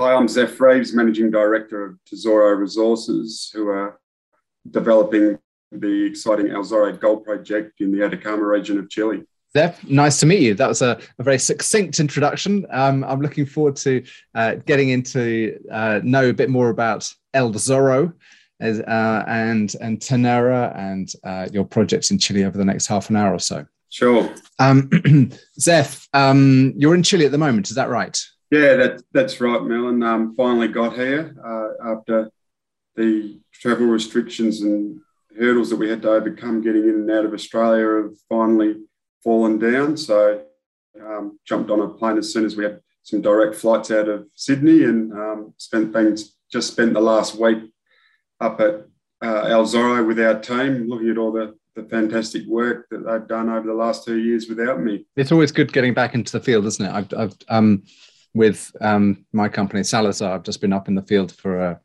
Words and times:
Hi, 0.00 0.14
I'm 0.14 0.28
Zeph 0.28 0.60
Reeves, 0.60 0.94
Managing 0.94 1.28
Director 1.28 1.84
of 1.84 1.98
Tesoro 2.04 2.54
Resources, 2.54 3.50
who 3.52 3.66
are 3.66 3.98
developing 4.70 5.36
the 5.72 6.06
exciting 6.06 6.50
El 6.50 6.62
Zorro 6.62 6.96
gold 7.00 7.24
project 7.24 7.80
in 7.80 7.90
the 7.90 8.04
Atacama 8.04 8.44
region 8.44 8.78
of 8.78 8.88
Chile. 8.88 9.24
Zeph, 9.56 9.84
nice 9.88 10.20
to 10.20 10.26
meet 10.26 10.42
you. 10.42 10.54
That 10.54 10.68
was 10.68 10.82
a, 10.82 11.00
a 11.18 11.22
very 11.24 11.38
succinct 11.40 11.98
introduction. 11.98 12.64
Um, 12.70 13.02
I'm 13.02 13.20
looking 13.20 13.44
forward 13.44 13.74
to 13.76 14.04
uh, 14.36 14.54
getting 14.66 14.90
into 14.90 15.58
uh, 15.68 15.98
know 16.04 16.28
a 16.28 16.32
bit 16.32 16.48
more 16.48 16.68
about 16.68 17.12
El 17.34 17.52
Zorro 17.54 18.12
as, 18.60 18.78
uh, 18.78 19.24
and 19.26 19.74
and 19.80 19.98
Ternera 19.98 20.78
and 20.78 21.12
uh, 21.24 21.48
your 21.52 21.64
projects 21.64 22.12
in 22.12 22.18
Chile 22.20 22.44
over 22.44 22.56
the 22.56 22.64
next 22.64 22.86
half 22.86 23.10
an 23.10 23.16
hour 23.16 23.34
or 23.34 23.40
so. 23.40 23.66
Sure. 23.88 24.32
Um, 24.60 24.90
Zeph, 25.58 26.08
um, 26.12 26.72
you're 26.76 26.94
in 26.94 27.02
Chile 27.02 27.24
at 27.24 27.32
the 27.32 27.38
moment, 27.38 27.68
is 27.68 27.74
that 27.74 27.88
right? 27.88 28.16
Yeah, 28.50 28.76
that, 28.76 29.02
that's 29.12 29.40
right, 29.40 29.62
Melon. 29.62 30.02
Um, 30.02 30.34
finally 30.34 30.68
got 30.68 30.94
here 30.94 31.34
uh, 31.44 31.92
after 31.92 32.30
the 32.96 33.40
travel 33.52 33.86
restrictions 33.86 34.62
and 34.62 35.00
hurdles 35.38 35.70
that 35.70 35.76
we 35.76 35.88
had 35.88 36.02
to 36.02 36.10
overcome 36.10 36.62
getting 36.62 36.84
in 36.84 36.90
and 36.90 37.10
out 37.10 37.24
of 37.24 37.34
Australia 37.34 38.02
have 38.02 38.18
finally 38.28 38.76
fallen 39.22 39.58
down. 39.58 39.96
So 39.96 40.42
um, 41.00 41.38
jumped 41.46 41.70
on 41.70 41.80
a 41.80 41.88
plane 41.88 42.18
as 42.18 42.32
soon 42.32 42.44
as 42.44 42.56
we 42.56 42.64
had 42.64 42.80
some 43.02 43.20
direct 43.20 43.54
flights 43.54 43.90
out 43.90 44.08
of 44.08 44.26
Sydney 44.34 44.84
and 44.84 45.12
um, 45.12 45.54
spent 45.58 45.92
things 45.92 46.36
just 46.50 46.72
spent 46.72 46.94
the 46.94 47.00
last 47.00 47.34
week 47.34 47.58
up 48.40 48.60
at 48.60 48.86
uh, 49.20 50.04
with 50.06 50.20
our 50.20 50.40
team, 50.40 50.88
looking 50.88 51.10
at 51.10 51.18
all 51.18 51.32
the 51.32 51.54
the 51.74 51.88
fantastic 51.88 52.44
work 52.46 52.86
that 52.90 53.04
they've 53.06 53.28
done 53.28 53.48
over 53.48 53.66
the 53.66 53.74
last 53.74 54.04
two 54.04 54.18
years 54.18 54.48
without 54.48 54.80
me. 54.80 55.06
It's 55.16 55.32
always 55.32 55.52
good 55.52 55.72
getting 55.72 55.94
back 55.94 56.14
into 56.14 56.32
the 56.32 56.40
field, 56.40 56.66
isn't 56.66 56.84
it? 56.84 56.90
I've, 56.90 57.14
I've 57.16 57.36
um, 57.48 57.84
with 58.38 58.74
um, 58.80 59.26
my 59.32 59.48
company 59.48 59.82
Salazar, 59.82 60.32
I've 60.32 60.44
just 60.44 60.60
been 60.60 60.72
up 60.72 60.88
in 60.88 60.94
the 60.94 61.02
field 61.02 61.32
for 61.32 61.58
a, 61.60 61.80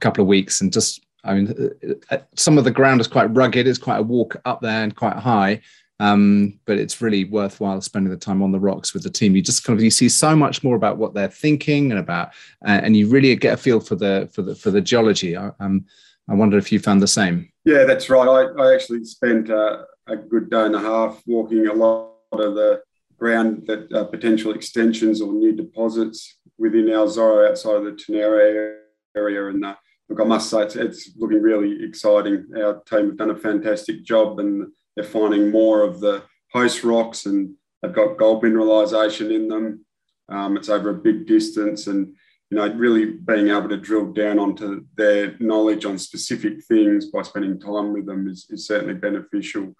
couple 0.00 0.22
of 0.22 0.28
weeks 0.28 0.60
and 0.60 0.72
just, 0.72 1.06
I 1.24 1.34
mean, 1.34 1.70
uh, 1.88 2.14
uh, 2.14 2.18
some 2.34 2.58
of 2.58 2.64
the 2.64 2.70
ground 2.70 3.00
is 3.00 3.08
quite 3.08 3.34
rugged. 3.34 3.66
It's 3.66 3.78
quite 3.78 3.98
a 3.98 4.02
walk 4.02 4.36
up 4.44 4.60
there 4.60 4.82
and 4.82 4.94
quite 4.94 5.16
high. 5.16 5.62
Um, 6.00 6.58
but 6.66 6.78
it's 6.78 7.00
really 7.00 7.24
worthwhile 7.24 7.80
spending 7.80 8.10
the 8.10 8.18
time 8.18 8.42
on 8.42 8.52
the 8.52 8.60
rocks 8.60 8.92
with 8.92 9.02
the 9.02 9.10
team. 9.10 9.34
You 9.34 9.42
just 9.42 9.64
kind 9.64 9.78
of 9.78 9.82
you 9.82 9.90
see 9.90 10.10
so 10.10 10.36
much 10.36 10.62
more 10.62 10.76
about 10.76 10.98
what 10.98 11.14
they're 11.14 11.28
thinking 11.28 11.90
and 11.90 11.98
about, 11.98 12.28
uh, 12.66 12.80
and 12.82 12.94
you 12.94 13.08
really 13.08 13.34
get 13.36 13.54
a 13.54 13.56
feel 13.56 13.80
for 13.80 13.96
the 13.96 14.28
for 14.30 14.42
the 14.42 14.54
for 14.54 14.70
the 14.70 14.82
geology. 14.82 15.38
I, 15.38 15.52
um, 15.58 15.86
I 16.28 16.34
wonder 16.34 16.58
if 16.58 16.70
you 16.70 16.80
found 16.80 17.00
the 17.00 17.06
same. 17.06 17.50
Yeah, 17.64 17.84
that's 17.84 18.10
right. 18.10 18.28
I, 18.28 18.62
I 18.62 18.74
actually 18.74 19.04
spent 19.04 19.48
uh, 19.48 19.84
a 20.06 20.16
good 20.16 20.50
day 20.50 20.66
and 20.66 20.74
a 20.74 20.80
half 20.80 21.22
walking 21.26 21.66
a 21.66 21.72
lot 21.72 22.12
of 22.32 22.54
the 22.54 22.82
ground 23.18 23.64
that 23.66 23.92
uh, 23.92 24.04
potential 24.04 24.52
extensions 24.52 25.20
or 25.20 25.32
new 25.32 25.52
deposits 25.52 26.38
within 26.58 26.90
El 26.90 27.06
Zorro 27.06 27.48
outside 27.48 27.76
of 27.76 27.84
the 27.84 27.92
Ternera 27.92 28.76
area. 29.16 29.48
And 29.48 29.64
uh, 29.64 29.74
look, 30.08 30.20
I 30.20 30.24
must 30.24 30.50
say, 30.50 30.62
it's, 30.62 30.76
it's, 30.76 31.10
looking 31.16 31.42
really 31.42 31.84
exciting. 31.84 32.46
Our 32.56 32.82
team 32.84 33.08
have 33.08 33.16
done 33.16 33.30
a 33.30 33.36
fantastic 33.36 34.04
job 34.04 34.38
and 34.38 34.68
they're 34.94 35.04
finding 35.04 35.50
more 35.50 35.82
of 35.82 36.00
the 36.00 36.22
host 36.52 36.84
rocks 36.84 37.26
and 37.26 37.54
they've 37.82 37.92
got 37.92 38.18
gold 38.18 38.42
mineralisation 38.42 39.34
in 39.34 39.48
them. 39.48 39.84
Um, 40.28 40.56
it's 40.56 40.68
over 40.68 40.90
a 40.90 40.94
big 40.94 41.26
distance 41.26 41.86
and 41.86 42.14
you 42.50 42.58
know, 42.58 42.72
really 42.74 43.06
being 43.06 43.48
able 43.48 43.68
to 43.68 43.76
drill 43.76 44.12
down 44.12 44.38
onto 44.38 44.84
their 44.96 45.36
knowledge 45.40 45.84
on 45.84 45.98
specific 45.98 46.62
things 46.64 47.06
by 47.06 47.22
spending 47.22 47.58
time 47.58 47.92
with 47.92 48.06
them 48.06 48.28
is, 48.28 48.46
is 48.50 48.66
certainly 48.66 48.94
beneficial. 48.94 49.74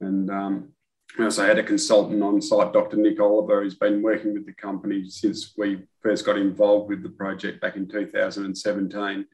And 0.00 0.30
um, 0.30 0.72
I 1.18 1.24
also 1.24 1.44
had 1.44 1.58
a 1.58 1.62
consultant 1.62 2.22
on 2.22 2.40
site, 2.40 2.72
Dr. 2.72 2.96
Nick 2.96 3.20
Oliver, 3.20 3.62
who's 3.62 3.74
been 3.74 4.02
working 4.02 4.32
with 4.32 4.46
the 4.46 4.54
company 4.54 5.08
since 5.08 5.52
we 5.58 5.82
first 6.00 6.24
got 6.24 6.38
involved 6.38 6.88
with 6.88 7.02
the 7.02 7.10
project 7.10 7.60
back 7.60 7.76
in 7.76 7.86
2017. 7.86 9.26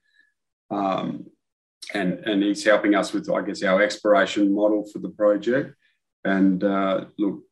Um, 0.70 1.26
and, 1.94 2.12
and 2.18 2.42
he's 2.42 2.64
helping 2.64 2.94
us 2.94 3.12
with, 3.12 3.30
I 3.30 3.42
guess, 3.42 3.62
our 3.62 3.80
exploration 3.80 4.52
model 4.52 4.86
for 4.92 4.98
the 4.98 5.10
project. 5.10 5.74
And 6.24 6.62
uh, 6.64 7.06
look, 7.16 7.42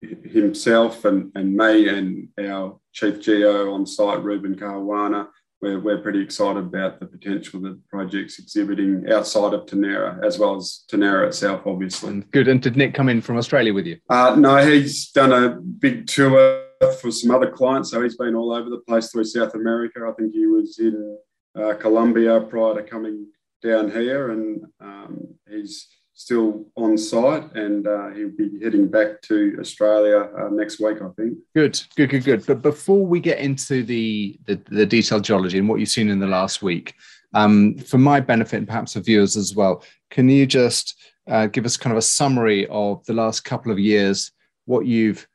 himself 0.00 1.04
and, 1.04 1.32
and 1.34 1.54
me 1.54 1.88
and 1.88 2.28
our 2.38 2.78
chief 2.92 3.20
geo 3.20 3.72
on 3.72 3.86
site, 3.86 4.22
Ruben 4.22 4.54
Caruana, 4.54 5.28
we're, 5.62 5.78
we're 5.78 5.98
pretty 5.98 6.20
excited 6.20 6.58
about 6.58 6.98
the 6.98 7.06
potential 7.06 7.60
that 7.60 7.70
the 7.70 7.82
project's 7.88 8.38
exhibiting 8.38 9.04
outside 9.10 9.54
of 9.54 9.64
Ternera, 9.64 10.22
as 10.24 10.38
well 10.38 10.56
as 10.56 10.84
Ternera 10.90 11.28
itself, 11.28 11.62
obviously. 11.64 12.20
Good. 12.32 12.48
And 12.48 12.60
did 12.60 12.76
Nick 12.76 12.94
come 12.94 13.08
in 13.08 13.22
from 13.22 13.38
Australia 13.38 13.72
with 13.72 13.86
you? 13.86 13.98
Uh, 14.10 14.34
no, 14.36 14.56
he's 14.56 15.10
done 15.10 15.32
a 15.32 15.50
big 15.60 16.08
tour 16.08 16.64
for 17.00 17.12
some 17.12 17.30
other 17.30 17.50
clients. 17.50 17.92
So 17.92 18.02
he's 18.02 18.16
been 18.16 18.34
all 18.34 18.52
over 18.52 18.68
the 18.68 18.82
place 18.88 19.10
through 19.10 19.24
South 19.24 19.54
America. 19.54 20.00
I 20.06 20.12
think 20.12 20.32
he 20.32 20.46
was 20.46 20.78
in 20.80 21.16
uh, 21.58 21.74
Colombia 21.74 22.40
prior 22.40 22.74
to 22.74 22.82
coming 22.82 23.28
down 23.62 23.90
here, 23.90 24.32
and 24.32 24.64
um, 24.80 25.20
he's 25.48 25.86
still 26.14 26.66
on 26.76 26.96
site 26.98 27.52
and 27.54 27.86
uh, 27.86 28.08
he'll 28.10 28.36
be 28.36 28.60
heading 28.62 28.88
back 28.88 29.20
to 29.22 29.56
Australia 29.60 30.28
uh, 30.38 30.48
next 30.50 30.80
week, 30.80 30.98
I 31.02 31.08
think. 31.16 31.38
Good, 31.54 31.80
good, 31.96 32.10
good, 32.10 32.24
good. 32.24 32.46
But 32.46 32.62
before 32.62 33.04
we 33.04 33.20
get 33.20 33.38
into 33.38 33.82
the, 33.82 34.38
the, 34.46 34.60
the 34.70 34.86
detailed 34.86 35.24
geology 35.24 35.58
and 35.58 35.68
what 35.68 35.80
you've 35.80 35.88
seen 35.88 36.10
in 36.10 36.18
the 36.18 36.26
last 36.26 36.62
week, 36.62 36.94
um, 37.34 37.76
for 37.78 37.98
my 37.98 38.20
benefit 38.20 38.58
and 38.58 38.66
perhaps 38.66 38.92
for 38.92 39.00
viewers 39.00 39.36
as 39.36 39.54
well, 39.54 39.82
can 40.10 40.28
you 40.28 40.46
just 40.46 41.00
uh, 41.28 41.46
give 41.46 41.64
us 41.64 41.76
kind 41.76 41.92
of 41.92 41.98
a 41.98 42.02
summary 42.02 42.66
of 42.68 43.04
the 43.06 43.14
last 43.14 43.40
couple 43.40 43.72
of 43.72 43.78
years, 43.78 44.32
what 44.66 44.86
you've 44.86 45.26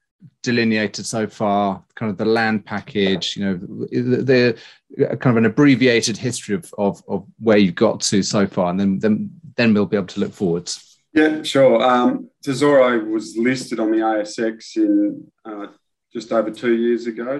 delineated 0.43 1.05
so 1.05 1.27
far, 1.27 1.83
kind 1.95 2.11
of 2.11 2.17
the 2.17 2.25
land 2.25 2.65
package, 2.65 3.35
you 3.35 3.45
know, 3.45 3.55
the, 3.55 4.57
the 4.95 5.17
kind 5.17 5.31
of 5.31 5.37
an 5.37 5.45
abbreviated 5.45 6.17
history 6.17 6.55
of, 6.55 6.73
of, 6.77 7.03
of 7.07 7.25
where 7.39 7.57
you've 7.57 7.75
got 7.75 7.99
to 7.99 8.21
so 8.23 8.47
far, 8.47 8.69
and 8.69 8.79
then, 8.79 8.99
then 8.99 9.29
then 9.57 9.73
we'll 9.73 9.85
be 9.85 9.97
able 9.97 10.07
to 10.07 10.19
look 10.19 10.33
forwards. 10.33 10.99
Yeah, 11.13 11.41
sure. 11.43 11.81
Um, 11.81 12.29
Tesoro 12.43 13.03
was 13.05 13.35
listed 13.37 13.79
on 13.79 13.91
the 13.91 13.97
ASX 13.97 14.77
in 14.77 15.29
uh, 15.43 15.67
just 16.13 16.31
over 16.31 16.51
two 16.51 16.75
years 16.75 17.07
ago, 17.07 17.39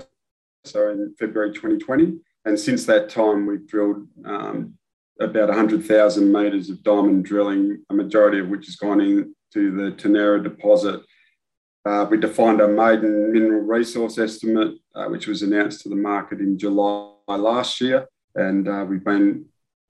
so 0.65 0.89
in 0.89 1.13
February 1.19 1.53
2020. 1.53 2.19
And 2.45 2.59
since 2.59 2.85
that 2.85 3.09
time, 3.09 3.45
we've 3.45 3.67
drilled 3.67 4.07
um, 4.25 4.73
about 5.19 5.49
100,000 5.49 6.31
metres 6.31 6.69
of 6.69 6.83
diamond 6.83 7.25
drilling, 7.25 7.83
a 7.89 7.93
majority 7.93 8.39
of 8.39 8.49
which 8.49 8.65
has 8.65 8.75
gone 8.75 9.01
into 9.01 9.75
the 9.75 9.91
Ternera 9.91 10.41
deposit. 10.41 11.01
Uh, 11.85 12.05
we 12.09 12.17
defined 12.17 12.61
a 12.61 12.67
maiden 12.67 13.31
mineral 13.31 13.61
resource 13.61 14.17
estimate, 14.17 14.75
uh, 14.95 15.05
which 15.05 15.27
was 15.27 15.41
announced 15.41 15.81
to 15.81 15.89
the 15.89 15.95
market 15.95 16.39
in 16.39 16.57
July 16.57 17.11
last 17.27 17.79
year. 17.79 18.07
And 18.35 18.67
uh, 18.67 18.85
we've 18.87 19.03
been 19.03 19.45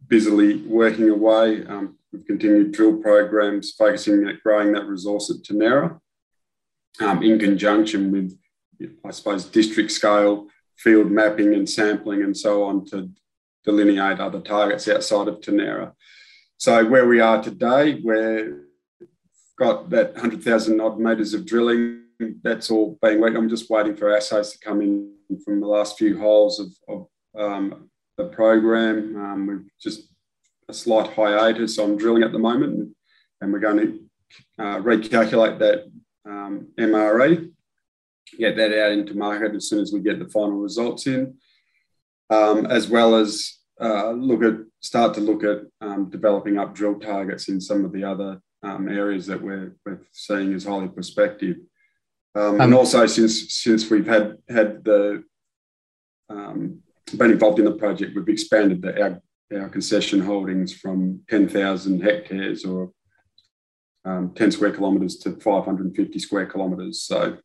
busily 0.07 0.57
working 0.63 1.09
away. 1.09 1.65
Um, 1.65 1.96
We've 2.11 2.25
continued 2.25 2.71
drill 2.71 2.97
programs 2.97 3.71
focusing 3.71 4.27
at 4.27 4.41
growing 4.41 4.71
that 4.73 4.87
resource 4.87 5.29
at 5.29 5.43
Ternera 5.43 5.99
um, 7.01 7.21
in 7.21 7.37
conjunction 7.37 8.11
with, 8.11 8.37
I 9.05 9.11
suppose, 9.11 9.45
district 9.45 9.91
scale 9.91 10.47
field 10.77 11.11
mapping 11.11 11.53
and 11.53 11.69
sampling 11.69 12.23
and 12.23 12.37
so 12.37 12.63
on 12.63 12.85
to 12.85 13.09
delineate 13.65 14.19
other 14.19 14.39
targets 14.39 14.87
outside 14.87 15.27
of 15.27 15.41
Ternera. 15.41 15.91
So 16.57 16.85
where 16.85 17.07
we 17.07 17.19
are 17.19 17.41
today, 17.43 17.95
we've 17.95 18.55
got 19.59 19.89
that 19.89 20.13
100,000 20.13 20.79
odd 20.79 20.99
metres 20.99 21.33
of 21.33 21.45
drilling. 21.45 22.03
That's 22.41 22.71
all 22.71 22.97
being 23.01 23.19
worked. 23.19 23.35
I'm 23.35 23.49
just 23.49 23.69
waiting 23.69 23.95
for 23.95 24.15
assays 24.15 24.51
to 24.51 24.59
come 24.59 24.81
in 24.81 25.13
from 25.43 25.59
the 25.59 25.67
last 25.67 25.97
few 25.97 26.17
holes 26.17 26.59
of, 26.59 26.67
of 26.87 27.07
um, 27.39 27.89
the 28.17 28.25
program. 28.25 29.15
Um, 29.15 29.47
we've 29.47 29.69
just 29.79 30.09
a 30.69 30.73
slight 30.73 31.13
hiatus 31.13 31.79
on 31.79 31.97
drilling 31.97 32.23
at 32.23 32.31
the 32.31 32.39
moment, 32.39 32.95
and 33.41 33.53
we're 33.53 33.59
going 33.59 33.77
to 33.77 33.99
uh, 34.59 34.77
recalculate 34.79 35.59
that 35.59 35.85
um, 36.25 36.67
MRE, 36.77 37.51
get 38.37 38.57
that 38.57 38.77
out 38.77 38.91
into 38.91 39.15
market 39.15 39.55
as 39.55 39.69
soon 39.69 39.79
as 39.79 39.93
we 39.93 40.01
get 40.01 40.19
the 40.19 40.29
final 40.29 40.57
results 40.57 41.07
in, 41.07 41.35
um, 42.29 42.65
as 42.65 42.89
well 42.89 43.15
as 43.15 43.57
uh, 43.79 44.11
look 44.11 44.43
at 44.43 44.55
start 44.81 45.13
to 45.13 45.21
look 45.21 45.43
at 45.43 45.61
um, 45.81 46.09
developing 46.09 46.57
up 46.57 46.75
drill 46.75 46.99
targets 46.99 47.47
in 47.47 47.61
some 47.61 47.85
of 47.85 47.91
the 47.93 48.03
other 48.03 48.41
um, 48.63 48.89
areas 48.89 49.25
that 49.27 49.41
we're, 49.41 49.75
we're 49.85 50.01
seeing 50.11 50.53
as 50.53 50.65
highly 50.65 50.87
prospective. 50.87 51.57
Um, 52.35 52.59
and 52.61 52.73
um, 52.73 52.75
also 52.75 53.05
since 53.05 53.53
since 53.53 53.89
we've 53.89 54.05
had 54.05 54.37
had 54.49 54.83
the 54.83 55.23
been 57.15 57.31
involved 57.31 57.59
in 57.59 57.65
the 57.65 57.71
project, 57.71 58.15
we've 58.15 58.27
expanded 58.27 58.81
the, 58.81 59.01
our 59.01 59.21
our 59.55 59.69
concession 59.69 60.19
holdings 60.19 60.73
from 60.73 61.21
10,000 61.29 62.01
hectares 62.01 62.65
or 62.65 62.91
um, 64.05 64.33
10 64.35 64.51
square 64.51 64.71
kilometres 64.71 65.17
to 65.17 65.31
550 65.37 66.19
square 66.19 66.45
kilometres. 66.45 67.03
So 67.03 67.37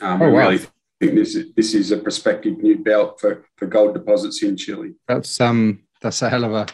um, 0.00 0.22
oh, 0.22 0.30
wow. 0.30 0.48
really 0.48 0.60
think 1.00 1.14
this 1.14 1.34
is, 1.34 1.52
this 1.54 1.74
is 1.74 1.90
a 1.90 1.96
prospective 1.96 2.58
new 2.58 2.78
belt 2.78 3.20
for, 3.20 3.46
for 3.56 3.66
gold 3.66 3.94
deposits 3.94 4.42
in 4.42 4.56
Chile. 4.56 4.92
That's 5.08 5.40
um 5.40 5.80
that's 6.00 6.22
a 6.22 6.30
hell 6.30 6.44
of 6.44 6.52
a 6.52 6.66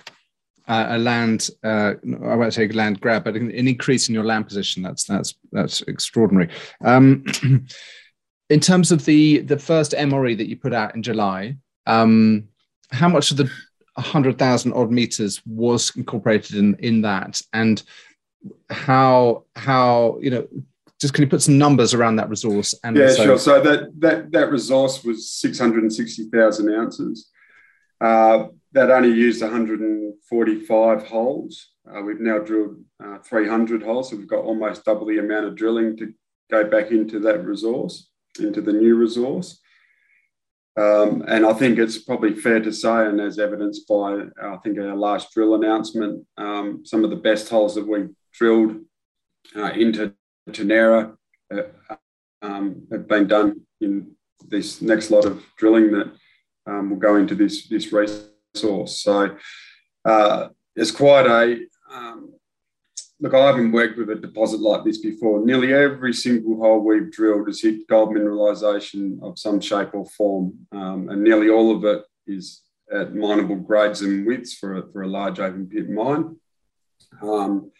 uh, 0.69 0.87
a 0.91 0.99
land 0.99 1.49
uh, 1.63 1.95
I 2.25 2.35
won't 2.35 2.53
say 2.53 2.67
land 2.69 3.01
grab, 3.01 3.25
but 3.25 3.37
an 3.37 3.51
increase 3.53 4.09
in 4.09 4.15
your 4.15 4.25
land 4.25 4.49
position. 4.49 4.83
That's 4.83 5.05
that's 5.05 5.35
that's 5.53 5.83
extraordinary. 5.83 6.51
Um, 6.85 7.25
in 8.51 8.61
terms 8.61 8.91
of 8.91 9.05
the 9.05 9.41
the 9.41 9.59
first 9.59 9.93
MRE 9.93 10.37
that 10.37 10.49
you 10.49 10.57
put 10.57 10.75
out 10.75 10.95
in 10.97 11.03
July, 11.05 11.57
um, 11.87 12.49
how 12.91 13.09
much 13.09 13.31
of 13.31 13.37
the 13.37 13.51
100,000 13.97 14.73
odd 14.73 14.91
meters 14.91 15.43
was 15.47 15.93
incorporated 15.97 16.57
in 16.57 16.75
in 16.77 17.03
that, 17.03 17.41
and 17.53 17.83
how 18.71 19.45
how 19.57 20.19
you 20.21 20.31
know 20.31 20.47
just 21.01 21.13
can 21.13 21.23
you 21.25 21.29
put 21.29 21.43
some 21.43 21.59
numbers 21.59 21.93
around 21.95 22.17
that 22.17 22.29
resource? 22.31 22.75
And 22.83 22.97
yeah, 22.97 23.11
so- 23.11 23.25
sure. 23.25 23.39
So 23.39 23.61
that 23.63 24.01
that 24.01 24.33
that 24.33 24.51
resource 24.51 25.05
was 25.05 25.31
660,000 25.31 26.75
ounces. 26.75 27.31
Uh, 28.01 28.49
that 28.73 28.91
only 28.91 29.11
used 29.11 29.41
145 29.41 31.07
holes. 31.07 31.71
Uh, 31.91 32.03
we've 32.03 32.21
now 32.21 32.39
drilled 32.39 32.77
uh, 33.03 33.19
300 33.19 33.83
holes, 33.83 34.11
so 34.11 34.17
we've 34.17 34.29
got 34.29 34.45
almost 34.45 34.85
double 34.85 35.07
the 35.07 35.19
amount 35.19 35.47
of 35.47 35.55
drilling 35.57 35.97
to 35.97 36.13
go 36.51 36.65
back 36.65 36.91
into 36.91 37.19
that 37.21 37.45
resource, 37.45 38.11
into 38.39 38.61
the 38.61 38.73
new 38.73 38.97
resource. 38.97 39.61
Um, 40.79 41.25
and 41.27 41.47
I 41.47 41.55
think 41.55 41.79
it's 41.79 41.99
probably 41.99 42.35
fair 42.35 42.61
to 42.61 42.73
say, 42.73 43.07
and 43.07 43.21
as 43.21 43.39
evidenced 43.39 43.89
by 43.89 44.25
I 44.43 44.57
think 44.59 44.79
our 44.79 44.95
last 44.95 45.33
drill 45.33 45.55
announcement, 45.55 46.27
um, 46.37 46.83
some 46.85 47.03
of 47.03 47.11
the 47.11 47.17
best 47.17 47.49
holes 47.49 47.75
that 47.77 47.87
we 47.87 48.09
drilled 48.35 48.83
uh, 49.57 49.71
into 49.71 50.13
Ternera 50.51 51.17
uh, 51.55 51.63
um, 52.43 52.87
have 52.93 53.09
been 53.09 53.27
done 53.27 53.63
in 53.81 54.15
this 54.49 54.83
next 54.83 55.11
lot 55.11 55.25
of 55.25 55.43
drilling 55.57 55.93
that 55.93 56.13
um, 56.67 56.91
will 56.91 56.99
go 56.99 57.17
into 57.17 57.35
this 57.35 57.69
this 57.69 57.91
resource. 57.91 59.01
So 59.03 59.37
uh, 60.05 60.49
it's 60.75 60.91
quite 60.91 61.27
a 61.27 61.59
um, 61.91 62.35
look, 63.21 63.35
I 63.35 63.47
haven't 63.47 63.73
worked 63.73 63.99
with 63.99 64.11
a 64.11 64.17
deposit 64.17 64.61
like 64.61 64.85
this 64.85 64.99
before. 64.99 65.45
Nearly 65.45 65.73
every 65.73 66.13
single 66.13 66.57
hole 66.59 66.81
we've 66.81 67.11
drilled 67.11 67.49
has 67.49 67.63
hit 67.63 67.89
gold 67.89 68.11
mineralisation 68.11 69.23
of 69.23 69.39
some 69.39 69.61
shape 69.61 69.95
or 69.95 70.07
form, 70.07 70.67
um, 70.73 71.09
and 71.09 71.23
nearly 71.23 71.49
all 71.49 71.75
of 71.75 71.85
it 71.85 72.05
is 72.27 72.63
at 72.93 73.15
mineable 73.15 73.57
grades 73.57 74.03
and 74.03 74.27
widths 74.27 74.55
for 74.55 74.77
a, 74.77 74.93
for 74.93 75.03
a 75.03 75.09
large 75.09 75.41
open 75.41 75.67
pit 75.67 75.91
mine. 75.91 76.37
Um, 77.21 77.71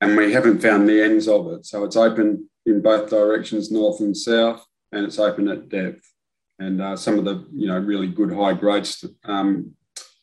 and 0.00 0.16
we 0.16 0.32
haven't 0.32 0.62
found 0.62 0.88
the 0.88 1.02
ends 1.02 1.28
of 1.28 1.52
it. 1.52 1.66
So 1.66 1.84
it's 1.84 1.96
open 1.96 2.48
in 2.66 2.80
both 2.80 3.10
directions, 3.10 3.70
north 3.70 4.00
and 4.00 4.16
south, 4.16 4.64
and 4.92 5.04
it's 5.04 5.18
open 5.18 5.48
at 5.48 5.68
depth. 5.68 6.10
And 6.58 6.80
uh, 6.80 6.96
some 6.96 7.18
of 7.18 7.24
the 7.24 7.46
you 7.54 7.68
know 7.68 7.78
really 7.78 8.08
good 8.08 8.32
high 8.32 8.54
grades 8.54 9.04
um, 9.24 9.74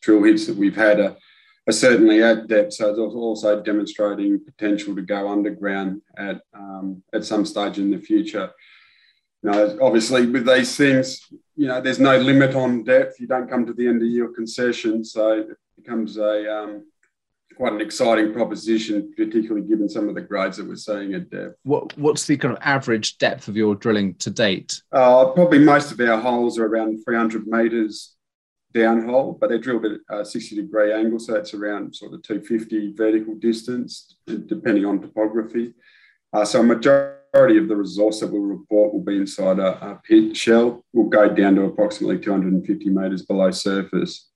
drill 0.02 0.24
hits 0.24 0.48
that 0.48 0.58
we've 0.58 0.76
had 0.76 1.00
are 1.00 1.16
are 1.68 1.74
certainly 1.74 2.24
at 2.24 2.48
depth. 2.48 2.74
So 2.74 2.90
it's 2.90 3.00
also 3.00 3.62
demonstrating 3.62 4.44
potential 4.44 4.96
to 4.96 5.02
go 5.02 5.30
underground 5.30 6.02
at 6.18 6.42
um, 6.54 7.04
at 7.14 7.26
some 7.26 7.46
stage 7.46 7.78
in 7.78 7.92
the 7.92 8.00
future. 8.00 8.52
You 9.44 9.52
know, 9.52 9.78
obviously 9.82 10.26
with 10.26 10.46
these 10.48 10.76
things, 10.76 11.22
you 11.56 11.68
know, 11.68 11.80
there's 11.82 12.00
no 12.00 12.18
limit 12.18 12.56
on 12.56 12.84
depth. 12.84 13.20
You 13.20 13.28
don't 13.28 13.50
come 13.50 13.66
to 13.66 13.74
the 13.74 13.88
end 13.88 14.02
of 14.02 14.08
your 14.08 14.34
concession, 14.34 15.04
so 15.04 15.40
it 15.40 15.48
becomes 15.76 16.18
a 16.18 16.64
um, 16.64 16.86
quite 17.56 17.74
an 17.74 17.82
exciting 17.82 18.34
proposition, 18.34 19.12
particularly 19.18 19.68
given 19.68 19.90
some 19.90 20.08
of 20.08 20.16
the 20.16 20.22
grades 20.22 20.58
that 20.58 20.68
we're 20.68 20.76
seeing 20.76 21.14
at 21.16 21.30
depth. 21.30 21.56
What, 21.64 21.98
what's 21.98 22.26
the 22.26 22.38
kind 22.38 22.56
of 22.56 22.60
average 22.62 23.18
depth 23.18 23.48
of 23.48 23.58
your 23.58 23.76
drilling 23.76 24.14
to 24.16 24.30
date? 24.30 24.82
Uh, 24.92 25.26
probably 25.32 25.60
most 25.60 25.92
of 25.92 26.00
our 26.00 26.20
holes 26.20 26.60
are 26.60 26.68
around 26.68 27.04
300 27.04 27.48
metres 27.48 28.17
downhole, 28.78 29.40
but 29.40 29.50
they're 29.50 29.58
drilled 29.60 29.86
at 29.86 30.00
a 30.10 30.26
60 30.26 30.56
degree 30.56 30.94
angle, 30.94 31.20
so 31.20 31.34
that's 31.34 31.54
around 31.54 31.96
sort 31.96 32.14
of 32.14 32.22
250 32.24 32.94
vertical 32.94 33.36
distance, 33.36 34.16
depending 34.26 34.86
on 34.86 35.02
topography. 35.02 35.74
Uh, 36.34 36.46
so 36.46 36.60
a 36.60 36.64
majority 36.64 37.58
of 37.58 37.68
the 37.68 37.76
resource 37.76 38.20
that 38.20 38.32
we'll 38.32 38.42
report 38.42 38.94
will 38.94 39.04
be 39.04 39.18
inside 39.18 39.60
a, 39.60 39.92
a 39.92 40.02
pit 40.04 40.36
shell. 40.36 40.84
Will 40.94 41.10
go 41.10 41.34
down 41.34 41.56
to 41.56 41.64
approximately 41.64 42.20
250 42.20 42.90
metres 42.90 43.26
below 43.26 43.52
surface. 43.52 44.30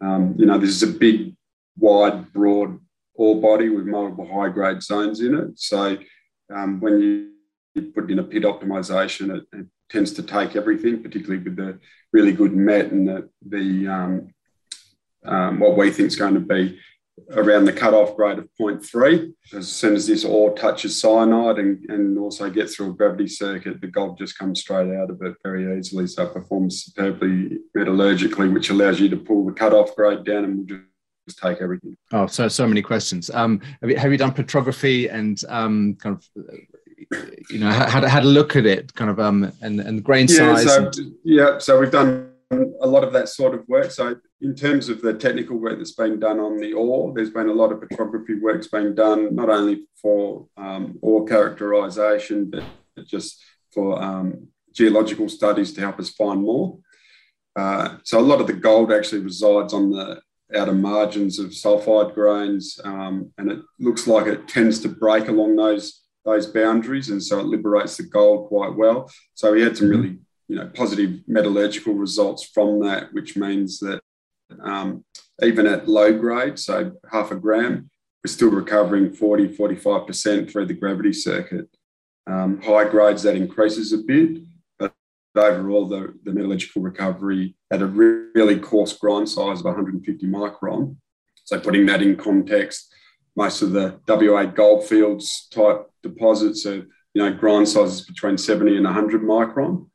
Um, 0.00 0.34
you 0.38 0.46
know, 0.46 0.58
this 0.58 0.70
is 0.70 0.82
a 0.82 0.98
big, 0.98 1.34
wide, 1.76 2.32
broad 2.32 2.78
ore 3.14 3.40
body 3.40 3.68
with 3.68 3.86
multiple 3.86 4.28
high 4.32 4.48
grade 4.48 4.82
zones 4.82 5.20
in 5.20 5.36
it. 5.36 5.58
So 5.58 5.98
um, 6.54 6.80
when 6.80 7.00
you 7.00 7.82
put 7.94 8.10
in 8.10 8.18
a 8.18 8.24
pit 8.24 8.44
optimization, 8.44 9.36
it, 9.36 9.44
it 9.52 9.66
tends 9.88 10.12
to 10.12 10.22
take 10.22 10.56
everything, 10.56 11.02
particularly 11.02 11.42
with 11.42 11.56
the 11.56 11.78
really 12.12 12.32
good 12.32 12.54
met 12.54 12.92
and 12.92 13.08
the, 13.08 13.28
the 13.46 13.88
um, 13.88 14.28
um, 15.24 15.60
what 15.60 15.76
we 15.76 15.90
think 15.90 16.08
is 16.08 16.16
going 16.16 16.34
to 16.34 16.40
be 16.40 16.78
around 17.32 17.64
the 17.64 17.72
cutoff 17.72 18.16
grade 18.16 18.38
of 18.38 18.48
0.3. 18.60 19.32
As 19.54 19.68
soon 19.68 19.94
as 19.94 20.06
this 20.06 20.24
ore 20.24 20.54
touches 20.54 21.00
cyanide 21.00 21.58
and, 21.58 21.84
and 21.90 22.18
also 22.18 22.48
gets 22.50 22.76
through 22.76 22.90
a 22.90 22.94
gravity 22.94 23.26
circuit, 23.26 23.80
the 23.80 23.86
gold 23.88 24.18
just 24.18 24.38
comes 24.38 24.60
straight 24.60 24.94
out 24.96 25.10
of 25.10 25.20
it 25.22 25.34
very 25.42 25.78
easily. 25.78 26.06
So 26.06 26.24
it 26.24 26.34
performs 26.34 26.92
superbly 26.94 27.58
metallurgically, 27.76 28.52
which 28.52 28.70
allows 28.70 29.00
you 29.00 29.08
to 29.08 29.16
pull 29.16 29.44
the 29.44 29.52
cutoff 29.52 29.94
grade 29.96 30.24
down 30.24 30.44
and 30.44 30.70
we'll 30.70 30.80
just 31.28 31.38
take 31.38 31.60
everything. 31.60 31.96
Oh, 32.12 32.26
so 32.26 32.48
so 32.48 32.66
many 32.66 32.82
questions. 32.82 33.30
Um, 33.30 33.60
have, 33.80 33.90
you, 33.90 33.96
have 33.96 34.12
you 34.12 34.18
done 34.18 34.32
petrography 34.32 35.08
and 35.08 35.40
um, 35.48 35.96
kind 36.00 36.16
of 36.16 36.44
you 37.50 37.58
know 37.58 37.70
had 37.70 38.04
had 38.04 38.22
a 38.22 38.26
look 38.26 38.54
at 38.54 38.66
it 38.66 38.94
kind 38.94 39.10
of 39.10 39.18
um 39.18 39.50
and 39.62 39.80
and 39.80 40.04
grain 40.04 40.26
yeah, 40.28 40.54
size 40.54 40.64
so, 40.64 40.86
and... 40.86 40.96
yeah 41.24 41.58
so 41.58 41.80
we've 41.80 41.90
done 41.90 42.28
a 42.50 42.86
lot 42.86 43.04
of 43.04 43.12
that 43.12 43.28
sort 43.28 43.54
of 43.54 43.68
work. 43.68 43.90
So 43.90 44.16
in 44.40 44.54
terms 44.54 44.88
of 44.88 45.02
the 45.02 45.12
technical 45.12 45.56
work 45.58 45.78
that's 45.78 45.92
been 45.92 46.18
done 46.18 46.40
on 46.40 46.58
the 46.58 46.72
ore 46.72 47.12
there's 47.14 47.30
been 47.30 47.48
a 47.48 47.52
lot 47.52 47.72
of 47.72 47.80
petrography 47.80 48.34
works 48.34 48.68
being 48.68 48.94
done 48.94 49.34
not 49.34 49.50
only 49.50 49.84
for 50.00 50.46
um, 50.56 50.98
ore 51.02 51.26
characterization 51.26 52.50
but 52.50 52.64
just 53.06 53.42
for 53.72 54.02
um, 54.02 54.48
geological 54.72 55.28
studies 55.28 55.72
to 55.72 55.80
help 55.80 55.98
us 55.98 56.10
find 56.10 56.42
more. 56.42 56.78
Uh, 57.56 57.96
so 58.04 58.18
a 58.18 58.20
lot 58.20 58.40
of 58.40 58.46
the 58.46 58.52
gold 58.52 58.92
actually 58.92 59.20
resides 59.20 59.74
on 59.74 59.90
the 59.90 60.20
outer 60.56 60.72
margins 60.72 61.38
of 61.38 61.50
sulfide 61.50 62.14
grains 62.14 62.80
um, 62.84 63.30
and 63.36 63.50
it 63.50 63.58
looks 63.78 64.06
like 64.06 64.26
it 64.26 64.48
tends 64.48 64.80
to 64.80 64.88
break 64.88 65.28
along 65.28 65.56
those 65.56 66.04
those 66.28 66.46
boundaries, 66.46 67.08
and 67.10 67.22
so 67.22 67.40
it 67.40 67.46
liberates 67.46 67.96
the 67.96 68.04
gold 68.04 68.48
quite 68.48 68.74
well. 68.74 69.10
So 69.34 69.52
we 69.52 69.62
had 69.62 69.76
some 69.76 69.88
mm-hmm. 69.88 70.00
really, 70.00 70.18
you 70.48 70.56
know, 70.56 70.70
positive 70.74 71.20
metallurgical 71.26 71.94
results 71.94 72.44
from 72.44 72.80
that, 72.80 73.12
which 73.12 73.36
means 73.36 73.78
that 73.80 74.00
um, 74.60 75.04
even 75.42 75.66
at 75.66 75.88
low 75.88 76.12
grade, 76.12 76.58
so 76.58 76.92
half 77.10 77.30
a 77.30 77.36
gram, 77.36 77.90
we're 78.24 78.32
still 78.32 78.50
recovering 78.50 79.12
40, 79.12 79.48
45% 79.48 80.50
through 80.50 80.66
the 80.66 80.74
gravity 80.74 81.12
circuit. 81.12 81.68
Um, 82.26 82.60
high 82.60 82.84
grades, 82.84 83.22
that 83.22 83.36
increases 83.36 83.92
a 83.92 83.98
bit, 83.98 84.40
but 84.78 84.92
overall, 85.36 85.86
the, 85.86 86.14
the 86.24 86.32
metallurgical 86.32 86.82
recovery 86.82 87.54
at 87.70 87.82
a 87.82 87.86
really 87.86 88.58
coarse 88.58 88.92
grind 88.92 89.28
size 89.28 89.60
of 89.60 89.64
150 89.64 90.26
micron. 90.26 90.96
So 91.44 91.58
putting 91.60 91.86
that 91.86 92.02
in 92.02 92.16
context, 92.16 92.87
most 93.38 93.62
of 93.62 93.70
the 93.70 94.00
WA 94.08 94.44
goldfields 94.46 95.46
type 95.52 95.88
deposits 96.02 96.66
are, 96.66 96.84
you 97.14 97.22
know, 97.22 97.32
grind 97.32 97.68
sizes 97.68 98.00
between 98.00 98.36
70 98.36 98.76
and 98.76 98.84
100 98.84 99.22
micron. 99.22 99.88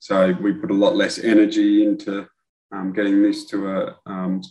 So 0.00 0.36
we 0.42 0.52
put 0.52 0.70
a 0.70 0.74
lot 0.74 0.96
less 0.96 1.18
energy 1.18 1.82
into 1.82 2.28
um, 2.70 2.92
getting 2.92 3.22
this 3.22 3.46
to 3.46 3.70
a, 3.70 3.96
um, 4.04 4.42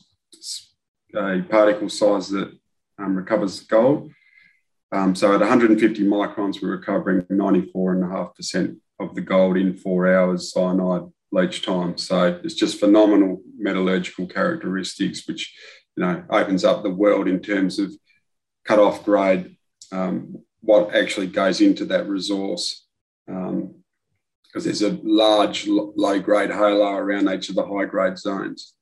a 1.16 1.44
particle 1.48 1.90
size 1.90 2.30
that 2.30 2.52
um, 2.98 3.16
recovers 3.16 3.60
gold. 3.60 4.12
Um, 4.92 5.14
so 5.14 5.32
at 5.32 5.42
150 5.42 6.04
microns, 6.06 6.60
we're 6.60 6.70
recovering 6.70 7.22
94.5% 7.26 8.78
of 9.00 9.14
the 9.14 9.22
gold 9.22 9.58
in 9.58 9.78
four 9.78 10.12
hours 10.12 10.52
cyanide 10.52 11.04
leach 11.32 11.64
time. 11.64 12.00
So 12.00 12.42
it's 12.44 12.56
just 12.56 12.80
phenomenal 12.80 13.44
metallurgical 13.60 14.26
characteristics, 14.26 15.28
which 15.28 15.56
you 15.96 16.04
know 16.04 16.24
opens 16.32 16.66
up 16.66 16.82
the 16.82 16.90
world 16.90 17.28
in 17.28 17.42
terms 17.42 17.78
of 17.78 17.94
cut 18.70 18.80
off 18.80 19.04
grade, 19.04 19.56
um, 19.92 20.38
what 20.62 20.96
actually 20.96 21.28
goes 21.28 21.60
into 21.60 21.86
that 21.86 22.08
resource. 22.08 22.86
because 23.26 23.48
um, 23.50 23.74
there's 24.54 24.84
a 24.84 25.00
large 25.04 25.68
low 25.68 26.20
grade 26.20 26.52
halo 26.52 26.94
around 26.94 27.28
each 27.30 27.50
of 27.50 27.56
the 27.56 27.66
high 27.66 27.86
grade 27.86 28.18
zones. 28.18 28.76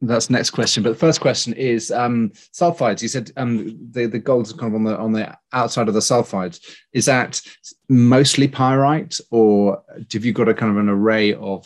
That's 0.00 0.30
next 0.30 0.50
question. 0.50 0.82
But 0.82 0.90
the 0.90 0.98
first 1.06 1.20
question 1.20 1.52
is 1.54 1.90
um, 1.90 2.30
sulfides. 2.52 3.02
You 3.02 3.08
said 3.08 3.32
um, 3.36 3.78
the 3.90 4.06
the 4.06 4.18
gold's 4.18 4.52
kind 4.52 4.72
of 4.72 4.74
on 4.74 4.84
the 4.84 4.98
on 4.98 5.12
the 5.12 5.36
outside 5.52 5.88
of 5.88 5.94
the 5.94 6.00
sulfides. 6.00 6.60
Is 6.92 7.06
that 7.06 7.40
mostly 7.88 8.48
pyrite, 8.48 9.18
or 9.30 9.82
have 10.12 10.24
you 10.24 10.32
got 10.32 10.48
a 10.48 10.54
kind 10.54 10.72
of 10.72 10.78
an 10.78 10.88
array 10.88 11.34
of 11.34 11.64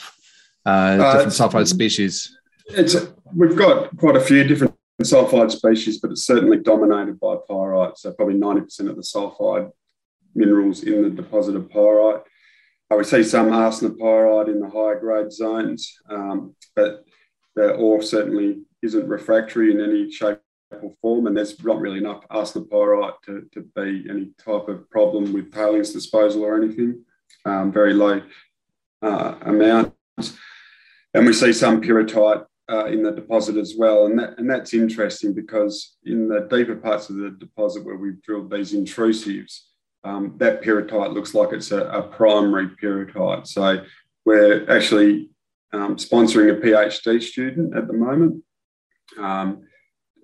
uh, 0.66 0.96
different 0.96 1.40
uh, 1.40 1.48
sulfide 1.48 1.68
species? 1.68 2.36
It's 2.66 2.96
we've 3.34 3.56
got 3.56 3.96
quite 3.96 4.16
a 4.16 4.20
few 4.20 4.44
different 4.44 4.77
sulfide 5.04 5.50
species, 5.50 6.00
but 6.00 6.10
it's 6.10 6.24
certainly 6.24 6.58
dominated 6.58 7.20
by 7.20 7.36
pyrite. 7.48 7.98
So 7.98 8.12
probably 8.12 8.34
90% 8.34 8.88
of 8.88 8.96
the 8.96 9.02
sulfide 9.02 9.70
minerals 10.34 10.82
in 10.82 11.02
the 11.02 11.10
deposit 11.10 11.56
of 11.56 11.70
pyrite. 11.70 12.22
Uh, 12.90 12.96
we 12.96 13.04
see 13.04 13.22
some 13.22 13.50
arsenopyrite 13.50 14.48
in 14.48 14.60
the 14.60 14.68
higher 14.68 14.98
grade 14.98 15.32
zones, 15.32 15.94
um, 16.10 16.54
but 16.74 17.04
the 17.54 17.74
ore 17.74 18.02
certainly 18.02 18.62
isn't 18.82 19.08
refractory 19.08 19.70
in 19.72 19.80
any 19.80 20.10
shape 20.10 20.40
or 20.82 20.92
form, 21.00 21.26
and 21.26 21.36
there's 21.36 21.62
not 21.62 21.80
really 21.80 21.98
enough 21.98 22.26
arsenopyrite 22.28 23.14
to, 23.24 23.48
to 23.52 23.60
be 23.74 24.06
any 24.08 24.32
type 24.44 24.68
of 24.68 24.88
problem 24.90 25.32
with 25.32 25.52
tailings 25.52 25.92
disposal 25.92 26.42
or 26.42 26.56
anything. 26.56 27.04
Um, 27.44 27.72
very 27.72 27.94
low 27.94 28.22
uh, 29.02 29.34
amounts. 29.42 29.92
And 31.14 31.26
we 31.26 31.32
see 31.32 31.52
some 31.52 31.80
pyrrhotite 31.80 32.44
uh, 32.70 32.86
in 32.86 33.02
the 33.02 33.12
deposit 33.12 33.56
as 33.56 33.74
well. 33.76 34.06
And, 34.06 34.18
that, 34.18 34.38
and 34.38 34.48
that's 34.48 34.74
interesting 34.74 35.32
because 35.32 35.96
in 36.04 36.28
the 36.28 36.46
deeper 36.50 36.76
parts 36.76 37.08
of 37.08 37.16
the 37.16 37.30
deposit 37.30 37.84
where 37.84 37.96
we've 37.96 38.22
drilled 38.22 38.50
these 38.50 38.74
intrusives, 38.74 39.62
um, 40.04 40.34
that 40.36 40.62
pyrrhotite 40.62 41.12
looks 41.12 41.34
like 41.34 41.52
it's 41.52 41.72
a, 41.72 41.86
a, 41.86 42.02
primary 42.02 42.68
pyrrhotite. 42.68 43.46
So 43.46 43.84
we're 44.24 44.70
actually 44.70 45.30
um, 45.72 45.96
sponsoring 45.96 46.56
a 46.56 46.60
PhD 46.60 47.22
student 47.22 47.76
at 47.76 47.88
the 47.88 47.94
moment. 47.94 48.44
Um, 49.18 49.62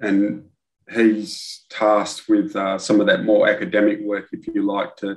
and 0.00 0.44
he's 0.92 1.64
tasked 1.70 2.28
with 2.28 2.54
uh, 2.54 2.78
some 2.78 3.00
of 3.00 3.06
that 3.06 3.24
more 3.24 3.48
academic 3.48 4.00
work, 4.02 4.28
if 4.32 4.46
you 4.46 4.62
like, 4.62 4.96
to 4.96 5.16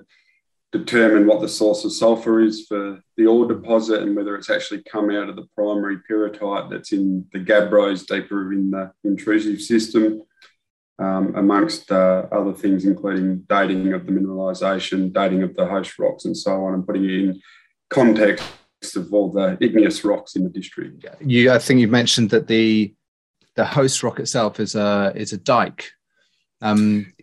determine 0.72 1.26
what 1.28 1.42
the 1.42 1.48
source 1.48 1.86
of 1.86 1.94
sulfur 1.94 2.42
is 2.42 2.66
for 2.68 3.02
the 3.16 3.26
ore 3.26 3.48
deposit 3.48 4.02
and 4.02 4.16
whether 4.16 4.36
it's 4.36 4.50
actually 4.50 4.84
come 4.84 5.10
out 5.10 5.30
of 5.30 5.36
the 5.36 5.48
primary 5.56 5.98
pyrrhotite 6.10 6.70
that's 6.70 6.92
in 6.92 7.26
the 7.32 7.40
gabbros 7.40 8.06
deeper 8.06 8.52
in 8.52 8.72
the 8.72 8.92
intrusive 9.04 9.62
system, 9.62 10.22
um, 11.00 11.36
amongst 11.36 11.92
uh, 11.92 12.26
other 12.32 12.54
things, 12.54 12.86
including 12.86 13.46
dating 13.48 13.94
of 13.94 14.06
the 14.06 14.12
mineralisation, 14.12 15.14
dating 15.14 15.44
of 15.44 15.56
the 15.56 15.66
host 15.66 15.98
rocks, 16.00 16.26
and 16.26 16.36
so 16.36 16.66
on, 16.66 16.74
and 16.74 16.86
putting 16.86 17.06
it 17.06 17.12
in 17.12 17.42
context 17.90 18.44
of 18.96 19.14
all 19.14 19.32
the 19.32 19.58
igneous 19.62 20.04
rocks 20.04 20.36
in 20.36 20.44
the 20.44 20.50
district. 20.50 21.06
You, 21.22 21.52
I 21.52 21.60
think 21.60 21.80
you 21.80 21.88
mentioned 21.88 22.30
that 22.32 22.48
the 22.48 22.94
the 23.56 23.66
host 23.66 24.04
rock 24.04 24.20
itself 24.20 24.60
is 24.60 24.76
a 24.76 25.14
is 25.16 25.34
a 25.34 25.38
dike. 25.38 25.92
Um, 26.62 27.14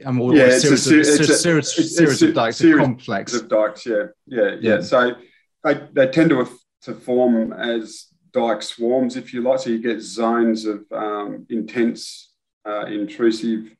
and 0.00 0.18
what, 0.18 0.36
yeah, 0.36 0.44
it's 0.44 0.64
a, 0.64 0.76
series, 0.76 1.14
of, 1.14 1.20
it's 1.20 1.42
series, 1.42 1.78
a, 1.78 1.82
series 1.82 2.22
of 2.22 2.34
dikes, 2.34 2.56
series 2.56 2.76
a 2.76 2.78
complex 2.78 3.34
of 3.34 3.48
dikes. 3.48 3.86
Yeah, 3.86 4.04
yeah, 4.26 4.42
yeah. 4.42 4.56
yeah. 4.60 4.80
So 4.80 5.14
they, 5.62 5.80
they 5.92 6.06
tend 6.08 6.30
to 6.30 6.48
to 6.82 6.94
form 6.94 7.52
as 7.52 8.06
dike 8.32 8.62
swarms, 8.62 9.16
if 9.16 9.32
you 9.32 9.40
like. 9.40 9.60
So 9.60 9.70
you 9.70 9.78
get 9.78 10.00
zones 10.00 10.66
of 10.66 10.84
um, 10.92 11.46
intense 11.48 12.32
uh, 12.66 12.86
intrusive 12.86 13.74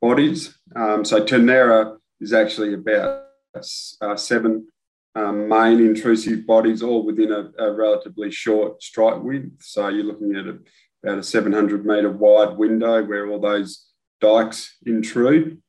bodies. 0.00 0.58
Um, 0.76 1.04
so 1.04 1.24
Ternera 1.24 1.96
is 2.20 2.32
actually 2.32 2.74
about 2.74 3.24
uh, 3.54 4.16
seven 4.16 4.66
um, 5.14 5.48
main 5.48 5.80
intrusive 5.80 6.46
bodies, 6.46 6.82
all 6.82 7.04
within 7.04 7.32
a, 7.32 7.50
a, 7.58 7.72
relatively 7.72 8.30
short 8.30 8.82
strike 8.82 9.20
width. 9.22 9.62
So 9.62 9.88
you're 9.88 10.04
looking 10.04 10.36
at 10.36 10.46
a, 10.46 10.58
about 11.02 11.18
a 11.18 11.22
700 11.22 11.84
metre 11.84 12.10
wide 12.10 12.56
window 12.56 13.02
where 13.04 13.28
all 13.28 13.40
those 13.40 13.89
dikes 14.20 14.76
intrude. 14.86 15.60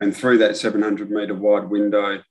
And 0.00 0.14
through 0.14 0.38
that 0.38 0.56
700 0.56 1.10
metre 1.10 1.34
wide 1.34 1.70
window, 1.70 2.22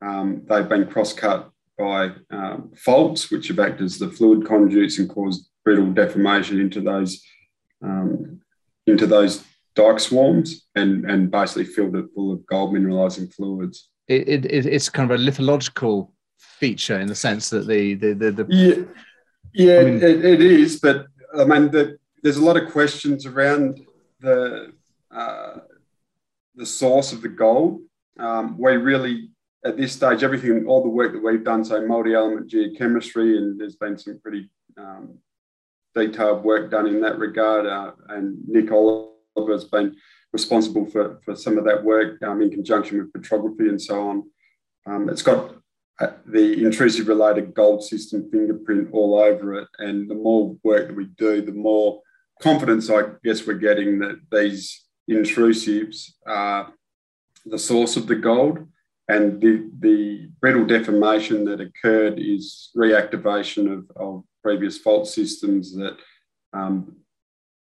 um, 0.00 0.42
they've 0.48 0.68
been 0.68 0.88
cross 0.88 1.12
cut 1.12 1.50
by 1.78 2.10
um, 2.30 2.72
faults, 2.76 3.30
which 3.30 3.48
have 3.48 3.58
acted 3.58 3.84
as 3.84 3.98
the 3.98 4.10
fluid 4.10 4.46
conduits 4.46 4.98
and 4.98 5.08
caused 5.08 5.48
brittle 5.64 5.92
deformation 5.92 6.60
into 6.60 6.80
those 6.80 7.22
um, 7.82 8.40
into 8.86 9.06
those 9.06 9.44
dike 9.74 10.00
swarms 10.00 10.66
and, 10.74 11.08
and 11.10 11.30
basically 11.30 11.64
filled 11.64 11.96
it 11.96 12.06
full 12.14 12.32
of 12.32 12.44
gold 12.46 12.74
mineralizing 12.74 13.32
fluids. 13.32 13.88
It, 14.08 14.28
it, 14.28 14.66
it's 14.66 14.88
kind 14.88 15.10
of 15.10 15.18
a 15.18 15.22
lithological 15.22 16.10
feature 16.38 16.98
in 16.98 17.06
the 17.06 17.14
sense 17.14 17.50
that 17.50 17.66
the 17.66 17.94
the 17.94 18.14
the, 18.14 18.32
the 18.32 18.46
yeah 18.48 18.84
yeah 19.54 19.80
I 19.80 19.84
mean, 19.84 19.96
it, 19.96 20.24
it 20.24 20.40
is, 20.40 20.80
but 20.80 21.06
I 21.36 21.44
mean 21.44 21.70
the, 21.70 21.98
there's 22.22 22.36
a 22.36 22.44
lot 22.44 22.56
of 22.56 22.70
questions 22.70 23.26
around 23.26 23.80
the 24.20 24.72
uh, 25.14 25.58
the 26.54 26.66
source 26.66 27.12
of 27.12 27.22
the 27.22 27.28
gold. 27.28 27.80
Um, 28.18 28.58
we 28.58 28.72
really, 28.76 29.30
at 29.64 29.76
this 29.76 29.92
stage, 29.92 30.22
everything, 30.22 30.66
all 30.66 30.82
the 30.82 30.88
work 30.88 31.12
that 31.12 31.22
we've 31.22 31.44
done, 31.44 31.64
so 31.64 31.86
multi-element 31.86 32.50
geochemistry, 32.50 33.36
and 33.36 33.60
there's 33.60 33.76
been 33.76 33.98
some 33.98 34.20
pretty 34.20 34.50
um, 34.76 35.18
detailed 35.94 36.44
work 36.44 36.70
done 36.70 36.86
in 36.86 37.00
that 37.00 37.18
regard. 37.18 37.66
Uh, 37.66 37.92
and 38.08 38.36
Nick 38.46 38.70
Oliver 38.70 39.52
has 39.52 39.64
been 39.64 39.96
responsible 40.32 40.86
for, 40.86 41.20
for 41.24 41.36
some 41.36 41.58
of 41.58 41.64
that 41.64 41.82
work 41.84 42.22
um, 42.22 42.42
in 42.42 42.50
conjunction 42.50 42.98
with 42.98 43.12
petrography 43.12 43.68
and 43.68 43.80
so 43.80 44.08
on. 44.08 44.22
Um, 44.86 45.08
it's 45.08 45.22
got 45.22 45.54
uh, 46.00 46.12
the 46.26 46.64
intrusive 46.64 47.08
related 47.08 47.54
gold 47.54 47.84
system 47.84 48.28
fingerprint 48.30 48.88
all 48.92 49.18
over 49.18 49.54
it. 49.54 49.68
And 49.78 50.10
the 50.10 50.14
more 50.14 50.56
work 50.62 50.88
that 50.88 50.96
we 50.96 51.06
do, 51.16 51.42
the 51.42 51.52
more 51.52 52.00
confidence 52.40 52.90
I 52.90 53.02
guess 53.22 53.46
we're 53.46 53.54
getting 53.54 53.98
that 54.00 54.16
these 54.32 54.84
intrusives 55.08 56.12
are 56.26 56.72
the 57.44 57.58
source 57.58 57.96
of 57.96 58.06
the 58.06 58.16
gold. 58.16 58.66
And 59.08 59.40
the, 59.40 59.68
the 59.80 60.28
brittle 60.40 60.64
deformation 60.64 61.44
that 61.46 61.60
occurred 61.60 62.18
is 62.18 62.70
reactivation 62.76 63.72
of, 63.72 63.90
of 63.96 64.24
previous 64.42 64.78
fault 64.78 65.08
systems 65.08 65.74
that 65.74 65.96
um, 66.52 66.96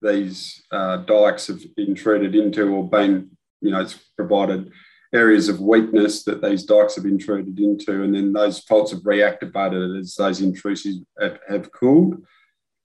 these 0.03 0.63
uh, 0.73 0.99
dikes 0.99 1.47
have 1.47 1.61
intruded 1.77 2.35
into 2.35 2.69
or 2.75 2.89
been, 2.89 3.31
you 3.61 3.71
know, 3.71 3.81
it's 3.81 3.99
provided 4.17 4.71
areas 5.13 5.49
of 5.49 5.61
weakness 5.61 6.25
that 6.25 6.43
these 6.43 6.65
dikes 6.65 6.97
have 6.97 7.05
intruded 7.05 7.59
into. 7.59 8.03
And 8.03 8.15
then 8.15 8.33
those 8.33 8.61
faults 8.61 8.93
have 8.93 9.03
reactivated 9.03 9.99
as 9.99 10.15
those 10.15 10.41
intrusives 10.41 11.05
have, 11.21 11.39
have 11.49 11.73
cooled. 11.73 12.23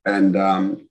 And 0.05 0.35
um, 0.35 0.87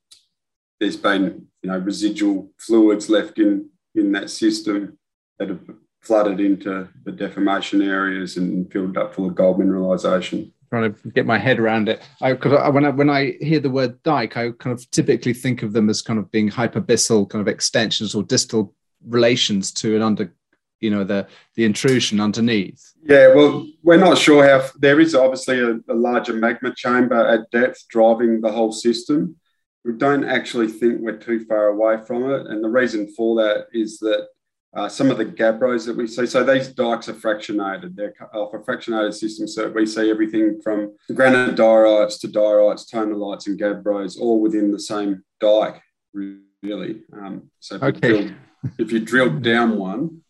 there's 0.81 0.97
been 0.97 1.47
you 1.65 1.71
know 1.71 1.79
residual 1.79 2.51
fluids 2.59 3.09
left 3.09 3.39
in 3.39 3.71
in 3.95 4.13
that 4.13 4.29
system 4.29 4.99
that 5.39 5.49
have 5.49 5.61
flooded 6.03 6.39
into 6.39 6.87
the 7.05 7.13
deformation 7.13 7.81
areas 7.81 8.37
and 8.37 8.71
filled 8.71 8.99
up 8.99 9.15
full 9.15 9.27
of 9.27 9.35
gold 9.35 9.59
mineralization. 9.59 10.53
Trying 10.69 10.93
to 10.93 11.11
get 11.13 11.25
my 11.25 11.39
head 11.39 11.59
around 11.59 11.89
it. 11.89 12.03
I, 12.21 12.33
I, 12.33 12.69
when 12.69 12.85
I 12.85 12.91
when 12.91 13.09
I 13.09 13.37
hear 13.41 13.61
the 13.61 13.71
word 13.71 14.03
dike, 14.03 14.37
I 14.37 14.51
kind 14.51 14.79
of 14.79 14.91
typically 14.91 15.33
think 15.33 15.63
of 15.63 15.73
them 15.73 15.89
as 15.89 16.03
kind 16.03 16.19
of 16.19 16.31
being 16.31 16.51
hypabyssal 16.51 17.31
kind 17.31 17.41
of 17.41 17.49
extensions 17.49 18.15
or 18.15 18.23
distal 18.23 18.75
relations 19.07 19.73
to 19.73 19.97
an 19.97 20.03
under 20.03 20.35
you 20.81 20.91
know 20.91 21.05
the 21.05 21.27
the 21.55 21.65
intrusion 21.65 22.21
underneath 22.21 22.93
yeah 23.05 23.33
well 23.35 23.67
we're 23.83 23.97
not 23.97 24.19
sure 24.19 24.47
how 24.47 24.67
there 24.79 24.99
is 24.99 25.15
obviously 25.15 25.61
a, 25.61 25.75
a, 25.89 25.95
larger 25.95 26.33
magma 26.33 26.75
chamber 26.75 27.27
at 27.27 27.51
depth 27.51 27.85
driving 27.89 28.41
the 28.41 28.51
whole 28.51 28.73
system 28.73 29.37
we 29.85 29.93
don't 29.93 30.25
actually 30.25 30.69
think 30.69 31.01
we're 31.01 31.17
too 31.17 31.45
far 31.45 31.67
away 31.67 31.99
from 32.07 32.31
it. 32.31 32.47
And 32.47 32.65
the 32.65 32.69
reason 32.69 33.09
for 33.09 33.37
that 33.37 33.67
is 33.73 33.99
that 33.99 34.29
uh, 34.75 34.89
some 34.89 35.11
of 35.11 35.19
the 35.19 35.27
gabbros 35.27 35.87
that 35.87 35.97
we 35.97 36.07
see, 36.07 36.27
so 36.27 36.43
these 36.43 36.69
dikes 36.69 37.09
are 37.09 37.15
fractionated. 37.15 37.95
They're 37.95 38.15
off 38.33 38.55
a 38.55 38.59
fractionated 38.59 39.15
system. 39.15 39.47
So 39.47 39.69
we 39.69 39.87
see 39.87 40.11
everything 40.11 40.61
from 40.63 40.97
granodiorites 41.11 42.19
to 42.21 42.29
diorites, 42.29 42.91
tonalites, 42.91 43.47
and 43.47 43.61
gabbros 43.61 44.19
all 44.19 44.41
within 44.41 44.73
the 44.73 44.81
same 44.81 45.23
dike, 45.39 45.81
really. 46.13 47.03
Um, 47.13 47.51
so 47.61 47.77
if, 47.77 47.83
okay. 47.83 48.09
you 48.09 48.17
drill, 48.17 48.37
if 48.79 48.93
you 48.93 49.01
drill 49.01 49.39
down 49.39 49.79
one, 49.79 50.23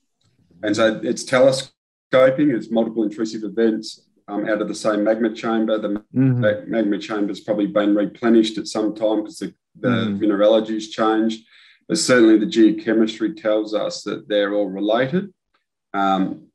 and 0.63 0.77
so 0.77 1.01
it's 1.03 1.25
telescoping, 1.25 2.51
it's 2.51 2.71
multiple 2.71 3.05
intrusive 3.05 3.45
events 3.45 4.05
um, 4.29 4.49
out 4.49 4.63
of 4.63 4.69
the 4.69 4.75
same 4.75 5.05
magma 5.05 5.35
chamber. 5.35 5.79
The 5.79 6.03
mm-hmm. 6.15 6.71
magma 6.71 6.99
chamber's 6.99 7.41
probably 7.41 7.67
been 7.67 7.95
replenished 7.95 8.59
at 8.59 8.67
some 8.67 8.95
time 8.95 9.23
because 9.23 9.39
the, 9.39 9.55
the 9.79 9.89
mm. 9.89 10.19
mineralogy's 10.19 10.91
changed. 10.91 11.47
But 11.89 11.99
certainly 11.99 12.39
the 12.39 12.47
geochemistry 12.47 13.41
tells 13.41 13.75
us 13.75 14.03
that 14.05 14.29
they're 14.29 14.55
all 14.55 14.71
related. 14.71 15.33
Um, 15.93 16.49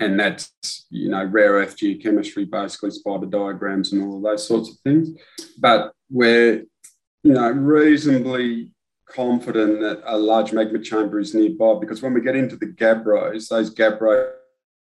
and 0.00 0.20
that's, 0.20 0.52
you 0.90 1.08
know, 1.08 1.24
rare 1.24 1.52
earth 1.54 1.76
geochemistry, 1.76 2.48
basically 2.48 2.90
spider 2.90 3.26
diagrams 3.26 3.92
and 3.92 4.02
all 4.02 4.18
of 4.18 4.22
those 4.22 4.46
sorts 4.46 4.70
of 4.70 4.76
things. 4.80 5.08
But 5.58 5.92
we're, 6.10 6.64
you 7.22 7.32
know, 7.32 7.50
reasonably 7.50 8.72
confident 9.08 9.80
that 9.80 10.02
a 10.04 10.16
large 10.16 10.52
magma 10.52 10.78
chamber 10.78 11.18
is 11.18 11.34
nearby 11.34 11.74
because 11.80 12.02
when 12.02 12.12
we 12.12 12.20
get 12.20 12.36
into 12.36 12.56
the 12.56 12.66
gabbros, 12.66 13.48
those 13.48 13.74
gabbros 13.74 14.30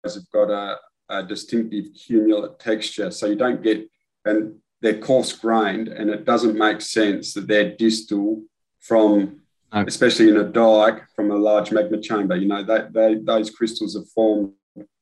have 0.03 0.29
got 0.33 0.49
a, 0.49 0.77
a 1.09 1.23
distinctive 1.23 1.85
cumulate 1.93 2.59
texture. 2.59 3.11
So 3.11 3.27
you 3.27 3.35
don't 3.35 3.61
get, 3.61 3.89
and 4.25 4.55
they're 4.81 4.99
coarse 4.99 5.33
grained, 5.33 5.87
and 5.87 6.09
it 6.09 6.25
doesn't 6.25 6.57
make 6.57 6.81
sense 6.81 7.33
that 7.33 7.47
they're 7.47 7.75
distal 7.75 8.43
from, 8.79 9.41
okay. 9.73 9.85
especially 9.87 10.29
in 10.29 10.37
a 10.37 10.43
dike, 10.43 11.01
from 11.15 11.31
a 11.31 11.35
large 11.35 11.71
magma 11.71 11.99
chamber. 11.99 12.35
You 12.35 12.47
know, 12.47 12.63
that 12.63 12.93
they, 12.93 13.15
those 13.15 13.49
crystals 13.49 13.95
are 13.95 14.05
formed, 14.13 14.53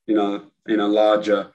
you 0.08 0.16
know, 0.16 0.44
in 0.68 0.80
a 0.80 0.88
larger 0.88 1.52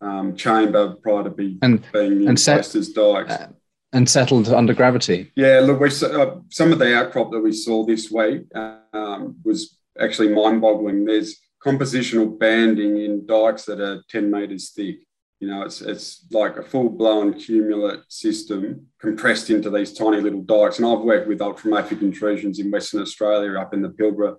um, 0.00 0.36
chamber 0.36 0.94
prior 1.02 1.24
to 1.24 1.30
be, 1.30 1.58
and, 1.62 1.84
being 1.92 2.28
and 2.28 2.38
set, 2.38 2.74
as 2.74 2.88
dikes. 2.88 3.32
Uh, 3.32 3.48
and 3.92 4.08
settled 4.08 4.48
under 4.48 4.74
gravity. 4.74 5.32
Yeah, 5.34 5.60
look, 5.60 5.80
we 5.80 5.88
uh, 5.88 6.36
some 6.48 6.72
of 6.72 6.78
the 6.78 6.96
outcrop 6.96 7.32
that 7.32 7.40
we 7.40 7.52
saw 7.52 7.84
this 7.84 8.10
week 8.10 8.42
um, 8.54 9.36
was 9.44 9.76
actually 9.98 10.28
mind-boggling. 10.28 11.04
There's 11.04 11.36
compositional 11.64 12.38
banding 12.38 12.98
in 12.98 13.26
dikes 13.26 13.64
that 13.66 13.80
are 13.80 14.02
10 14.08 14.30
metres 14.30 14.70
thick. 14.70 15.00
You 15.40 15.48
know, 15.48 15.62
it's, 15.62 15.80
it's 15.80 16.26
like 16.30 16.56
a 16.56 16.62
full 16.62 16.90
blown 16.90 17.34
cumulate 17.34 18.00
system 18.08 18.86
compressed 19.00 19.48
into 19.48 19.70
these 19.70 19.92
tiny 19.92 20.20
little 20.20 20.42
dikes. 20.42 20.78
And 20.78 20.86
I've 20.86 21.00
worked 21.00 21.28
with 21.28 21.38
ultramafic 21.38 22.02
intrusions 22.02 22.58
in 22.58 22.70
Western 22.70 23.00
Australia 23.00 23.58
up 23.58 23.72
in 23.72 23.80
the 23.80 23.88
Pilbara 23.88 24.36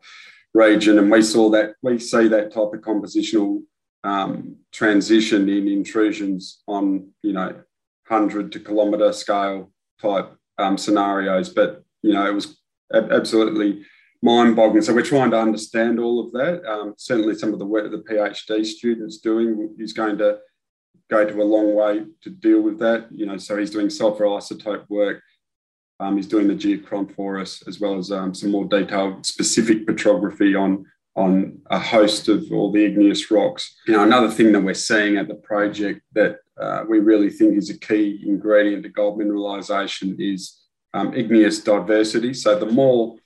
region, 0.53 0.99
and 0.99 1.09
we 1.09 1.21
saw 1.21 1.49
that, 1.51 1.73
we 1.81 1.97
see 1.97 2.27
that 2.27 2.51
type 2.51 2.73
of 2.73 2.81
compositional 2.81 3.61
um, 4.03 4.57
transition 4.71 5.49
in 5.49 5.67
intrusions 5.67 6.61
on, 6.67 7.09
you 7.23 7.33
know, 7.33 7.61
100 8.07 8.51
to 8.51 8.59
kilometre 8.59 9.13
scale 9.13 9.71
type 9.99 10.35
um, 10.57 10.77
scenarios. 10.77 11.49
But, 11.49 11.83
you 12.03 12.13
know, 12.13 12.27
it 12.27 12.33
was 12.33 12.59
absolutely 12.93 13.85
mind 14.21 14.55
boggling. 14.55 14.81
So 14.81 14.93
we're 14.93 15.01
trying 15.01 15.31
to 15.31 15.39
understand 15.39 15.99
all 15.99 16.19
of 16.19 16.31
that. 16.33 16.63
Um, 16.65 16.93
certainly, 16.97 17.35
some 17.35 17.53
of 17.53 17.59
the 17.59 17.65
work 17.65 17.89
the 17.91 17.97
PhD 17.97 18.65
students 18.65 19.17
doing 19.17 19.75
is 19.79 19.93
going 19.93 20.17
to 20.19 20.39
go 21.09 21.25
to 21.25 21.41
a 21.41 21.43
long 21.43 21.75
way 21.75 22.05
to 22.23 22.29
deal 22.29 22.61
with 22.61 22.79
that. 22.79 23.07
You 23.11 23.25
know, 23.25 23.37
so 23.37 23.57
he's 23.57 23.71
doing 23.71 23.89
sulfur 23.89 24.25
isotope 24.25 24.89
work. 24.89 25.21
Um, 25.99 26.15
he's 26.15 26.27
doing 26.27 26.47
the 26.47 26.55
geochron 26.55 27.13
for 27.13 27.39
us, 27.39 27.61
as 27.67 27.79
well 27.79 27.97
as 27.97 28.11
um, 28.11 28.33
some 28.33 28.51
more 28.51 28.65
detailed 28.65 29.25
specific 29.25 29.85
petrography 29.85 30.55
on 30.55 30.85
on 31.15 31.59
a 31.69 31.77
host 31.77 32.29
of 32.29 32.51
all 32.53 32.71
the 32.71 32.83
igneous 32.83 33.29
rocks. 33.29 33.75
You 33.85 33.93
know, 33.93 34.03
another 34.03 34.31
thing 34.31 34.53
that 34.53 34.61
we're 34.61 34.73
seeing 34.73 35.17
at 35.17 35.27
the 35.27 35.35
project 35.35 36.01
that 36.13 36.37
uh, 36.59 36.85
we 36.87 36.99
really 36.99 37.29
think 37.29 37.57
is 37.57 37.69
a 37.69 37.77
key 37.77 38.23
ingredient 38.25 38.83
to 38.83 38.89
gold 38.89 39.19
mineralisation 39.19 40.15
is 40.19 40.61
um, 40.93 41.13
igneous 41.13 41.59
diversity. 41.59 42.33
So 42.33 42.57
the 42.57 42.65
more 42.65 43.17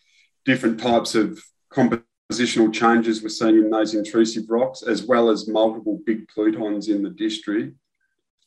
different 0.46 0.80
types 0.80 1.16
of 1.16 1.40
compositional 1.72 2.72
changes 2.72 3.22
we're 3.22 3.30
seeing 3.30 3.58
in 3.58 3.70
those 3.70 3.94
intrusive 3.94 4.46
rocks, 4.50 4.84
as 4.84 5.04
well 5.04 5.30
as 5.30 5.48
multiple 5.48 6.00
big 6.06 6.28
plutons 6.28 6.88
in 6.88 7.04
the 7.04 7.10
district, 7.10 7.76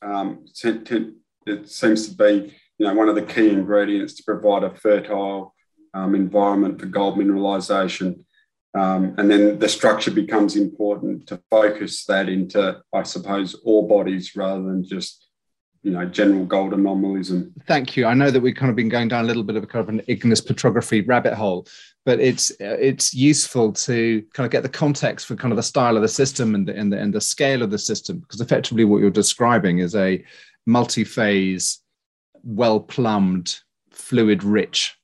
um, 0.03 0.45
it 0.65 1.69
seems 1.69 2.09
to 2.09 2.15
be 2.15 2.55
you 2.79 2.87
know, 2.87 2.95
one 2.95 3.09
of 3.09 3.17
the 3.17 3.23
key 3.23 3.51
ingredients 3.51 4.15
to 4.15 4.23
provide 4.23 4.63
a 4.63 4.75
fertile 4.77 5.55
um, 5.95 6.15
environment 6.15 6.79
for 6.79 6.87
gold 6.87 7.19
mineralisation. 7.19 8.25
Um, 8.75 9.15
and 9.19 9.31
then 9.31 9.59
the 9.59 9.69
structure 9.69 10.11
becomes 10.11 10.55
important 10.55 11.27
to 11.29 11.43
focus 11.51 12.05
that 12.05 12.29
into, 12.29 12.81
I 12.95 13.03
suppose, 13.03 13.57
ore 13.65 13.89
bodies 13.89 14.37
rather 14.37 14.63
than 14.63 14.85
just 14.85 15.28
you 15.89 15.95
know 15.95 16.05
general 16.05 16.45
gold 16.45 16.75
anomalism. 16.75 17.55
Thank 17.67 17.97
you. 17.97 18.05
I 18.05 18.13
know 18.13 18.31
that 18.31 18.41
we've 18.41 18.55
kind 18.55 18.69
of 18.69 18.77
been 18.77 18.91
going 18.91 19.09
down 19.09 19.25
a 19.25 19.27
little 19.27 19.43
bit 19.43 19.57
of 19.57 19.65
a 19.65 19.67
kind 19.67 19.83
of 19.83 19.89
an 19.89 20.03
igneous 20.07 20.43
petrography 20.43 21.01
rabbit 21.01 21.33
hole, 21.33 21.67
but 22.05 22.21
it's 22.21 22.53
it's 22.61 23.15
useful 23.15 23.73
to 23.73 24.23
kind 24.35 24.45
of 24.45 24.53
get 24.53 24.63
the 24.63 24.69
context 24.69 25.27
for 25.27 25.35
kind 25.35 25.51
of 25.51 25.57
the 25.57 25.63
style 25.63 25.97
of 25.97 26.03
the 26.03 26.09
system 26.09 26.55
and 26.55 26.69
the 26.69 26.77
and 26.77 26.93
the, 26.93 26.99
and 26.99 27.15
the 27.15 27.23
scale 27.23 27.63
of 27.63 27.71
the 27.71 27.79
system 27.79 28.19
because 28.19 28.43
effectively 28.43 28.85
what 28.85 29.01
you're 29.01 29.11
describing 29.11 29.79
is 29.79 29.95
a 29.95 30.23
multi-phase, 30.67 31.81
well 32.43 32.81
plumbed, 32.81 33.61
fluid 33.91 34.45
rich 34.45 34.95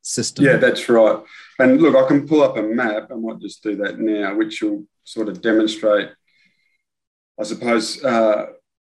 system. 0.00 0.46
Yeah, 0.46 0.56
that's 0.56 0.88
right. 0.88 1.22
And 1.58 1.82
look, 1.82 1.96
I 1.96 2.08
can 2.08 2.26
pull 2.26 2.42
up 2.42 2.56
a 2.56 2.62
map. 2.62 3.08
I 3.10 3.14
might 3.14 3.40
just 3.40 3.62
do 3.62 3.76
that 3.76 3.98
now, 3.98 4.34
which 4.34 4.62
will 4.62 4.86
sort 5.04 5.28
of 5.28 5.42
demonstrate, 5.42 6.08
I 7.38 7.42
suppose, 7.42 8.02
uh, 8.02 8.46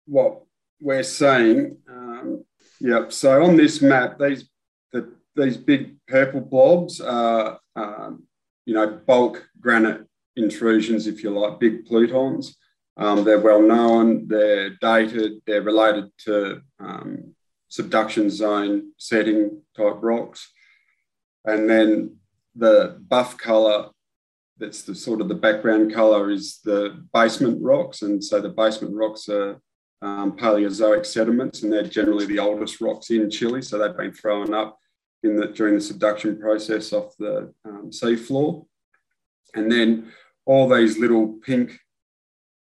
what 0.07 0.43
we're 0.81 1.03
seeing. 1.03 1.77
Um, 1.89 2.45
yep. 2.81 3.13
So 3.13 3.45
on 3.45 3.57
this 3.57 3.83
map, 3.83 4.19
these 4.19 4.49
the, 4.93 5.13
these 5.37 5.57
big 5.57 5.97
purple 6.07 6.41
blobs 6.41 7.01
are, 7.01 7.59
um, 7.77 8.25
you 8.65 8.75
know, 8.75 9.01
bulk 9.07 9.49
granite 9.61 10.07
intrusions, 10.37 11.07
if 11.07 11.23
you 11.23 11.31
like, 11.31 11.61
big 11.61 11.87
plutons. 11.87 12.57
Um, 12.97 13.25
they're 13.25 13.41
well 13.41 13.63
known. 13.63 14.29
They're 14.29 14.71
dated. 14.81 15.41
They're 15.47 15.63
related 15.63 16.11
to 16.25 16.61
um, 16.79 17.35
subduction 17.69 18.31
zone 18.31 18.93
setting 18.99 19.63
type 19.77 19.99
rocks. 20.01 20.51
And 21.45 21.71
then 21.71 22.17
the 22.55 23.01
buff 23.09 23.39
color 23.39 23.89
that's 24.59 24.83
the 24.83 24.95
sort 24.95 25.23
of 25.23 25.29
the 25.29 25.35
background 25.35 25.93
color 25.93 26.31
is 26.31 26.61
the 26.65 27.03
basement 27.15 27.59
rocks 27.63 28.03
and 28.03 28.23
so 28.23 28.41
the 28.41 28.49
basement 28.51 28.95
rocks 28.95 29.29
are 29.29 29.59
um, 30.03 30.37
Paleozoic 30.37 31.05
sediments, 31.05 31.63
and 31.63 31.73
they're 31.73 31.83
generally 31.83 32.27
the 32.27 32.39
oldest 32.39 32.81
rocks 32.81 33.11
in 33.11 33.31
Chile. 33.31 33.63
So 33.63 33.79
they've 33.79 33.97
been 33.97 34.13
thrown 34.13 34.55
up 34.55 34.79
in 35.23 35.37
the, 35.37 35.49
during 35.49 35.75
the 35.75 35.81
subduction 35.81 36.39
process 36.39 36.93
off 36.93 37.17
the 37.19 37.53
um, 37.65 37.91
seafloor. 37.91 38.67
And 39.55 39.71
then 39.71 40.13
all 40.47 40.69
these 40.69 40.99
little 40.99 41.39
pink 41.45 41.79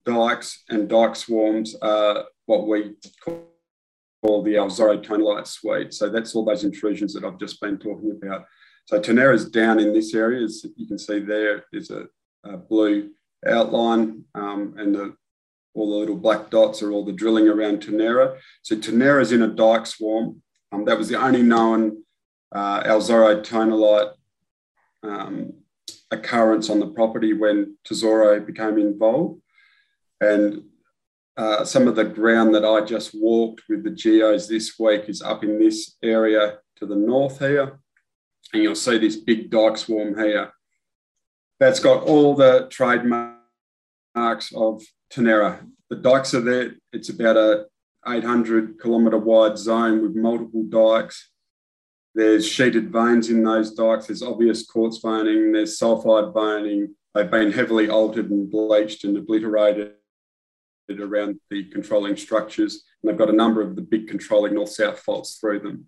dikes 0.04 0.64
and 0.68 0.88
dike 0.88 1.16
swarms 1.16 1.74
are 1.82 2.24
what 2.46 2.66
we 2.66 2.94
call 3.24 4.42
the 4.42 4.56
El 4.56 4.68
Zorro 4.68 5.02
tonalite 5.02 5.46
suite. 5.46 5.94
So 5.94 6.08
that's 6.08 6.34
all 6.34 6.44
those 6.44 6.64
intrusions 6.64 7.14
that 7.14 7.24
I've 7.24 7.38
just 7.38 7.60
been 7.60 7.78
talking 7.78 8.18
about. 8.22 8.44
So 8.86 8.96
is 8.98 9.48
down 9.50 9.78
in 9.78 9.92
this 9.92 10.14
area, 10.14 10.42
as 10.42 10.66
you 10.76 10.86
can 10.86 10.98
see 10.98 11.20
there 11.20 11.64
is 11.72 11.90
a, 11.90 12.06
a 12.44 12.56
blue 12.56 13.10
outline 13.46 14.24
um, 14.34 14.74
and 14.78 14.94
the 14.94 15.14
all 15.74 15.90
the 15.90 15.96
little 15.96 16.16
black 16.16 16.50
dots 16.50 16.82
are 16.82 16.90
all 16.90 17.04
the 17.04 17.12
drilling 17.12 17.48
around 17.48 17.80
Ternera. 17.80 18.38
So 18.62 18.76
Ternera 18.76 19.20
is 19.20 19.32
in 19.32 19.42
a 19.42 19.48
dike 19.48 19.86
swarm. 19.86 20.42
Um, 20.72 20.84
that 20.84 20.98
was 20.98 21.08
the 21.08 21.20
only 21.20 21.42
known 21.42 22.04
uh, 22.52 22.82
tonalite 22.82 24.12
um, 25.02 25.52
occurrence 26.10 26.70
on 26.70 26.80
the 26.80 26.88
property 26.88 27.32
when 27.32 27.76
Tesoro 27.84 28.40
became 28.40 28.78
involved. 28.78 29.40
And 30.20 30.64
uh, 31.36 31.64
some 31.64 31.88
of 31.88 31.96
the 31.96 32.04
ground 32.04 32.54
that 32.54 32.64
I 32.64 32.84
just 32.84 33.14
walked 33.14 33.62
with 33.68 33.84
the 33.84 33.90
geos 33.90 34.48
this 34.48 34.78
week 34.78 35.08
is 35.08 35.22
up 35.22 35.44
in 35.44 35.58
this 35.58 35.96
area 36.02 36.58
to 36.76 36.86
the 36.86 36.96
north 36.96 37.38
here. 37.38 37.78
And 38.52 38.62
you'll 38.62 38.74
see 38.74 38.98
this 38.98 39.16
big 39.16 39.50
dike 39.50 39.76
swarm 39.76 40.18
here. 40.18 40.52
That's 41.60 41.80
got 41.80 42.02
all 42.02 42.34
the 42.34 42.66
trademarks 42.70 44.52
of 44.54 44.82
Ternera. 45.12 45.66
The 45.88 45.96
dikes 45.96 46.34
are 46.34 46.40
there. 46.40 46.72
It's 46.92 47.08
about 47.08 47.36
a 47.36 47.66
800 48.06 48.80
kilometre 48.80 49.18
wide 49.18 49.58
zone 49.58 50.02
with 50.02 50.14
multiple 50.14 50.64
dikes. 50.68 51.30
There's 52.14 52.46
sheeted 52.46 52.92
veins 52.92 53.28
in 53.28 53.42
those 53.42 53.72
dikes. 53.72 54.06
There's 54.06 54.22
obvious 54.22 54.66
quartz 54.66 54.98
veining. 54.98 55.52
There's 55.52 55.78
sulfide 55.78 56.32
veining. 56.32 56.94
They've 57.14 57.30
been 57.30 57.52
heavily 57.52 57.88
altered 57.88 58.30
and 58.30 58.50
bleached 58.50 59.04
and 59.04 59.16
obliterated 59.16 59.94
around 60.98 61.38
the 61.50 61.64
controlling 61.64 62.16
structures. 62.16 62.84
And 63.02 63.10
they've 63.10 63.18
got 63.18 63.30
a 63.30 63.36
number 63.36 63.62
of 63.62 63.76
the 63.76 63.82
big 63.82 64.08
controlling 64.08 64.54
north-south 64.54 65.00
faults 65.00 65.36
through 65.36 65.60
them. 65.60 65.86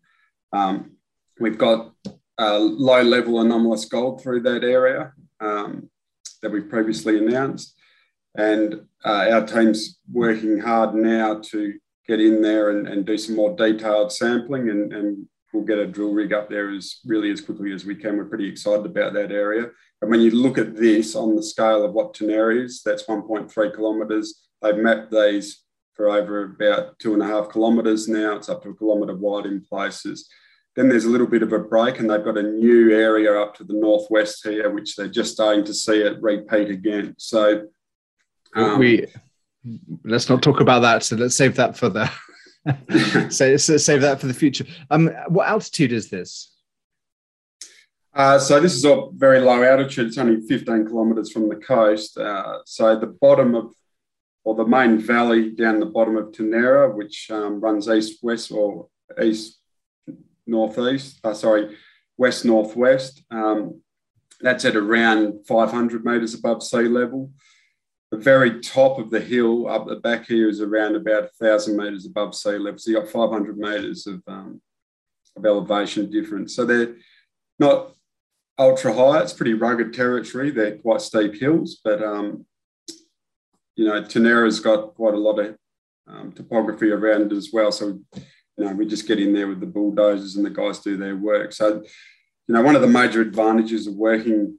Um, 0.52 0.92
we've 1.40 1.58
got 1.58 1.92
uh, 2.38 2.58
low-level 2.58 3.40
anomalous 3.40 3.84
gold 3.86 4.22
through 4.22 4.42
that 4.42 4.62
area 4.62 5.12
um, 5.40 5.90
that 6.40 6.52
we've 6.52 6.68
previously 6.68 7.18
announced. 7.18 7.74
And 8.34 8.86
uh, 9.04 9.28
our 9.30 9.46
team's 9.46 9.98
working 10.10 10.58
hard 10.58 10.94
now 10.94 11.40
to 11.50 11.74
get 12.08 12.20
in 12.20 12.42
there 12.42 12.70
and, 12.70 12.88
and 12.88 13.04
do 13.04 13.16
some 13.18 13.36
more 13.36 13.54
detailed 13.56 14.12
sampling 14.12 14.70
and, 14.70 14.92
and 14.92 15.26
we'll 15.52 15.64
get 15.64 15.78
a 15.78 15.86
drill 15.86 16.12
rig 16.12 16.32
up 16.32 16.48
there 16.48 16.70
as 16.70 17.00
really 17.04 17.30
as 17.30 17.40
quickly 17.40 17.72
as 17.72 17.84
we 17.84 17.94
can. 17.94 18.16
We're 18.16 18.24
pretty 18.24 18.48
excited 18.48 18.86
about 18.86 19.12
that 19.14 19.32
area. 19.32 19.70
And 20.00 20.10
when 20.10 20.20
you 20.20 20.30
look 20.30 20.58
at 20.58 20.74
this 20.74 21.14
on 21.14 21.36
the 21.36 21.42
scale 21.42 21.84
of 21.84 21.92
what 21.92 22.14
Ternera 22.14 22.64
is, 22.64 22.82
that's 22.82 23.04
1.3 23.04 23.74
kilometres. 23.74 24.48
They've 24.60 24.76
mapped 24.76 25.10
these 25.10 25.62
for 25.94 26.08
over 26.08 26.44
about 26.44 26.98
two 26.98 27.12
and 27.14 27.22
a 27.22 27.26
half 27.26 27.52
kilometres 27.52 28.08
now. 28.08 28.36
It's 28.36 28.48
up 28.48 28.62
to 28.62 28.70
a 28.70 28.74
kilometre 28.74 29.16
wide 29.16 29.46
in 29.46 29.60
places. 29.60 30.28
Then 30.74 30.88
there's 30.88 31.04
a 31.04 31.10
little 31.10 31.26
bit 31.26 31.42
of 31.42 31.52
a 31.52 31.58
break, 31.58 32.00
and 32.00 32.08
they've 32.08 32.24
got 32.24 32.38
a 32.38 32.42
new 32.42 32.96
area 32.96 33.38
up 33.38 33.54
to 33.56 33.64
the 33.64 33.74
northwest 33.74 34.40
here, 34.42 34.70
which 34.70 34.96
they're 34.96 35.06
just 35.06 35.34
starting 35.34 35.64
to 35.66 35.74
see 35.74 36.00
it 36.00 36.22
repeat 36.22 36.70
again. 36.70 37.14
So 37.18 37.64
um, 38.54 38.78
we 38.78 39.06
let's 40.04 40.28
not 40.28 40.42
talk 40.42 40.60
about 40.60 40.80
that. 40.80 41.02
So 41.02 41.16
let's 41.16 41.36
save 41.36 41.56
that 41.56 41.76
for 41.76 41.88
the 41.88 42.10
so, 43.30 43.56
so 43.56 43.76
save 43.76 44.02
that 44.02 44.20
for 44.20 44.26
the 44.26 44.34
future. 44.34 44.64
Um, 44.90 45.10
what 45.28 45.48
altitude 45.48 45.92
is 45.92 46.10
this? 46.10 46.50
Uh, 48.14 48.38
so 48.38 48.60
this 48.60 48.74
is 48.74 48.84
a 48.84 49.06
very 49.14 49.40
low 49.40 49.62
altitude. 49.62 50.08
It's 50.08 50.18
only 50.18 50.46
15 50.46 50.86
kilometres 50.86 51.32
from 51.32 51.48
the 51.48 51.56
coast. 51.56 52.18
Uh, 52.18 52.58
so 52.66 52.98
the 52.98 53.06
bottom 53.06 53.54
of, 53.54 53.72
or 54.44 54.54
the 54.54 54.66
main 54.66 54.98
valley 54.98 55.50
down 55.50 55.80
the 55.80 55.86
bottom 55.86 56.16
of 56.16 56.26
Ternera, 56.26 56.94
which 56.94 57.30
um, 57.30 57.60
runs 57.60 57.88
east-west 57.88 58.52
or 58.52 58.88
east-northeast, 59.20 61.20
uh, 61.24 61.34
sorry, 61.34 61.76
west-northwest. 62.18 63.22
Um, 63.30 63.80
that's 64.40 64.64
at 64.64 64.76
around 64.76 65.46
500 65.46 66.04
metres 66.04 66.34
above 66.34 66.62
sea 66.62 66.88
level 66.88 67.30
the 68.12 68.18
very 68.18 68.60
top 68.60 68.98
of 68.98 69.10
the 69.10 69.18
hill 69.18 69.66
up 69.66 69.86
the 69.86 69.96
back 69.96 70.26
here 70.26 70.50
is 70.50 70.60
around 70.60 70.94
about 70.94 71.24
a 71.24 71.30
thousand 71.40 71.78
meters 71.78 72.04
above 72.04 72.34
sea 72.34 72.58
level. 72.58 72.78
So 72.78 72.90
you've 72.90 73.02
got 73.02 73.10
500 73.10 73.56
meters 73.56 74.06
of, 74.06 74.22
um, 74.26 74.60
of 75.34 75.46
elevation 75.46 76.10
difference. 76.10 76.54
So 76.54 76.66
they're 76.66 76.94
not 77.58 77.94
ultra 78.58 78.92
high. 78.92 79.20
It's 79.20 79.32
pretty 79.32 79.54
rugged 79.54 79.94
territory. 79.94 80.50
They're 80.50 80.76
quite 80.76 81.00
steep 81.00 81.40
hills, 81.40 81.80
but 81.82 82.04
um, 82.04 82.44
you 83.76 83.86
know, 83.86 84.02
Ternera's 84.02 84.60
got 84.60 84.94
quite 84.94 85.14
a 85.14 85.18
lot 85.18 85.38
of 85.38 85.56
um, 86.06 86.32
topography 86.32 86.90
around 86.90 87.32
it 87.32 87.36
as 87.36 87.48
well. 87.50 87.72
So 87.72 87.98
you 88.14 88.64
know, 88.66 88.74
we 88.74 88.84
just 88.84 89.08
get 89.08 89.20
in 89.20 89.32
there 89.32 89.48
with 89.48 89.60
the 89.60 89.66
bulldozers 89.66 90.36
and 90.36 90.44
the 90.44 90.50
guys 90.50 90.80
do 90.80 90.98
their 90.98 91.16
work. 91.16 91.54
So 91.54 91.82
you 92.46 92.54
know, 92.54 92.60
one 92.60 92.76
of 92.76 92.82
the 92.82 92.88
major 92.88 93.22
advantages 93.22 93.86
of 93.86 93.94
working 93.94 94.58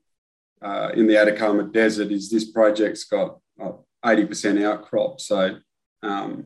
uh, 0.60 0.89
in 0.96 1.06
the 1.06 1.18
Atacama 1.18 1.66
Desert 1.66 2.12
is 2.12 2.32
this 2.32 2.50
project's 2.50 3.04
got 3.04 3.38
80% 3.60 4.63
outcrop. 4.63 5.22
So 5.22 5.58
um, 6.02 6.46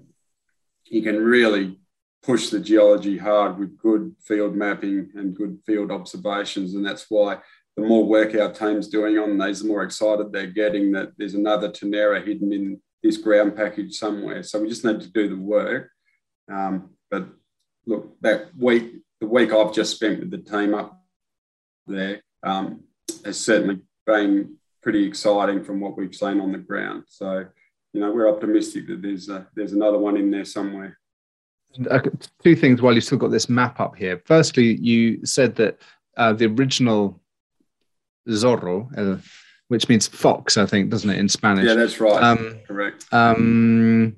you 0.86 1.02
can 1.02 1.24
really 1.24 1.80
push 2.24 2.50
the 2.50 2.60
geology 2.60 3.18
hard 3.18 3.58
with 3.58 3.78
good 3.78 4.16
field 4.22 4.56
mapping 4.56 5.10
and 5.16 5.36
good 5.36 5.60
field 5.66 5.92
observations. 5.92 6.74
And 6.74 6.86
that's 6.86 7.06
why 7.10 7.40
the 7.76 7.84
more 7.84 8.06
work 8.06 8.36
our 8.36 8.52
team's 8.52 8.88
doing 8.88 9.18
on 9.18 9.38
these, 9.38 9.62
the 9.62 9.68
more 9.68 9.84
excited 9.84 10.32
they're 10.32 10.48
getting 10.48 10.92
that 10.94 11.12
there's 11.18 11.36
another 11.36 11.70
Ternera 11.70 12.26
hidden 12.26 12.52
in 12.52 12.82
this 13.04 13.18
ground 13.18 13.56
package 13.56 13.96
somewhere. 13.96 14.44
So 14.44 14.60
we 14.60 14.70
just 14.70 14.84
need 14.84 15.02
to 15.02 15.10
do 15.10 15.30
the 15.30 15.38
work. 15.42 15.90
Um, 16.52 16.92
but 17.10 17.28
look, 17.86 18.20
that 18.22 18.50
week, 18.58 18.96
the 19.22 19.28
week 19.28 19.54
I've 19.54 19.74
just 19.74 19.96
spent 19.96 20.20
with 20.20 20.32
the 20.32 20.38
team 20.40 20.74
up 20.74 21.00
there 21.86 22.22
um, 22.44 22.84
has 23.24 23.40
certainly 23.40 23.80
been 24.06 24.58
pretty 24.88 25.06
exciting 25.06 25.62
from 25.62 25.82
what 25.82 25.98
we've 25.98 26.16
seen 26.16 26.40
on 26.40 26.54
the 26.54 26.58
ground. 26.58 27.04
So, 27.10 27.46
you 27.92 28.00
know, 28.00 28.10
we're 28.10 28.34
optimistic 28.34 28.88
that 28.88 29.02
there's 29.02 29.28
a, 29.28 29.46
there's 29.54 29.74
another 29.74 29.98
one 29.98 30.16
in 30.16 30.32
there 30.32 30.46
somewhere. 30.46 30.98
Uh, 31.92 32.00
two 32.42 32.56
things 32.56 32.82
while 32.82 32.94
you've 32.94 33.04
still 33.04 33.18
got 33.18 33.30
this 33.30 33.50
map 33.50 33.82
up 33.82 33.98
here. 33.98 34.22
Firstly, 34.24 34.78
you 34.78 35.26
said 35.26 35.58
that 35.58 35.82
uh, 36.16 36.32
the 36.32 36.46
original 36.46 37.20
Zorro, 38.30 38.88
uh, 38.98 39.22
which 39.68 39.90
means 39.90 40.08
fox, 40.08 40.56
I 40.56 40.66
think, 40.66 40.90
doesn't 40.90 41.10
it, 41.10 41.20
in 41.20 41.28
Spanish? 41.28 41.66
Yeah, 41.66 41.74
that's 41.74 42.00
right. 42.00 42.24
Um, 42.24 42.58
Correct. 42.66 43.06
Um, 43.12 44.16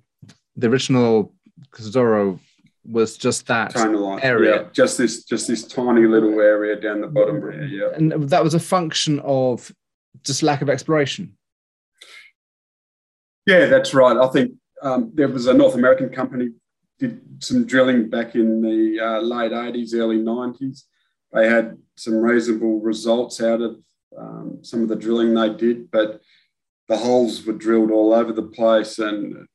the 0.55 0.67
original 0.67 1.33
Zorro 1.73 2.39
was 2.85 3.17
just 3.17 3.47
that 3.47 3.75
area, 4.23 4.55
yeah, 4.55 4.67
just 4.71 4.99
this, 4.99 5.23
just 5.23 5.47
this 5.47 5.65
tiny 5.67 6.05
little 6.05 6.39
area 6.39 6.79
down 6.79 7.01
the 7.01 7.07
bottom 7.07 7.41
here. 7.41 7.63
Yeah, 7.63 7.89
and 7.95 8.29
that 8.29 8.43
was 8.43 8.53
a 8.53 8.59
function 8.59 9.19
of 9.21 9.71
just 10.23 10.43
lack 10.43 10.61
of 10.61 10.69
exploration. 10.69 11.37
Yeah, 13.45 13.65
that's 13.65 13.93
right. 13.93 14.17
I 14.17 14.27
think 14.27 14.53
um, 14.81 15.11
there 15.13 15.27
was 15.27 15.47
a 15.47 15.53
North 15.53 15.75
American 15.75 16.09
company 16.09 16.49
did 16.99 17.21
some 17.39 17.65
drilling 17.65 18.09
back 18.09 18.35
in 18.35 18.61
the 18.61 18.99
uh, 18.99 19.19
late 19.21 19.51
80s, 19.51 19.95
early 19.95 20.17
90s. 20.17 20.83
They 21.31 21.47
had 21.47 21.77
some 21.95 22.15
reasonable 22.15 22.81
results 22.81 23.41
out 23.41 23.61
of 23.61 23.79
um, 24.17 24.59
some 24.61 24.81
of 24.81 24.89
the 24.89 24.95
drilling 24.95 25.33
they 25.33 25.49
did, 25.49 25.89
but 25.91 26.21
the 26.87 26.97
holes 26.97 27.45
were 27.45 27.53
drilled 27.53 27.91
all 27.91 28.13
over 28.13 28.33
the 28.33 28.43
place. 28.43 28.99
And 28.99 29.47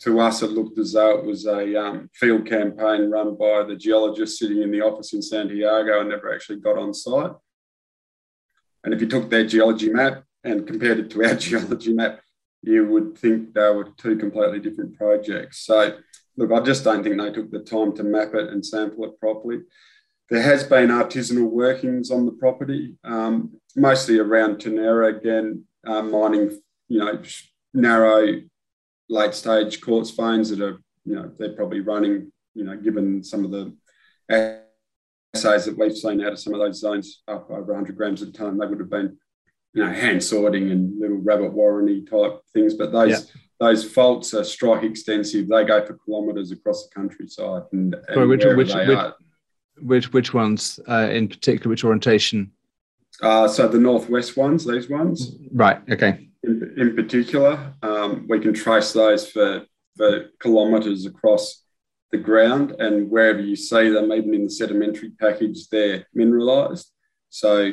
to 0.00 0.20
us, 0.20 0.42
it 0.42 0.50
looked 0.50 0.78
as 0.78 0.92
though 0.92 1.18
it 1.18 1.24
was 1.24 1.46
a 1.46 1.80
um, 1.80 2.10
field 2.14 2.46
campaign 2.46 3.10
run 3.10 3.36
by 3.36 3.62
the 3.62 3.76
geologist 3.76 4.38
sitting 4.38 4.62
in 4.62 4.70
the 4.70 4.80
office 4.80 5.12
in 5.12 5.22
Santiago 5.22 6.00
and 6.00 6.10
never 6.10 6.34
actually 6.34 6.58
got 6.58 6.78
on 6.78 6.92
site. 6.92 7.32
And 8.86 8.94
if 8.94 9.00
you 9.00 9.08
took 9.08 9.28
their 9.28 9.44
geology 9.44 9.90
map 9.90 10.22
and 10.44 10.64
compared 10.64 11.00
it 11.00 11.10
to 11.10 11.24
our 11.24 11.34
geology 11.46 11.92
map, 11.92 12.20
you 12.62 12.86
would 12.86 13.18
think 13.18 13.52
they 13.52 13.68
were 13.70 13.90
two 13.96 14.16
completely 14.16 14.60
different 14.60 14.96
projects. 14.96 15.66
So, 15.66 15.98
look, 16.36 16.52
I 16.52 16.60
just 16.60 16.84
don't 16.84 17.02
think 17.02 17.20
they 17.20 17.32
took 17.32 17.50
the 17.50 17.58
time 17.58 17.96
to 17.96 18.04
map 18.04 18.32
it 18.34 18.48
and 18.48 18.64
sample 18.64 19.04
it 19.04 19.18
properly. 19.18 19.62
There 20.30 20.42
has 20.42 20.62
been 20.62 20.90
artisanal 20.90 21.50
workings 21.50 22.12
on 22.12 22.26
the 22.26 22.32
property, 22.32 22.96
um, 23.02 23.54
mostly 23.74 24.20
around 24.20 24.58
Ternera 24.58 25.16
again, 25.16 25.64
uh, 25.84 26.02
mining, 26.02 26.60
you 26.86 27.00
know, 27.00 27.20
narrow 27.74 28.40
late 29.08 29.34
stage 29.34 29.80
quartz 29.80 30.10
veins 30.10 30.50
that 30.50 30.60
are, 30.60 30.78
you 31.04 31.16
know, 31.16 31.32
they're 31.36 31.54
probably 31.54 31.80
running, 31.80 32.30
you 32.54 32.62
know, 32.62 32.76
given 32.76 33.24
some 33.24 33.44
of 33.44 33.50
the 33.50 33.74
assays 35.44 35.64
that 35.66 35.78
we've 35.78 35.96
seen 35.96 36.20
out 36.24 36.32
of 36.32 36.38
some 36.38 36.54
of 36.54 36.60
those 36.60 36.80
zones 36.80 37.22
up 37.28 37.50
over 37.50 37.72
100 37.72 37.96
grams 37.96 38.22
at 38.22 38.28
a 38.28 38.32
tonne, 38.32 38.58
they 38.58 38.66
would 38.66 38.80
have 38.80 38.90
been, 38.90 39.16
you 39.74 39.84
know, 39.84 39.92
hand 39.92 40.22
sorting 40.22 40.70
and 40.70 40.98
little 40.98 41.18
rabbit 41.18 41.54
warreny 41.54 42.08
type 42.08 42.40
things. 42.52 42.74
But 42.74 42.92
those 42.92 43.10
yeah. 43.10 43.40
those 43.60 43.84
faults 43.84 44.34
are 44.34 44.44
strike 44.44 44.82
extensive. 44.82 45.48
They 45.48 45.64
go 45.64 45.84
for 45.84 45.98
kilometres 46.04 46.52
across 46.52 46.86
the 46.86 46.94
countryside 46.94 47.62
and, 47.72 47.94
and 47.94 48.04
Sorry, 48.14 48.26
which, 48.26 48.44
which, 48.44 48.74
which, 48.74 48.98
which 49.78 50.12
which 50.12 50.34
ones 50.34 50.80
uh, 50.88 51.08
in 51.10 51.28
particular? 51.28 51.70
Which 51.70 51.84
orientation? 51.84 52.52
Uh, 53.22 53.48
so 53.48 53.66
the 53.68 53.78
northwest 53.78 54.36
ones, 54.36 54.66
these 54.66 54.90
ones. 54.90 55.36
Right. 55.52 55.80
Okay. 55.90 56.28
In, 56.42 56.74
in 56.76 56.94
particular, 56.94 57.74
um, 57.82 58.26
we 58.28 58.40
can 58.40 58.52
trace 58.52 58.92
those 58.92 59.30
for 59.30 59.64
for 59.96 60.26
kilometres 60.40 61.06
across 61.06 61.62
the 62.12 62.18
ground, 62.18 62.72
and 62.78 63.10
wherever 63.10 63.40
you 63.40 63.56
see 63.56 63.88
them, 63.88 64.12
even 64.12 64.34
in 64.34 64.44
the 64.44 64.50
sedimentary 64.50 65.10
package, 65.10 65.68
they're 65.68 66.06
mineralised. 66.16 66.86
So 67.30 67.72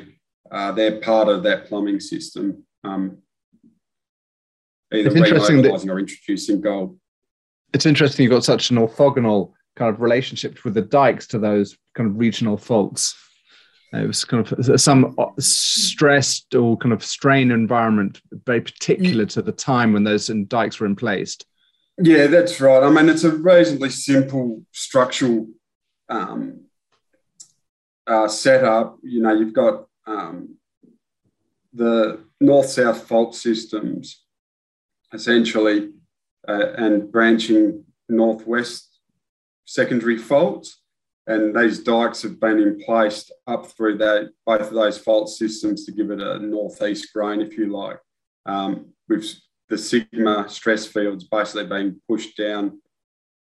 uh, 0.51 0.71
they're 0.71 0.99
part 1.01 1.27
of 1.27 1.43
that 1.43 1.67
plumbing 1.67 1.99
system. 1.99 2.65
Um, 2.83 3.19
either 4.93 5.09
remobilising 5.09 5.89
or 5.89 5.99
introducing 5.99 6.61
gold. 6.61 6.99
It's 7.73 7.85
interesting 7.85 8.23
you've 8.23 8.31
got 8.31 8.43
such 8.43 8.69
an 8.69 8.77
orthogonal 8.77 9.53
kind 9.75 9.93
of 9.93 10.01
relationship 10.01 10.63
with 10.63 10.75
the 10.75 10.81
dikes 10.81 11.27
to 11.27 11.39
those 11.39 11.77
kind 11.95 12.09
of 12.09 12.17
regional 12.17 12.57
faults. 12.57 13.15
It 13.93 14.07
was 14.07 14.25
kind 14.25 14.51
of 14.51 14.81
some 14.81 15.15
stressed 15.37 16.55
or 16.55 16.77
kind 16.77 16.93
of 16.93 17.03
strained 17.03 17.51
environment, 17.51 18.21
very 18.31 18.61
particular 18.61 19.25
to 19.27 19.41
the 19.41 19.51
time 19.51 19.93
when 19.93 20.03
those 20.03 20.27
dikes 20.47 20.79
were 20.79 20.87
in 20.87 20.95
place. 20.95 21.37
Yeah, 22.05 22.27
that's 22.27 22.59
right. 22.59 22.83
I 22.83 22.89
mean, 22.89 23.07
it's 23.07 23.23
a 23.23 23.31
reasonably 23.31 23.89
simple 23.89 24.65
structural 24.73 25.47
um, 26.09 26.65
uh, 28.05 28.27
setup. 28.27 28.97
You 29.03 29.21
know, 29.21 29.33
you've 29.33 29.53
got 29.53 29.85
um, 30.05 30.57
the 31.71 32.19
north-south 32.41 33.07
fault 33.07 33.35
systems, 33.35 34.21
essentially, 35.13 35.91
uh, 36.45 36.73
and 36.75 37.09
branching 37.09 37.85
northwest 38.09 38.99
secondary 39.63 40.17
faults. 40.17 40.81
And 41.25 41.55
these 41.55 41.79
dikes 41.79 42.21
have 42.23 42.37
been 42.37 42.59
in 42.59 42.83
place 42.83 43.31
up 43.47 43.67
through 43.67 43.99
that, 43.99 44.29
both 44.45 44.59
of 44.59 44.73
those 44.73 44.97
fault 44.97 45.29
systems 45.29 45.85
to 45.85 45.93
give 45.93 46.11
it 46.11 46.19
a 46.19 46.37
northeast 46.37 47.13
grain, 47.13 47.39
if 47.39 47.57
you 47.57 47.67
like. 47.67 47.99
Um, 48.45 48.87
with 49.07 49.25
the 49.73 49.77
sigma 49.79 50.47
stress 50.47 50.85
fields 50.85 51.23
basically 51.23 51.65
being 51.65 51.99
pushed 52.07 52.37
down 52.37 52.79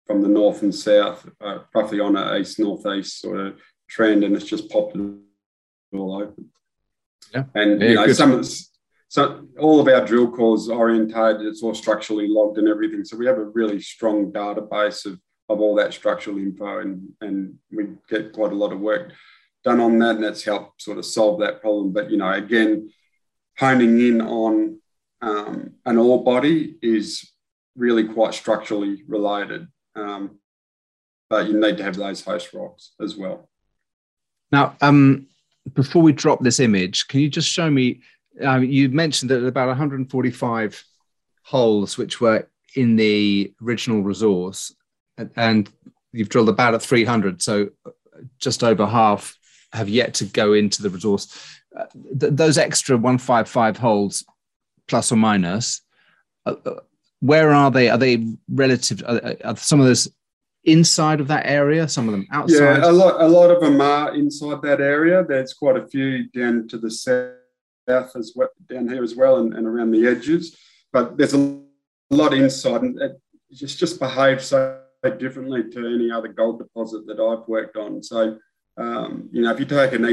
from 0.08 0.22
the 0.22 0.28
north 0.28 0.64
and 0.64 0.74
south, 0.74 1.28
uh, 1.40 1.60
roughly 1.74 2.00
on 2.00 2.16
an 2.16 2.42
east 2.42 2.60
northeast 2.60 3.22
sort 3.22 3.40
of 3.40 3.60
trend, 3.88 4.24
and 4.24 4.36
it's 4.36 4.46
just 4.46 4.70
popped 4.70 4.96
it 4.96 5.02
all 5.94 6.22
open. 6.22 6.50
Yeah. 7.34 7.44
And 7.54 7.80
yeah, 7.80 7.90
you 7.90 7.96
know, 7.96 8.14
some 8.14 8.32
of 8.32 8.42
the, 8.42 8.64
so 9.08 9.48
all 9.60 9.80
of 9.80 9.88
our 9.88 10.06
drill 10.06 10.32
cores 10.32 10.68
orientated, 10.68 11.46
it's 11.46 11.62
all 11.62 11.76
structurally 11.76 12.28
logged 12.28 12.58
and 12.58 12.68
everything. 12.68 13.06
So 13.06 13.18
we 13.18 13.28
have 13.28 13.38
a 13.38 13.46
really 13.46 13.80
strong 13.80 14.32
database 14.32 15.06
of 15.06 15.20
of 15.48 15.62
all 15.62 15.76
that 15.76 15.94
structural 15.94 16.40
info, 16.40 16.80
and 16.80 17.08
and 17.22 17.56
we 17.72 17.86
get 18.10 18.34
quite 18.34 18.52
a 18.52 18.56
lot 18.56 18.74
of 18.74 18.80
work 18.80 19.12
done 19.64 19.80
on 19.80 20.00
that, 20.00 20.16
and 20.16 20.24
that's 20.24 20.44
helped 20.44 20.82
sort 20.82 20.98
of 20.98 21.06
solve 21.06 21.40
that 21.42 21.62
problem. 21.62 21.94
But 21.94 22.10
you 22.10 22.18
know, 22.18 22.32
again, 22.32 22.90
honing 23.58 24.00
in 24.00 24.22
on 24.22 24.80
um, 25.26 25.72
an 25.86 25.98
ore 25.98 26.24
body 26.24 26.76
is 26.82 27.32
really 27.76 28.08
quite 28.08 28.34
structurally 28.34 29.04
related, 29.08 29.68
um, 29.96 30.40
but 31.30 31.48
you 31.48 31.60
need 31.60 31.78
to 31.78 31.84
have 31.84 31.96
those 31.96 32.24
host 32.24 32.54
rocks 32.54 32.94
as 33.02 33.16
well. 33.16 33.50
Now, 34.52 34.76
um, 34.82 35.28
before 35.74 36.04
we 36.04 36.14
drop 36.14 36.42
this 36.42 36.60
image, 36.60 37.08
can 37.08 37.20
you 37.20 37.30
just 37.30 37.50
show 37.50 37.70
me? 37.70 38.02
Uh, 38.42 38.58
you 38.58 38.90
mentioned 38.90 39.32
that 39.32 39.46
about 39.46 39.68
145 39.68 40.84
holes 41.42 41.98
which 41.98 42.22
were 42.22 42.48
in 42.76 42.96
the 42.96 43.54
original 43.64 44.04
resource 44.04 44.76
and 45.36 45.70
you've 46.12 46.30
drilled 46.30 46.50
about 46.50 46.74
at 46.74 46.82
300 46.82 47.42
so 47.42 47.70
just 48.40 48.64
over 48.64 48.86
half 48.86 49.38
have 49.72 49.88
yet 49.88 50.14
to 50.16 50.26
go 50.26 50.54
into 50.54 50.82
the 50.82 50.90
resource 50.90 51.58
uh, 51.78 51.86
th- 52.20 52.34
those 52.34 52.58
extra 52.58 52.98
155 52.98 53.78
holes 53.78 54.26
plus 54.88 55.12
or 55.12 55.15
minus 55.15 55.82
uh, 56.45 56.56
uh, 56.65 56.80
where 57.21 57.52
are 57.52 57.71
they? 57.71 57.89
Are 57.89 57.98
they 57.98 58.26
relative 58.50 59.04
are, 59.08 59.36
are, 59.43 59.56
some 59.56 59.80
of 59.80 59.88
those 59.88 60.08
inside 60.63 61.19
of 61.19 61.28
that 61.28 61.45
area 61.45 61.88
some 61.88 62.08
of 62.08 62.12
them 62.12 62.28
outside? 62.32 62.60
Yeah 62.60 62.89
a 62.89 62.91
lot 62.91 63.21
a 63.21 63.28
lot 63.28 63.52
of 63.52 63.62
them 63.62 63.82
are 63.82 64.13
inside 64.15 64.62
that 64.62 64.82
area. 64.82 65.24
There's 65.24 65.54
quite 65.54 65.78
a 65.78 65.88
few 65.88 66.30
down 66.30 66.67
to 66.69 66.78
the 66.78 66.91
south 66.91 68.15
as 68.15 68.34
well 68.36 68.50
down 68.67 68.88
here 68.88 69.04
as 69.04 69.15
well 69.15 69.38
and, 69.38 69.54
and 69.54 69.67
around 69.67 69.91
the 69.91 70.08
edges 70.08 70.58
but 70.91 71.17
there's 71.17 71.34
a 71.34 71.60
lot 72.10 72.34
inside 72.34 72.82
and 72.82 73.00
it 73.02 73.21
just 73.52 73.78
just 73.78 74.00
behaves 74.00 74.45
so 74.45 74.82
differently 75.19 75.69
to 75.69 75.80
any 75.93 76.12
other 76.12 76.28
gold 76.28 76.60
deposit 76.60 77.06
that 77.08 77.19
I've 77.19 77.48
worked 77.48 77.78
on. 77.78 78.02
So, 78.02 78.38
um, 78.78 79.30
you 79.32 79.41
know, 79.41 79.52
if 79.52 79.60
you 79.60 79.65
take 79.65 79.93
an 79.93 80.06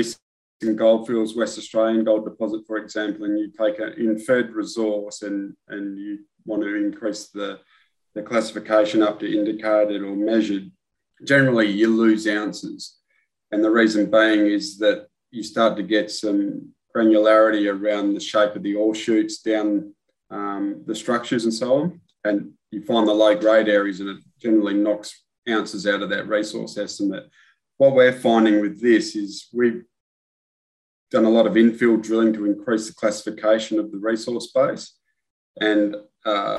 Eastern 0.62 0.76
Goldfields 0.76 1.34
West 1.34 1.58
Australian 1.58 2.04
gold 2.04 2.24
deposit, 2.24 2.64
for 2.68 2.76
example, 2.76 3.24
and 3.24 3.36
you 3.36 3.50
take 3.50 3.80
an 3.80 3.94
inferred 3.98 4.52
resource 4.52 5.22
and, 5.22 5.56
and 5.66 5.98
you 5.98 6.20
want 6.44 6.62
to 6.62 6.76
increase 6.76 7.30
the, 7.30 7.58
the 8.14 8.22
classification 8.22 9.02
up 9.02 9.18
to 9.18 9.38
indicated 9.38 10.02
or 10.02 10.14
measured, 10.14 10.70
generally 11.24 11.66
you 11.66 11.88
lose 11.88 12.28
ounces. 12.28 12.98
And 13.50 13.64
the 13.64 13.72
reason 13.72 14.08
being 14.08 14.46
is 14.46 14.78
that 14.78 15.08
you 15.32 15.42
start 15.42 15.76
to 15.78 15.82
get 15.82 16.12
some 16.12 16.68
granularity 16.94 17.68
around 17.68 18.14
the 18.14 18.20
shape 18.20 18.54
of 18.54 18.62
the 18.62 18.76
ore 18.76 18.94
shoots 18.94 19.42
down 19.42 19.92
um, 20.30 20.84
the 20.86 20.94
structures 20.94 21.42
and 21.42 21.52
so 21.52 21.74
on. 21.74 22.00
And 22.22 22.52
you 22.70 22.84
find 22.84 23.08
the 23.08 23.12
low 23.12 23.34
grade 23.34 23.68
areas 23.68 23.98
and 23.98 24.10
it 24.10 24.18
generally 24.40 24.74
knocks 24.74 25.24
ounces 25.48 25.88
out 25.88 26.02
of 26.02 26.10
that 26.10 26.28
resource 26.28 26.78
estimate. 26.78 27.28
What 27.78 27.96
we're 27.96 28.12
finding 28.12 28.60
with 28.60 28.80
this 28.80 29.16
is 29.16 29.48
we've 29.52 29.82
done 31.12 31.24
a 31.24 31.30
lot 31.30 31.46
of 31.46 31.54
infill 31.54 32.02
drilling 32.02 32.32
to 32.32 32.46
increase 32.46 32.88
the 32.88 32.94
classification 32.94 33.78
of 33.78 33.92
the 33.92 33.98
resource 33.98 34.50
base 34.52 34.94
and 35.60 35.94
uh, 36.24 36.58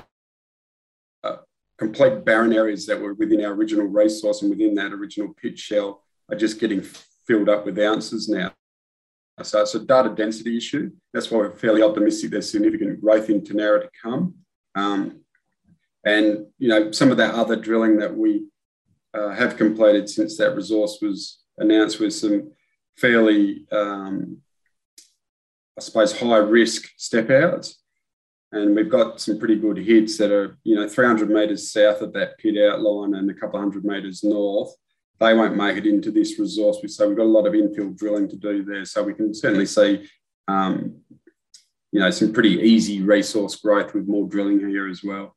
uh, 1.24 1.38
complete 1.78 2.24
barren 2.24 2.54
areas 2.54 2.86
that 2.86 3.02
were 3.02 3.16
within 3.16 3.44
our 3.44 3.54
original 3.54 3.88
resource 3.88 4.42
and 4.42 4.52
within 4.52 4.76
that 4.76 4.94
original 4.94 5.34
pit 5.34 5.58
shell 5.58 6.04
are 6.30 6.38
just 6.38 6.60
getting 6.60 6.82
filled 7.28 7.50
up 7.50 7.66
with 7.66 7.80
ounces 7.80 8.30
now. 8.30 8.54
So 9.42 9.62
it's 9.62 9.74
a 9.74 9.80
data 9.80 10.14
density 10.16 10.56
issue. 10.56 10.92
That's 11.12 11.32
why 11.32 11.40
we're 11.40 11.52
fairly 11.52 11.82
optimistic 11.82 12.30
there's 12.30 12.52
significant 12.52 13.02
growth 13.02 13.30
in 13.32 13.42
Ternera 13.42 13.82
to 13.82 13.90
come. 14.02 14.36
Um, 14.76 15.22
and 16.06 16.46
you 16.60 16.68
know 16.68 16.92
some 16.92 17.12
of 17.12 17.18
that 17.18 17.34
other 17.34 17.56
drilling 17.56 17.98
that 17.98 18.16
we 18.16 18.46
uh, 19.14 19.30
have 19.30 19.58
completed 19.58 20.10
since 20.10 20.38
that 20.38 20.56
resource 20.56 21.00
was 21.02 21.40
announced 21.58 22.00
with 22.00 22.14
some 22.14 22.52
fairly, 22.98 23.66
um, 23.72 24.38
I 25.78 25.82
suppose, 25.82 26.18
high 26.18 26.38
risk 26.38 26.90
step 26.98 27.30
outs. 27.30 27.80
And 28.52 28.76
we've 28.76 28.90
got 28.90 29.20
some 29.20 29.40
pretty 29.40 29.56
good 29.56 29.78
hits 29.78 30.18
that 30.20 30.32
are, 30.32 30.58
you 30.64 30.76
know, 30.76 30.88
300 30.88 31.30
metres 31.30 31.72
south 31.72 32.02
of 32.02 32.14
that 32.14 32.38
pit 32.38 32.56
outline 32.64 33.16
and 33.16 33.30
a 33.30 33.34
couple 33.34 33.60
hundred 33.60 33.84
metres 33.84 34.24
north. 34.24 34.72
They 35.20 35.34
won't 35.34 35.58
make 35.58 35.78
it 35.78 35.88
into 35.88 36.12
this 36.12 36.38
resource. 36.38 36.78
So 36.96 37.08
we've 37.08 37.18
got 37.18 37.24
a 37.24 37.26
lot 37.26 37.48
of 37.48 37.54
infill 37.54 37.98
drilling 37.98 38.30
to 38.30 38.36
do 38.36 38.64
there. 38.64 38.86
So 38.86 39.02
we 39.02 39.16
can 39.16 39.34
certainly 39.34 39.66
see, 39.66 40.08
um, 40.48 40.98
you 41.92 42.00
know, 42.00 42.12
some 42.12 42.32
pretty 42.32 42.60
easy 42.60 43.02
resource 43.02 43.56
growth 43.56 43.96
with 43.96 44.08
more 44.08 44.28
drilling 44.28 44.60
here 44.60 44.88
as 44.88 45.04
well. 45.04 45.36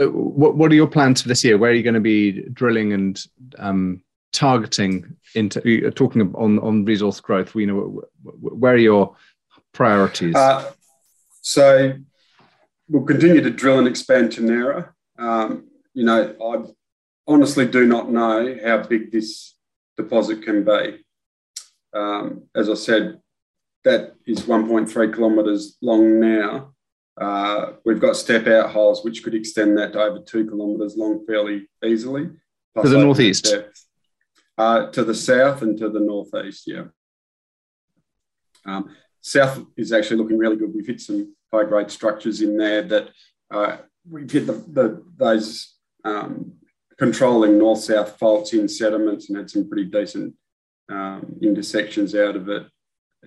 So 0.00 0.10
what, 0.10 0.56
what 0.56 0.72
are 0.72 0.76
your 0.76 0.88
plans 0.88 1.22
for 1.22 1.28
this 1.28 1.44
year? 1.44 1.58
Where 1.58 1.70
are 1.70 1.74
you 1.74 1.82
going 1.84 1.94
to 1.94 2.00
be 2.00 2.42
drilling 2.52 2.92
and 2.92 3.22
um, 3.58 4.02
targeting 4.32 5.16
into 5.34 5.90
talking 5.92 6.34
on 6.34 6.58
on 6.60 6.84
resource 6.84 7.20
growth? 7.20 7.54
You 7.54 7.66
know, 7.66 8.02
where 8.22 8.74
are 8.74 8.78
your 8.78 9.16
priorities? 9.72 10.34
Uh, 10.34 10.72
so 11.40 11.94
we'll 12.88 13.04
continue 13.04 13.40
to 13.40 13.50
drill 13.50 13.78
and 13.78 13.88
expand 13.88 14.30
Ternera. 14.30 14.90
Um, 15.18 15.68
you 15.94 16.04
know, 16.04 16.34
I 16.42 16.70
honestly 17.26 17.66
do 17.66 17.86
not 17.86 18.10
know 18.10 18.56
how 18.64 18.78
big 18.78 19.12
this 19.12 19.54
deposit 19.96 20.42
can 20.42 20.64
be. 20.64 21.04
Um, 21.92 22.44
as 22.54 22.68
I 22.68 22.74
said, 22.74 23.20
that 23.84 24.14
is 24.26 24.40
1.3 24.42 25.14
kilometres 25.14 25.76
long 25.80 26.20
now. 26.20 26.74
Uh, 27.20 27.72
we've 27.84 28.00
got 28.00 28.16
step 28.16 28.46
out 28.46 28.70
holes 28.70 29.04
which 29.04 29.22
could 29.22 29.34
extend 29.34 29.76
that 29.76 29.92
to 29.92 30.00
over 30.00 30.20
two 30.20 30.48
kilometres 30.48 30.96
long 30.96 31.24
fairly 31.26 31.68
easily. 31.84 32.30
To 32.80 32.88
the 32.88 32.98
northeast? 32.98 33.54
Uh, 34.60 34.90
to 34.90 35.04
the 35.04 35.14
south 35.14 35.62
and 35.62 35.78
to 35.78 35.88
the 35.88 35.98
northeast, 35.98 36.64
yeah. 36.66 36.84
Um, 38.66 38.94
south 39.22 39.64
is 39.74 39.90
actually 39.90 40.18
looking 40.18 40.36
really 40.36 40.56
good. 40.56 40.74
We've 40.74 40.86
hit 40.86 41.00
some 41.00 41.34
high 41.50 41.64
grade 41.64 41.90
structures 41.90 42.42
in 42.42 42.58
there 42.58 42.82
that 42.82 43.08
uh, 43.50 43.78
we've 44.06 44.30
hit 44.30 44.46
the, 44.46 44.52
the 44.52 45.02
those 45.16 45.76
um, 46.04 46.52
controlling 46.98 47.56
north 47.56 47.80
south 47.80 48.18
faults 48.18 48.52
in 48.52 48.68
sediments 48.68 49.30
and 49.30 49.38
had 49.38 49.48
some 49.48 49.66
pretty 49.66 49.86
decent 49.86 50.34
um, 50.90 51.36
intersections 51.40 52.14
out 52.14 52.36
of 52.36 52.50
it. 52.50 52.66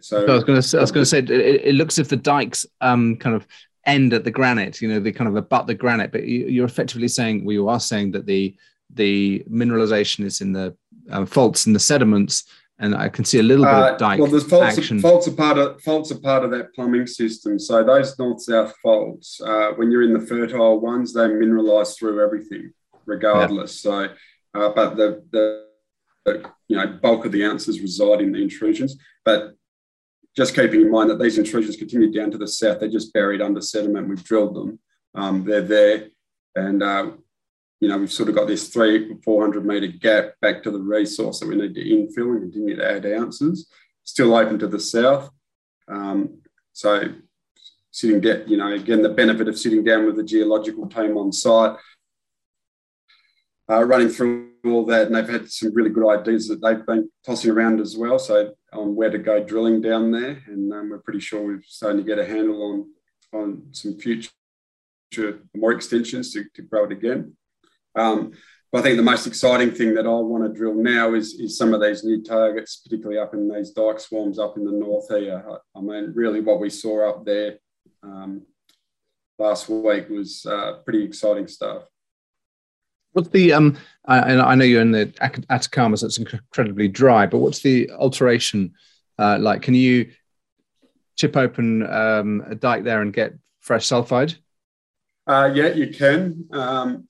So, 0.01 0.27
so 0.27 0.31
I 0.31 0.35
was 0.35 0.43
going 0.43 0.61
to 0.61 0.77
I 0.77 0.81
was 0.81 0.91
going 0.91 1.01
to 1.01 1.09
say 1.09 1.17
it, 1.17 1.31
it, 1.31 1.73
looks 1.73 1.95
as 1.97 2.03
if 2.03 2.09
the 2.09 2.17
dikes 2.17 2.63
um, 2.79 3.15
kind 3.15 3.35
of 3.35 3.47
end 3.87 4.13
at 4.13 4.23
the 4.23 4.29
granite. 4.29 4.81
You 4.81 4.87
know, 4.87 4.99
they 4.99 5.11
kind 5.11 5.27
of 5.27 5.35
abut 5.35 5.65
the 5.65 5.73
granite, 5.73 6.11
but 6.11 6.27
you, 6.27 6.61
are 6.61 6.67
effectively 6.67 7.07
saying 7.07 7.43
well, 7.43 7.53
you 7.53 7.69
are 7.69 7.79
saying 7.79 8.11
that 8.11 8.27
the 8.27 8.55
the 8.93 9.43
mineralization 9.49 10.25
is 10.25 10.39
in 10.39 10.53
the 10.53 10.77
uh, 11.09 11.25
faults 11.25 11.65
in 11.67 11.73
the 11.73 11.79
sediments 11.79 12.45
and 12.79 12.95
I 12.95 13.07
can 13.07 13.23
see 13.23 13.39
a 13.39 13.43
little 13.43 13.65
bit 13.65 13.73
of 13.73 13.93
uh, 13.93 13.97
dike 13.97 14.19
well, 14.19 14.29
the 14.29 14.41
faults, 14.41 14.77
action. 14.77 14.97
Are, 14.97 15.01
faults 15.01 15.27
are 15.27 15.31
part 15.33 15.57
of 15.57 15.81
faults 15.81 16.11
are 16.11 16.19
part 16.19 16.43
of 16.43 16.51
that 16.51 16.73
plumbing 16.73 17.07
system. 17.07 17.59
So 17.59 17.83
those 17.83 18.17
north-south 18.17 18.73
faults, 18.81 19.39
uh, 19.39 19.71
when 19.75 19.91
you're 19.91 20.03
in 20.03 20.13
the 20.13 20.19
fertile 20.19 20.79
ones, 20.79 21.13
they 21.13 21.21
mineralize 21.21 21.97
through 21.97 22.23
everything, 22.23 22.73
regardless. 23.05 23.85
Yeah. 23.85 23.91
So, 23.91 24.13
uh, 24.55 24.69
but 24.73 24.95
the, 24.95 25.23
the, 25.31 25.67
the 26.25 26.51
you 26.67 26.75
know 26.75 26.87
bulk 27.01 27.25
of 27.25 27.31
the 27.31 27.45
ounces 27.45 27.79
reside 27.79 28.21
in 28.21 28.31
the 28.31 28.41
intrusions. 28.41 28.97
But 29.23 29.53
just 30.35 30.55
keeping 30.55 30.81
in 30.81 30.91
mind 30.91 31.11
that 31.11 31.19
these 31.19 31.37
intrusions 31.37 31.77
continue 31.77 32.11
down 32.11 32.31
to 32.31 32.37
the 32.37 32.47
south, 32.47 32.79
they're 32.79 32.89
just 32.89 33.13
buried 33.13 33.41
under 33.41 33.61
sediment. 33.61 34.09
We've 34.09 34.23
drilled 34.23 34.55
them. 34.55 34.79
Um, 35.13 35.45
they're 35.45 35.61
there, 35.61 36.07
and 36.55 36.81
uh, 36.81 37.11
you 37.83 37.89
know, 37.89 37.97
we've 37.97 38.13
sort 38.13 38.29
of 38.29 38.35
got 38.35 38.47
this 38.47 38.69
three, 38.69 39.13
400 39.25 39.65
metre 39.65 39.87
gap 39.87 40.39
back 40.39 40.63
to 40.63 40.71
the 40.71 40.79
resource 40.79 41.41
that 41.41 41.49
we 41.49 41.57
need 41.57 41.75
to 41.75 41.83
infill 41.83 42.31
and 42.31 42.43
continue 42.43 42.77
to 42.77 42.89
add 42.89 43.05
ounces. 43.05 43.69
Still 44.05 44.33
open 44.33 44.57
to 44.59 44.67
the 44.67 44.79
south. 44.79 45.29
Um, 45.89 46.39
so 46.71 47.03
sitting 47.91 48.21
down, 48.21 48.43
you 48.47 48.55
know, 48.55 48.71
again, 48.71 49.01
the 49.01 49.09
benefit 49.09 49.49
of 49.49 49.59
sitting 49.59 49.83
down 49.83 50.05
with 50.05 50.15
the 50.15 50.23
geological 50.23 50.87
team 50.87 51.17
on 51.17 51.33
site, 51.33 51.75
uh, 53.69 53.83
running 53.83 54.07
through 54.07 54.51
all 54.63 54.85
that, 54.85 55.07
and 55.07 55.15
they've 55.15 55.27
had 55.27 55.51
some 55.51 55.73
really 55.73 55.89
good 55.89 56.09
ideas 56.09 56.47
that 56.47 56.61
they've 56.61 56.85
been 56.85 57.09
tossing 57.25 57.51
around 57.51 57.81
as 57.81 57.97
well. 57.97 58.17
So 58.17 58.53
on 58.71 58.95
where 58.95 59.09
to 59.09 59.17
go 59.17 59.43
drilling 59.43 59.81
down 59.81 60.09
there, 60.09 60.41
and 60.47 60.71
um, 60.71 60.89
we're 60.89 60.99
pretty 60.99 61.19
sure 61.19 61.45
we're 61.45 61.61
starting 61.67 62.01
to 62.01 62.07
get 62.07 62.17
a 62.17 62.25
handle 62.25 62.63
on 62.63 63.41
on 63.41 63.63
some 63.71 63.97
future 63.97 64.29
more 65.53 65.73
extensions 65.73 66.31
to, 66.31 66.45
to 66.53 66.61
grow 66.61 66.85
it 66.85 66.93
again. 66.93 67.35
Um, 67.95 68.33
but 68.71 68.79
I 68.79 68.81
think 68.81 68.97
the 68.97 69.03
most 69.03 69.27
exciting 69.27 69.71
thing 69.71 69.93
that 69.93 70.07
I 70.07 70.09
want 70.09 70.43
to 70.43 70.51
drill 70.51 70.73
now 70.73 71.13
is, 71.13 71.35
is 71.35 71.57
some 71.57 71.75
of 71.75 71.81
these 71.81 72.03
new 72.03 72.23
targets, 72.23 72.77
particularly 72.77 73.19
up 73.19 73.35
in 73.35 73.47
these 73.47 73.69
dike 73.69 73.99
swarms 73.99 74.39
up 74.39 74.57
in 74.57 74.65
the 74.65 74.71
north 74.71 75.09
here. 75.09 75.45
I 75.75 75.79
mean, 75.81 76.11
really 76.15 76.41
what 76.41 76.59
we 76.59 76.71
saw 76.71 77.07
up 77.07 77.23
there 77.23 77.59
um, 78.01 78.41
last 79.37 79.69
week 79.69 80.09
was 80.09 80.43
uh, 80.47 80.79
pretty 80.83 81.03
exciting 81.03 81.47
stuff. 81.47 81.83
What's 83.11 83.29
the 83.29 83.53
um? 83.53 83.77
I, 84.05 84.35
I 84.37 84.55
know 84.55 84.65
you're 84.65 84.81
in 84.81 84.91
the 84.91 85.13
Atacama, 85.51 85.95
so 85.97 86.07
it's 86.07 86.17
incredibly 86.17 86.87
dry. 86.87 87.27
But 87.27 87.37
what's 87.37 87.59
the 87.59 87.91
alteration 87.91 88.73
uh, 89.19 89.37
like? 89.39 89.61
Can 89.61 89.75
you 89.75 90.11
chip 91.15 91.37
open 91.37 91.83
um, 91.87 92.43
a 92.49 92.55
dike 92.55 92.83
there 92.83 93.03
and 93.03 93.13
get 93.13 93.33
fresh 93.61 93.87
sulfide? 93.87 94.35
Uh, 95.27 95.51
yeah, 95.53 95.67
you 95.67 95.93
can. 95.93 96.47
Um, 96.51 97.07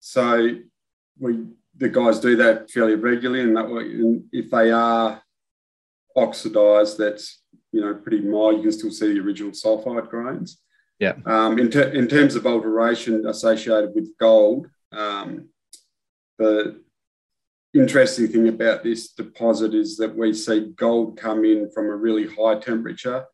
so 0.00 0.56
we 1.18 1.44
the 1.76 1.88
guys 1.88 2.20
do 2.20 2.36
that 2.36 2.70
fairly 2.70 2.94
regularly, 2.94 3.42
and 3.42 3.56
that 3.56 3.70
way, 3.70 3.82
and 3.82 4.24
if 4.32 4.50
they 4.50 4.70
are 4.70 5.22
oxidized, 6.16 6.98
that's 6.98 7.42
you 7.72 7.80
know 7.80 7.94
pretty 7.94 8.20
mild. 8.20 8.56
You 8.56 8.62
can 8.62 8.72
still 8.72 8.90
see 8.90 9.14
the 9.14 9.20
original 9.20 9.52
sulfide 9.52 10.08
grains. 10.08 10.60
Yeah. 10.98 11.14
Um, 11.24 11.58
in, 11.58 11.70
ter- 11.70 11.88
in 11.88 12.06
terms 12.08 12.34
of 12.34 12.46
alteration 12.46 13.26
associated 13.26 13.92
with 13.94 14.10
gold, 14.18 14.66
um, 14.92 15.48
the 16.38 16.82
interesting 17.72 18.28
thing 18.28 18.48
about 18.48 18.84
this 18.84 19.12
deposit 19.12 19.72
is 19.72 19.96
that 19.96 20.14
we 20.14 20.34
see 20.34 20.72
gold 20.76 21.16
come 21.16 21.46
in 21.46 21.70
from 21.70 21.86
a 21.86 21.96
really 21.96 22.26
high 22.26 22.58
temperature. 22.58 23.24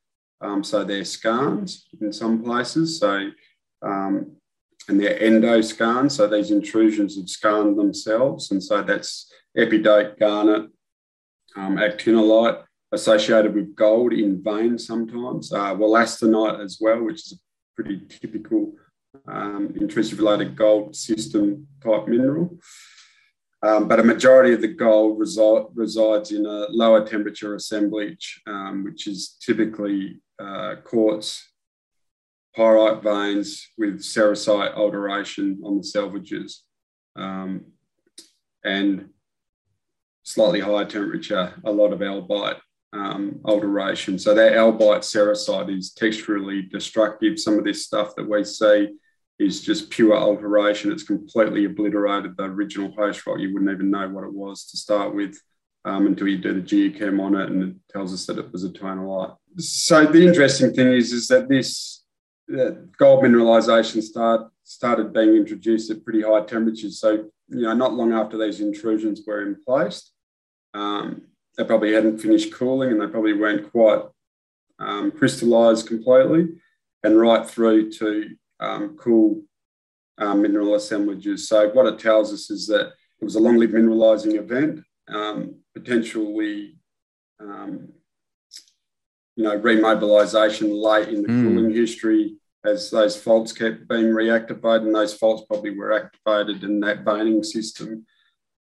Um, 0.41 0.63
so 0.63 0.85
they're 0.85 1.03
skarns 1.03 1.83
in 2.01 2.13
some 2.13 2.45
places. 2.45 3.01
So 3.01 3.31
um, 3.83 4.37
and 4.89 5.01
they're 5.01 5.19
endoskarn. 5.19 6.11
So 6.11 6.27
these 6.27 6.51
intrusions 6.51 7.17
have 7.17 7.27
skarned 7.27 7.77
themselves. 7.77 8.51
And 8.51 8.63
so 8.63 8.83
that's 8.83 9.33
epidote 9.57 10.19
garnet, 10.19 10.71
um, 11.57 11.77
actinolite 11.77 12.63
associated 12.93 13.55
with 13.55 13.75
gold 13.75 14.13
in 14.13 14.43
veins 14.43 14.87
sometimes, 14.87 15.53
uh, 15.53 15.75
wollastonite 15.75 16.63
as 16.65 16.79
well, 16.81 17.03
which 17.03 17.27
is 17.27 17.33
a 17.33 17.37
pretty 17.75 18.01
typical 18.09 18.73
um, 19.27 19.73
intrusive 19.77 20.19
related 20.19 20.55
gold 20.57 20.95
system 20.95 21.67
type 21.83 22.07
mineral. 22.07 22.59
Um, 23.63 23.89
but 23.89 23.99
a 23.99 24.05
majority 24.05 24.53
of 24.53 24.61
the 24.61 24.69
gold 24.69 25.19
resi- 25.19 25.71
resides 25.75 26.31
in 26.31 26.47
a 26.47 26.67
lower 26.71 27.05
temperature 27.05 27.55
assemblage, 27.55 28.41
um, 28.47 28.85
which 28.85 29.07
is 29.07 29.37
typically 29.41 30.21
uh, 30.39 30.77
quartz 30.85 31.43
pyrite 32.57 33.03
veins 33.03 33.69
with 33.77 34.01
sericite 34.01 34.75
alteration 34.75 35.61
on 35.63 35.77
the 35.77 35.83
selvages 35.83 36.61
um, 37.15 37.67
and 38.65 39.11
slightly 40.23 40.61
higher 40.61 40.87
temperature, 40.87 41.55
a 41.65 41.71
lot 41.71 41.93
of 41.93 42.01
albite 42.01 42.59
um, 42.93 43.41
alteration. 43.45 44.19
So 44.19 44.35
that 44.35 44.53
albite 44.53 45.01
sericite 45.01 45.77
is 45.77 45.95
texturally 45.95 46.69
destructive. 46.71 47.39
Some 47.39 47.59
of 47.59 47.65
this 47.65 47.85
stuff 47.85 48.15
that 48.17 48.29
we 48.29 48.43
see 48.43 48.97
is 49.39 49.61
just 49.61 49.91
pure 49.91 50.17
alteration. 50.17 50.91
It's 50.91 51.03
completely 51.03 51.67
obliterated 51.67 52.37
the 52.37 52.45
original 52.45 52.91
host 52.93 53.27
rock. 53.27 53.39
You 53.39 53.53
wouldn't 53.53 53.71
even 53.71 53.91
know 53.91 54.09
what 54.09 54.25
it 54.25 54.33
was 54.33 54.65
to 54.71 54.79
start 54.79 55.15
with 55.15 55.39
um, 55.85 56.07
until 56.07 56.27
you 56.27 56.39
do 56.39 56.55
the 56.55 56.61
geochem 56.61 57.21
on 57.21 57.37
it 57.37 57.51
and 57.51 57.63
it 57.63 57.77
tells 57.91 58.15
us 58.15 58.27
that 58.27 58.39
it 58.39 58.51
was 58.51 58.65
a 58.65 58.71
tonalite. 58.71 59.37
So 59.59 60.07
the 60.07 60.27
interesting 60.27 60.73
thing 60.73 60.93
is, 60.93 61.13
is 61.13 61.29
that 61.29 61.49
this 61.49 62.03
gold 62.49 63.25
mineralisation 63.25 64.03
start, 64.03 64.51
started 64.63 65.13
being 65.13 65.35
introduced 65.35 65.91
at 65.91 66.05
pretty 66.05 66.23
high 66.23 66.45
temperatures. 66.45 67.01
So, 67.01 67.29
you 67.49 67.63
know, 67.63 67.75
not 67.75 67.95
long 67.95 68.13
after 68.13 68.39
these 68.39 68.61
intrusions 68.61 69.23
were 69.27 69.43
in 69.43 69.63
place, 69.65 70.13
um, 70.75 71.23
they 71.57 71.65
probably 71.65 71.93
hadn't 71.93 72.19
finished 72.19 72.53
cooling 72.53 72.91
and 72.91 73.01
they 73.01 73.07
probably 73.07 73.33
weren't 73.33 73.71
quite 73.71 74.03
um, 74.79 75.11
crystallized 75.11 75.87
completely, 75.87 76.49
and 77.03 77.19
right 77.19 77.49
through 77.49 77.91
to 77.93 78.29
um, 78.61 78.97
cool 78.99 79.43
um, 80.19 80.43
mineral 80.43 80.75
assemblages. 80.75 81.49
So, 81.49 81.71
what 81.71 81.87
it 81.87 81.99
tells 81.99 82.33
us 82.33 82.51
is 82.51 82.67
that 82.67 82.93
it 83.21 83.25
was 83.25 83.37
a 83.37 83.41
long 83.41 83.57
lived 83.57 83.73
mineralizing 83.73 84.39
event, 84.39 84.81
um, 85.09 85.57
potentially. 85.75 86.77
You 89.37 89.45
know, 89.45 89.59
remobilisation 89.59 90.71
late 90.83 91.09
in 91.09 91.23
the 91.23 91.29
mm. 91.29 91.43
cooling 91.43 91.71
history 91.75 92.37
as 92.65 92.91
those 92.91 93.17
faults 93.17 93.53
kept 93.53 93.87
being 93.89 94.07
reactivated, 94.07 94.87
and 94.87 94.95
those 94.95 95.15
faults 95.15 95.45
probably 95.47 95.71
were 95.71 95.93
activated 95.93 96.65
in 96.65 96.81
that 96.81 97.05
veining 97.05 97.43
system. 97.45 98.05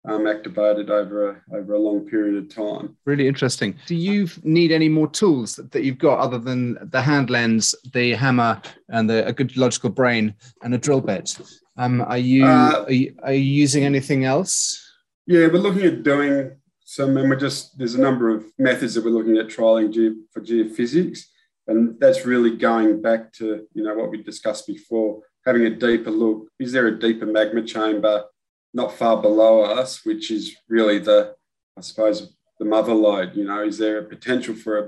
Um, 0.07 0.27
activated 0.27 0.91
over 0.91 1.31
a, 1.31 1.41
over 1.57 1.73
a 1.73 1.79
long 1.79 2.07
period 2.07 2.35
of 2.37 2.53
time. 2.53 2.95
Really 3.05 3.27
interesting. 3.27 3.75
Do 3.87 3.95
you 3.95 4.27
need 4.43 4.71
any 4.71 4.87
more 4.87 5.07
tools 5.07 5.55
that, 5.55 5.71
that 5.71 5.83
you've 5.83 5.97
got 5.97 6.19
other 6.19 6.37
than 6.37 6.77
the 6.91 7.01
hand 7.01 7.31
lens, 7.31 7.73
the 7.91 8.13
hammer, 8.13 8.61
and 8.89 9.09
the, 9.09 9.25
a 9.25 9.33
good 9.33 9.57
logical 9.57 9.89
brain 9.89 10.35
and 10.61 10.75
a 10.75 10.77
drill 10.77 11.01
bit? 11.01 11.35
Um, 11.75 12.01
are 12.01 12.19
you, 12.19 12.45
uh, 12.45 12.83
are 12.85 12.91
you 12.91 13.15
are 13.23 13.33
you 13.33 13.41
using 13.41 13.83
anything 13.83 14.25
else? 14.25 14.79
Yeah, 15.25 15.47
we're 15.47 15.57
looking 15.57 15.85
at 15.85 16.03
doing 16.03 16.51
some, 16.85 17.17
and 17.17 17.29
we're 17.29 17.35
just 17.35 17.77
there's 17.77 17.95
a 17.95 18.01
number 18.01 18.29
of 18.29 18.45
methods 18.57 18.93
that 18.93 19.03
we're 19.03 19.11
looking 19.11 19.37
at 19.37 19.47
trialing 19.47 19.91
ge- 19.91 20.15
for 20.31 20.39
geophysics. 20.39 21.19
And 21.67 21.99
that's 21.99 22.25
really 22.27 22.55
going 22.55 23.01
back 23.01 23.33
to, 23.33 23.65
you 23.73 23.83
know, 23.83 23.95
what 23.95 24.11
we 24.11 24.21
discussed 24.21 24.67
before, 24.67 25.21
having 25.47 25.65
a 25.65 25.71
deeper 25.71 26.11
look. 26.11 26.47
Is 26.59 26.71
there 26.71 26.87
a 26.87 26.99
deeper 26.99 27.25
magma 27.25 27.63
chamber 27.63 28.25
not 28.71 28.93
far 28.93 29.19
below 29.19 29.61
us, 29.61 30.05
which 30.05 30.29
is 30.29 30.55
really 30.69 30.99
the, 30.99 31.33
I 31.75 31.81
suppose, 31.81 32.35
the 32.59 32.65
mother 32.65 32.93
lode? 32.93 33.35
You 33.35 33.45
know, 33.45 33.63
is 33.63 33.79
there 33.79 33.97
a 33.97 34.03
potential 34.03 34.53
for 34.53 34.77
a, 34.77 34.83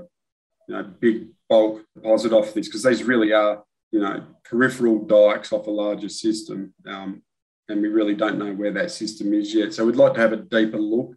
you 0.68 0.74
know, 0.76 0.84
big 0.84 1.26
bulk 1.48 1.84
deposit 1.96 2.32
off 2.32 2.54
this? 2.54 2.68
Because 2.68 2.84
these 2.84 3.02
really 3.02 3.32
are, 3.32 3.64
you 3.90 3.98
know, 3.98 4.22
peripheral 4.44 5.04
dikes 5.04 5.52
off 5.52 5.66
a 5.66 5.70
larger 5.70 6.08
system. 6.08 6.72
Um, 6.86 7.22
and 7.68 7.82
we 7.82 7.88
really 7.88 8.14
don't 8.14 8.38
know 8.38 8.54
where 8.54 8.72
that 8.72 8.92
system 8.92 9.34
is 9.34 9.52
yet. 9.52 9.74
So 9.74 9.84
we'd 9.84 9.96
like 9.96 10.14
to 10.14 10.20
have 10.20 10.32
a 10.32 10.36
deeper 10.36 10.78
look, 10.78 11.16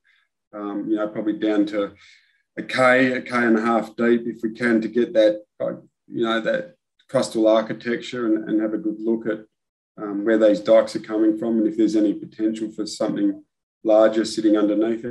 um, 0.53 0.87
you 0.89 0.95
know, 0.95 1.07
probably 1.07 1.33
down 1.33 1.65
to 1.67 1.93
a 2.57 2.63
K, 2.63 3.13
a 3.13 3.21
K 3.21 3.35
and 3.35 3.57
a 3.57 3.61
half 3.61 3.95
deep 3.95 4.23
if 4.25 4.41
we 4.43 4.53
can 4.53 4.81
to 4.81 4.87
get 4.87 5.13
that, 5.13 5.41
you 6.07 6.25
know, 6.25 6.41
that 6.41 6.75
crustal 7.09 7.49
architecture 7.49 8.25
and, 8.25 8.49
and 8.49 8.61
have 8.61 8.73
a 8.73 8.77
good 8.77 8.99
look 8.99 9.27
at 9.27 9.39
um, 10.01 10.25
where 10.25 10.37
those 10.37 10.59
dikes 10.59 10.95
are 10.95 10.99
coming 10.99 11.37
from 11.37 11.57
and 11.57 11.67
if 11.67 11.77
there's 11.77 11.95
any 11.95 12.13
potential 12.13 12.71
for 12.71 12.85
something 12.85 13.43
larger 13.83 14.25
sitting 14.25 14.57
underneath 14.57 15.05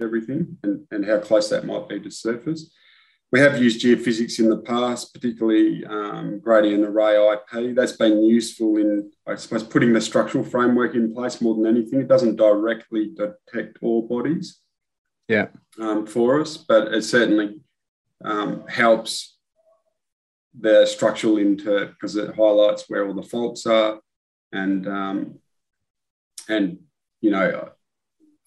everything 0.00 0.58
and, 0.62 0.86
and 0.90 1.04
how 1.04 1.18
close 1.18 1.48
that 1.48 1.66
might 1.66 1.88
be 1.88 2.00
to 2.00 2.10
surface. 2.10 2.70
We 3.30 3.40
have 3.40 3.60
used 3.60 3.84
geophysics 3.84 4.38
in 4.38 4.48
the 4.48 4.58
past, 4.58 5.12
particularly 5.12 5.84
um, 5.84 6.40
gradient 6.40 6.84
array 6.84 7.32
IP. 7.32 7.76
That's 7.76 7.92
been 7.92 8.24
useful 8.24 8.78
in, 8.78 9.10
I 9.26 9.34
suppose, 9.34 9.62
putting 9.62 9.92
the 9.92 10.00
structural 10.00 10.44
framework 10.44 10.94
in 10.94 11.14
place 11.14 11.42
more 11.42 11.54
than 11.54 11.66
anything. 11.66 12.00
It 12.00 12.08
doesn't 12.08 12.36
directly 12.36 13.14
detect 13.14 13.78
ore 13.82 14.08
bodies, 14.08 14.60
yeah, 15.28 15.48
um, 15.80 16.06
for 16.06 16.40
us, 16.40 16.56
but 16.56 16.94
it 16.94 17.02
certainly 17.02 17.60
um, 18.24 18.64
helps 18.68 19.36
the 20.58 20.86
structural 20.86 21.36
inter 21.36 21.86
because 21.86 22.16
it 22.16 22.34
highlights 22.34 22.84
where 22.88 23.06
all 23.06 23.14
the 23.14 23.22
faults 23.22 23.66
are, 23.66 24.00
and 24.52 24.86
um, 24.86 25.38
and 26.48 26.78
you 27.20 27.30
know 27.30 27.70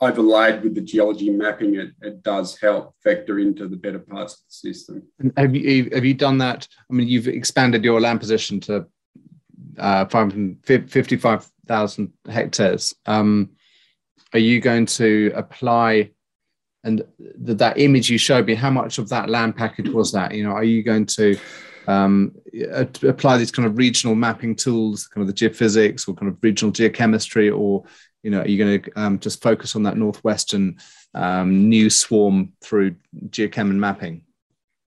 overlaid 0.02 0.64
with 0.64 0.74
the 0.74 0.82
geology 0.82 1.30
mapping, 1.30 1.76
it, 1.76 1.92
it 2.02 2.24
does 2.24 2.60
help 2.60 2.96
factor 3.04 3.38
into 3.40 3.68
the 3.68 3.78
better 3.78 4.00
parts 4.00 4.34
of 4.34 4.40
the 4.48 4.74
system. 4.74 5.04
And 5.20 5.32
have 5.38 5.56
you 5.56 5.92
have 5.94 6.04
you 6.04 6.16
done 6.16 6.40
that? 6.40 6.68
I 6.90 6.94
mean, 6.94 7.08
you've 7.08 7.28
expanded 7.28 7.84
your 7.84 8.02
land 8.02 8.20
position 8.20 8.60
to 8.62 8.88
uh, 9.78 10.06
555,000 10.06 12.14
hectares. 12.28 12.96
Um, 13.06 13.52
are 14.34 14.40
you 14.40 14.60
going 14.60 14.88
to 14.88 15.32
apply 15.36 16.10
and 16.84 17.04
that 17.38 17.78
image 17.78 18.10
you 18.10 18.18
showed 18.18 18.48
me, 18.48 18.56
how 18.56 18.72
much 18.72 18.98
of 18.98 19.10
that 19.10 19.30
land 19.30 19.56
package 19.56 19.90
was 19.90 20.12
that? 20.14 20.34
You 20.34 20.44
know, 20.44 20.52
are 20.52 20.64
you 20.64 20.82
going 20.84 21.06
to 21.08 21.38
um, 21.88 22.36
apply 23.04 23.38
these 23.38 23.52
kind 23.52 23.68
of 23.68 23.78
regional 23.78 24.16
mapping 24.16 24.56
tools, 24.56 25.08
kind 25.08 25.28
of 25.28 25.34
the 25.34 25.40
geophysics 25.50 26.08
or 26.08 26.14
kind 26.16 26.32
of 26.32 26.38
regional 26.42 26.74
geochemistry, 26.74 27.56
or 27.56 27.84
you 28.24 28.32
know, 28.32 28.42
are 28.42 28.48
you 28.48 28.58
going 28.58 28.82
to 28.82 28.92
um, 29.00 29.20
just 29.20 29.42
focus 29.42 29.76
on 29.76 29.84
that 29.84 29.98
northwestern 29.98 30.78
um, 31.14 31.70
new 31.70 31.90
swarm 31.90 32.54
through 32.62 32.96
geochem 33.30 33.70
and 33.70 33.82
mapping? 33.82 34.24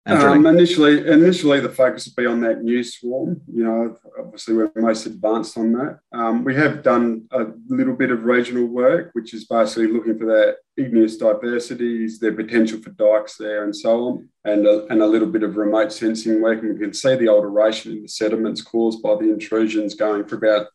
Um, 0.06 0.46
initially, 0.48 1.08
initially 1.08 1.60
the 1.60 1.70
focus 1.70 2.06
would 2.06 2.16
be 2.16 2.26
on 2.26 2.42
that 2.42 2.64
new 2.64 2.84
swarm. 2.84 3.42
You 3.52 3.64
know, 3.64 3.98
obviously 4.18 4.56
we're 4.56 4.72
most 4.76 5.06
advanced 5.06 5.58
on 5.58 5.74
that. 5.74 6.00
Um, 6.14 6.44
we 6.44 6.56
have 6.56 6.84
done 6.84 7.28
a 7.32 7.48
little 7.68 7.96
bit 7.96 8.10
of 8.10 8.24
regional 8.24 8.66
work, 8.66 9.12
which 9.14 9.34
is 9.34 9.46
basically 9.46 9.88
looking 9.88 10.18
for 10.18 10.26
that 10.26 10.58
igneous 10.78 11.18
diversities, 11.18 12.18
their 12.20 12.34
potential 12.34 12.80
for 12.82 12.92
dikes 12.92 13.38
there, 13.38 13.66
and 13.66 13.76
so 13.76 14.06
on, 14.06 14.30
and 14.46 14.66
a, 14.66 14.86
and 14.88 15.02
a 15.02 15.08
little 15.08 15.28
bit 15.28 15.44
of 15.44 15.58
remote 15.58 15.92
sensing 15.92 16.42
work. 16.42 16.62
And 16.62 16.74
we 16.74 16.80
can 16.80 16.94
see 16.94 17.16
the 17.16 17.30
alteration 17.30 17.92
in 17.92 18.02
the 18.02 18.10
sediments 18.10 18.62
caused 18.62 19.04
by 19.04 19.16
the 19.16 19.32
intrusions 19.32 19.96
going 19.96 20.26
for 20.26 20.38
about 20.38 20.68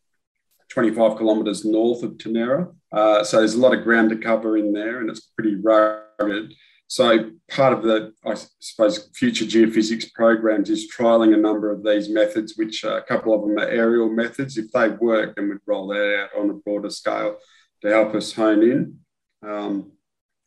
25 0.68 1.18
kilometres 1.18 1.64
north 1.64 2.02
of 2.02 2.12
Ternera. 2.12 2.72
Uh, 2.92 3.24
so 3.24 3.38
there's 3.38 3.54
a 3.54 3.60
lot 3.60 3.74
of 3.74 3.84
ground 3.84 4.10
to 4.10 4.16
cover 4.16 4.56
in 4.56 4.72
there, 4.72 5.00
and 5.00 5.10
it's 5.10 5.20
pretty 5.20 5.56
rugged. 5.56 6.54
So 6.94 7.32
part 7.50 7.72
of 7.72 7.82
the, 7.82 8.12
I 8.24 8.34
suppose, 8.60 9.10
future 9.16 9.44
geophysics 9.44 10.12
programs 10.12 10.70
is 10.70 10.88
trialling 10.96 11.34
a 11.34 11.36
number 11.36 11.72
of 11.72 11.82
these 11.82 12.08
methods, 12.08 12.52
which 12.54 12.84
uh, 12.84 12.98
a 12.98 13.02
couple 13.02 13.34
of 13.34 13.40
them 13.40 13.58
are 13.58 13.68
aerial 13.68 14.08
methods. 14.08 14.56
If 14.56 14.70
they 14.70 14.90
work, 14.90 15.34
then 15.34 15.48
we'd 15.48 15.58
roll 15.66 15.88
that 15.88 16.20
out 16.20 16.40
on 16.40 16.50
a 16.50 16.54
broader 16.54 16.90
scale 16.90 17.38
to 17.82 17.88
help 17.88 18.14
us 18.14 18.32
hone 18.32 18.62
in. 18.62 18.98
Um, 19.42 19.90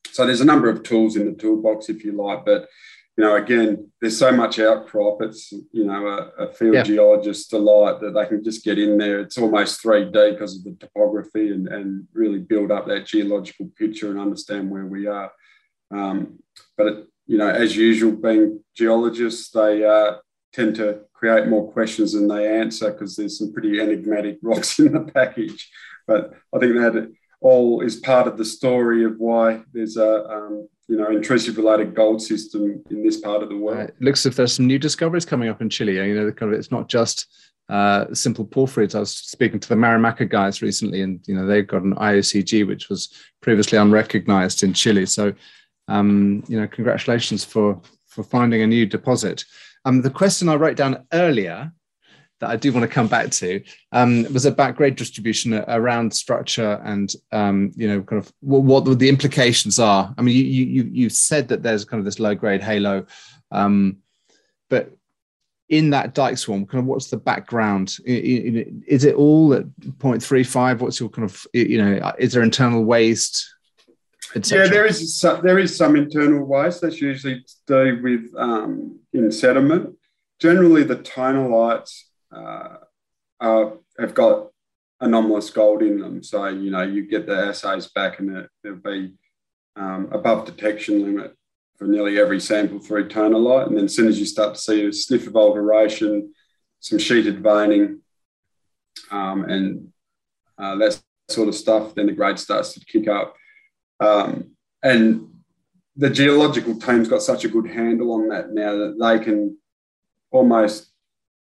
so 0.10 0.26
there's 0.26 0.40
a 0.40 0.46
number 0.46 0.70
of 0.70 0.84
tools 0.84 1.18
in 1.18 1.26
the 1.26 1.34
toolbox, 1.34 1.90
if 1.90 2.06
you 2.06 2.14
like, 2.14 2.46
but 2.46 2.70
you 3.18 3.26
know, 3.26 3.36
again, 3.36 3.92
there's 4.00 4.18
so 4.18 4.32
much 4.32 4.58
outcrop. 4.58 5.22
It's 5.24 5.52
you 5.52 5.84
know 5.84 6.08
a, 6.08 6.46
a 6.46 6.54
field 6.54 6.76
yeah. 6.76 6.84
geologist's 6.84 7.50
delight 7.50 8.00
that 8.00 8.14
they 8.14 8.26
can 8.26 8.42
just 8.42 8.64
get 8.64 8.80
in 8.80 8.98
there. 8.98 9.20
It's 9.20 9.38
almost 9.38 9.84
3D 9.84 10.32
because 10.32 10.56
of 10.56 10.64
the 10.64 10.78
topography 10.80 11.52
and, 11.52 11.68
and 11.68 12.08
really 12.14 12.40
build 12.40 12.72
up 12.72 12.88
that 12.88 13.06
geological 13.06 13.70
picture 13.78 14.12
and 14.12 14.20
understand 14.20 14.72
where 14.72 14.86
we 14.86 15.08
are. 15.08 15.30
Um, 15.92 16.40
but 16.78 16.88
it, 16.88 17.08
you 17.26 17.38
know, 17.38 17.50
as 17.50 17.76
usual, 17.76 18.14
being 18.14 18.64
geologists, 18.76 19.52
they 19.52 19.84
uh, 19.84 20.18
tend 20.54 20.76
to 20.76 21.02
create 21.14 21.48
more 21.48 21.72
questions 21.72 22.14
than 22.14 22.28
they 22.28 22.60
answer 22.60 22.92
because 22.92 23.16
there's 23.16 23.38
some 23.38 23.54
pretty 23.54 23.80
enigmatic 23.80 24.38
rocks 24.44 24.80
in 24.80 24.94
the 24.94 25.12
package. 25.12 25.70
But 26.06 26.34
I 26.56 26.60
think 26.60 26.76
that 26.76 27.12
all 27.42 27.82
is 27.82 27.98
part 27.98 28.28
of 28.28 28.38
the 28.38 28.46
story 28.46 29.04
of 29.04 29.16
why 29.18 29.62
there's 29.74 29.98
a 29.98 30.26
um, 30.26 30.68
you 30.88 30.98
know 30.98 31.10
intrusive 31.10 31.58
related 31.58 31.94
gold 31.94 32.22
system 32.22 32.84
in 32.90 33.04
this 33.04 33.20
part 33.20 33.44
of 33.44 33.50
the 33.50 33.58
world. 33.58 33.78
Right. 33.78 33.94
Looks 34.02 34.22
as 34.22 34.28
if 34.28 34.36
there's 34.36 34.54
some 34.54 34.68
new 34.68 34.80
discoveries 34.80 35.26
coming 35.26 35.50
up 35.50 35.62
in 35.62 35.70
Chile. 35.70 35.96
You 35.96 36.16
know, 36.16 36.32
kind 36.32 36.54
of 36.54 36.58
it's 36.58 36.72
not 36.72 36.88
just 36.88 37.28
uh, 37.70 38.06
simple 38.14 38.46
porphyries. 38.46 38.96
I 38.96 39.00
was 39.00 39.12
speaking 39.12 39.60
to 39.60 39.70
the 39.70 39.76
Marimaca 39.76 40.30
guys 40.30 40.62
recently, 40.62 41.02
and 41.02 41.20
you 41.28 41.36
know 41.36 41.46
they've 41.46 41.68
got 41.68 41.84
an 41.84 41.96
IOCG 41.96 42.66
which 42.66 42.90
was 42.90 43.14
previously 43.42 43.78
unrecognized 43.78 44.64
in 44.64 44.74
Chile. 44.74 45.06
So 45.06 45.34
um, 45.88 46.44
you 46.48 46.60
know, 46.60 46.68
congratulations 46.68 47.44
for 47.44 47.82
for 48.06 48.24
finding 48.24 48.62
a 48.62 48.68
new 48.68 48.86
deposit. 48.86 49.46
Um, 49.86 50.02
the 50.02 50.10
question 50.10 50.50
I 50.50 50.56
wrote 50.56 50.76
down 50.76 51.06
earlier 51.14 51.72
that 52.40 52.50
I 52.50 52.56
do 52.56 52.72
want 52.72 52.84
to 52.84 52.94
come 52.94 53.08
back 53.08 53.32
to 53.32 53.64
um, 53.92 54.32
was 54.32 54.46
about 54.46 54.76
grade 54.76 54.96
distribution 54.96 55.54
around 55.54 56.14
structure 56.14 56.80
and 56.84 57.12
um, 57.32 57.72
you 57.76 57.88
know 57.88 58.02
kind 58.02 58.22
of 58.22 58.32
what, 58.42 58.64
what, 58.64 59.00
the 59.00 59.10
implications 59.10 59.80
are. 59.80 60.14
I 60.18 60.22
mean, 60.22 60.36
you 60.36 60.44
you 60.44 60.90
you 60.92 61.10
said 61.10 61.48
that 61.50 61.64
there's 61.64 61.86
kind 61.86 62.00
of 62.00 62.06
this 62.06 62.20
low 62.20 62.36
grade 62.36 62.62
halo, 62.62 63.06
um, 63.52 63.98
but 64.70 64.92
in 65.70 65.90
that 65.90 66.14
dike 66.14 66.38
swarm, 66.38 66.66
kind 66.66 66.82
of 66.82 66.86
what's 66.86 67.10
the 67.10 67.18
background? 67.18 67.98
Is 68.06 69.04
it 69.04 69.16
all 69.16 69.54
at 69.54 69.66
0.35? 69.66 70.80
What's 70.80 71.00
your 71.00 71.10
kind 71.10 71.26
of 71.26 71.46
you 71.54 71.82
know 71.82 72.14
is 72.18 72.34
there 72.34 72.44
internal 72.44 72.84
waste? 72.84 73.54
Yeah, 74.46 74.68
there 74.68 74.86
is 74.86 75.16
some, 75.16 75.42
there 75.42 75.60
is 75.60 75.76
some 75.76 75.96
internal 75.96 76.46
waste 76.46 76.82
that's 76.82 77.02
usually 77.02 77.42
to 77.42 77.56
do 77.68 78.02
with 78.02 78.34
um, 78.38 79.00
in 79.14 79.32
sediment. 79.32 79.96
Generally, 80.40 80.84
the 80.84 80.98
tonalites 80.98 82.04
uh, 82.32 82.78
are, 83.40 83.74
have 84.00 84.14
got 84.14 84.50
anomalous 85.00 85.50
gold 85.50 85.82
in 85.82 86.00
them, 86.00 86.24
so 86.24 86.48
you 86.48 86.72
know 86.72 86.84
you 86.84 87.08
get 87.08 87.26
the 87.26 87.36
assays 87.36 87.88
back, 87.88 88.20
and 88.20 88.38
it, 88.38 88.50
will 88.64 88.76
be 88.76 89.14
um, 89.76 90.10
above 90.12 90.46
detection 90.46 91.04
limit 91.04 91.36
for 91.78 91.86
nearly 91.86 92.20
every 92.20 92.40
sample 92.40 92.80
through 92.80 93.08
tonalite. 93.08 93.68
And 93.68 93.78
then 93.78 93.86
as 93.86 93.96
soon 93.96 94.08
as 94.08 94.20
you 94.20 94.26
start 94.26 94.56
to 94.56 94.62
see 94.62 94.86
a 94.86 94.92
sniff 94.92 95.28
of 95.28 95.36
alteration, 95.36 96.34
some 96.80 96.98
sheeted 96.98 97.42
veining 97.42 98.02
um, 99.12 99.44
and 99.46 99.94
uh, 100.58 100.76
that 100.76 101.00
sort 101.30 101.48
of 101.48 101.56
stuff, 101.56 101.94
then 101.96 102.08
the 102.08 102.12
grade 102.12 102.40
starts 102.40 102.74
to 102.74 102.86
kick 102.86 103.08
up. 103.08 103.36
Um, 104.00 104.52
and 104.84 105.28
the 105.96 106.10
geological 106.10 106.80
team's 106.80 107.08
got 107.08 107.22
such 107.22 107.44
a 107.44 107.50
good 107.50 107.68
handle 107.68 108.14
on 108.14 108.30
that 108.30 108.52
now 108.52 108.76
that 108.78 108.98
they 109.00 109.24
can 109.24 109.58
almost 110.32 110.92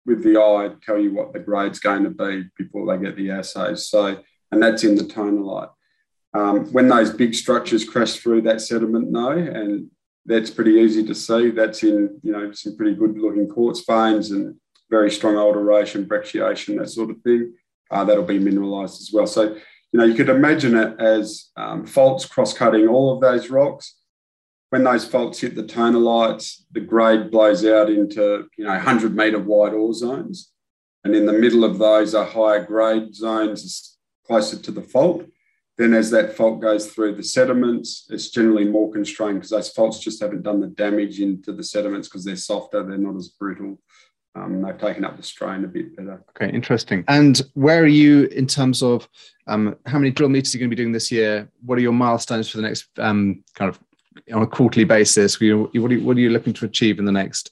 with 0.07 0.23
the 0.23 0.41
eye 0.41 0.71
tell 0.83 0.99
you 0.99 1.13
what 1.13 1.33
the 1.33 1.39
grade's 1.39 1.81
going 1.81 2.05
to 2.05 2.11
be 2.11 2.45
before 2.57 2.87
they 2.87 3.05
get 3.05 3.17
the 3.17 3.31
assays. 3.31 3.87
So, 3.87 4.19
and 4.51 4.63
that's 4.63 4.85
in 4.85 4.95
the 4.97 5.05
tonalite. 5.05 5.71
Um, 6.35 6.67
when 6.73 6.89
those 6.89 7.11
big 7.11 7.35
structures 7.35 7.89
crash 7.89 8.15
through 8.15 8.43
that 8.43 8.61
sediment, 8.61 9.11
no, 9.11 9.31
and 9.31 9.91
that's 10.25 10.51
pretty 10.51 10.73
easy 10.73 11.05
to 11.05 11.15
see. 11.15 11.51
That's 11.51 11.83
in 11.83 12.21
you 12.23 12.33
know 12.33 12.53
some 12.53 12.77
pretty 12.77 12.95
good 12.95 13.19
looking 13.19 13.49
quartz 13.49 13.83
veins 13.87 14.31
and 14.31 14.55
very 14.91 15.11
strong 15.11 15.37
alteration, 15.37 16.07
brecciation, 16.07 16.79
that 16.79 16.89
sort 16.89 17.11
of 17.11 17.21
thing. 17.23 17.55
Uh, 17.91 18.05
that'll 18.05 18.25
be 18.25 18.39
mineralized 18.39 19.01
as 19.01 19.11
well. 19.13 19.27
So 19.27 19.57
you 19.93 19.99
know 19.99 20.05
you 20.05 20.15
could 20.15 20.29
imagine 20.29 20.77
it 20.77 21.01
as 21.01 21.51
um, 21.57 21.87
faults 21.87 22.25
cross 22.25 22.53
cutting 22.53 22.89
all 22.89 23.13
of 23.13 23.21
those 23.21 23.51
rocks. 23.51 23.97
When 24.71 24.85
those 24.85 25.07
faults 25.07 25.41
hit 25.41 25.55
the 25.55 25.63
tonalites, 25.63 26.63
the 26.73 26.81
grade 26.81 27.31
blows 27.31 27.65
out 27.65 27.89
into 27.91 28.47
you 28.57 28.65
know 28.65 28.71
100 28.71 29.15
meter 29.15 29.39
wide 29.39 29.73
ore 29.73 29.95
zones, 29.95 30.53
and 31.05 31.15
in 31.15 31.27
the 31.27 31.33
middle 31.33 31.65
of 31.65 31.79
those 31.79 32.15
are 32.15 32.25
higher 32.25 32.65
grade 32.65 33.15
zones 33.15 33.97
closer 34.27 34.59
to 34.59 34.71
the 34.71 34.83
fault 34.83 35.25
then, 35.79 35.95
as 35.95 36.11
that 36.11 36.37
fault 36.37 36.61
goes 36.61 36.91
through 36.91 37.15
the 37.15 37.23
sediments, 37.23 38.09
it's 38.11 38.31
generally 38.31 38.65
more 38.65 38.91
constrained 38.91 39.37
because 39.37 39.51
those 39.51 39.71
faults 39.71 40.01
just 40.01 40.21
haven't 40.21 40.43
done 40.43 40.61
the 40.61 40.67
damage 40.67 41.21
into 41.21 41.53
the 41.53 41.63
sediments 41.63 42.09
because 42.09 42.25
they're 42.25 42.35
softer, 42.35 42.83
they're 42.83 42.99
not 42.99 43.17
as 43.17 43.29
brittle. 43.29 43.79
Um, 44.39 44.63
they've 44.63 44.79
taken 44.79 45.05
up 45.05 45.17
the 45.17 45.23
strain 45.23 45.65
a 45.65 45.69
bit 45.69 45.97
better. 45.97 46.23
Okay, 46.31 46.53
interesting. 46.55 47.05
And 47.09 47.41
where 47.55 47.83
are 47.83 47.87
you 47.87 48.25
in 48.27 48.47
terms 48.47 48.83
of 48.83 49.09
um, 49.47 49.77
how 49.87 49.99
many 49.99 50.11
drill 50.11 50.29
meters 50.29 50.55
are 50.55 50.59
you 50.59 50.61
going 50.61 50.71
to 50.71 50.77
be 50.77 50.83
doing 50.83 50.93
this 50.93 51.11
year? 51.11 51.49
What 51.65 51.79
are 51.79 51.83
your 51.83 51.93
milestones 51.93 52.49
for 52.49 52.59
the 52.59 52.63
next 52.63 52.87
um, 52.99 53.43
kind 53.55 53.69
of 53.69 53.79
on 54.33 54.43
a 54.43 54.47
quarterly 54.47 54.85
basis? 54.85 55.41
What 55.41 55.47
are, 55.47 55.69
you, 55.73 56.01
what 56.03 56.17
are 56.17 56.21
you 56.21 56.31
looking 56.31 56.53
to 56.55 56.65
achieve 56.65 56.99
in 56.99 57.05
the 57.05 57.13
next 57.13 57.51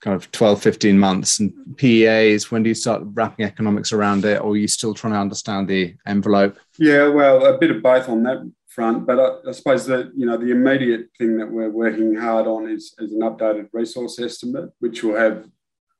kind 0.00 0.14
of 0.14 0.30
12, 0.32 0.62
15 0.62 0.98
months? 0.98 1.38
And 1.38 1.52
PEAs, 1.76 2.50
when 2.50 2.62
do 2.62 2.68
you 2.68 2.74
start 2.74 3.02
wrapping 3.04 3.44
economics 3.44 3.92
around 3.92 4.24
it? 4.24 4.40
Or 4.40 4.52
are 4.52 4.56
you 4.56 4.68
still 4.68 4.94
trying 4.94 5.12
to 5.12 5.20
understand 5.20 5.68
the 5.68 5.94
envelope? 6.06 6.58
Yeah, 6.78 7.08
well, 7.08 7.46
a 7.46 7.58
bit 7.58 7.70
of 7.70 7.82
both 7.82 8.08
on 8.08 8.22
that 8.24 8.38
front. 8.68 9.06
But 9.06 9.18
I, 9.18 9.48
I 9.48 9.52
suppose 9.52 9.86
that, 9.86 10.12
you 10.16 10.26
know, 10.26 10.36
the 10.36 10.50
immediate 10.50 11.08
thing 11.18 11.38
that 11.38 11.50
we're 11.50 11.70
working 11.70 12.14
hard 12.14 12.46
on 12.46 12.68
is, 12.68 12.94
is 12.98 13.12
an 13.12 13.20
updated 13.20 13.68
resource 13.72 14.18
estimate, 14.18 14.70
which 14.80 15.02
will 15.02 15.16
have 15.16 15.46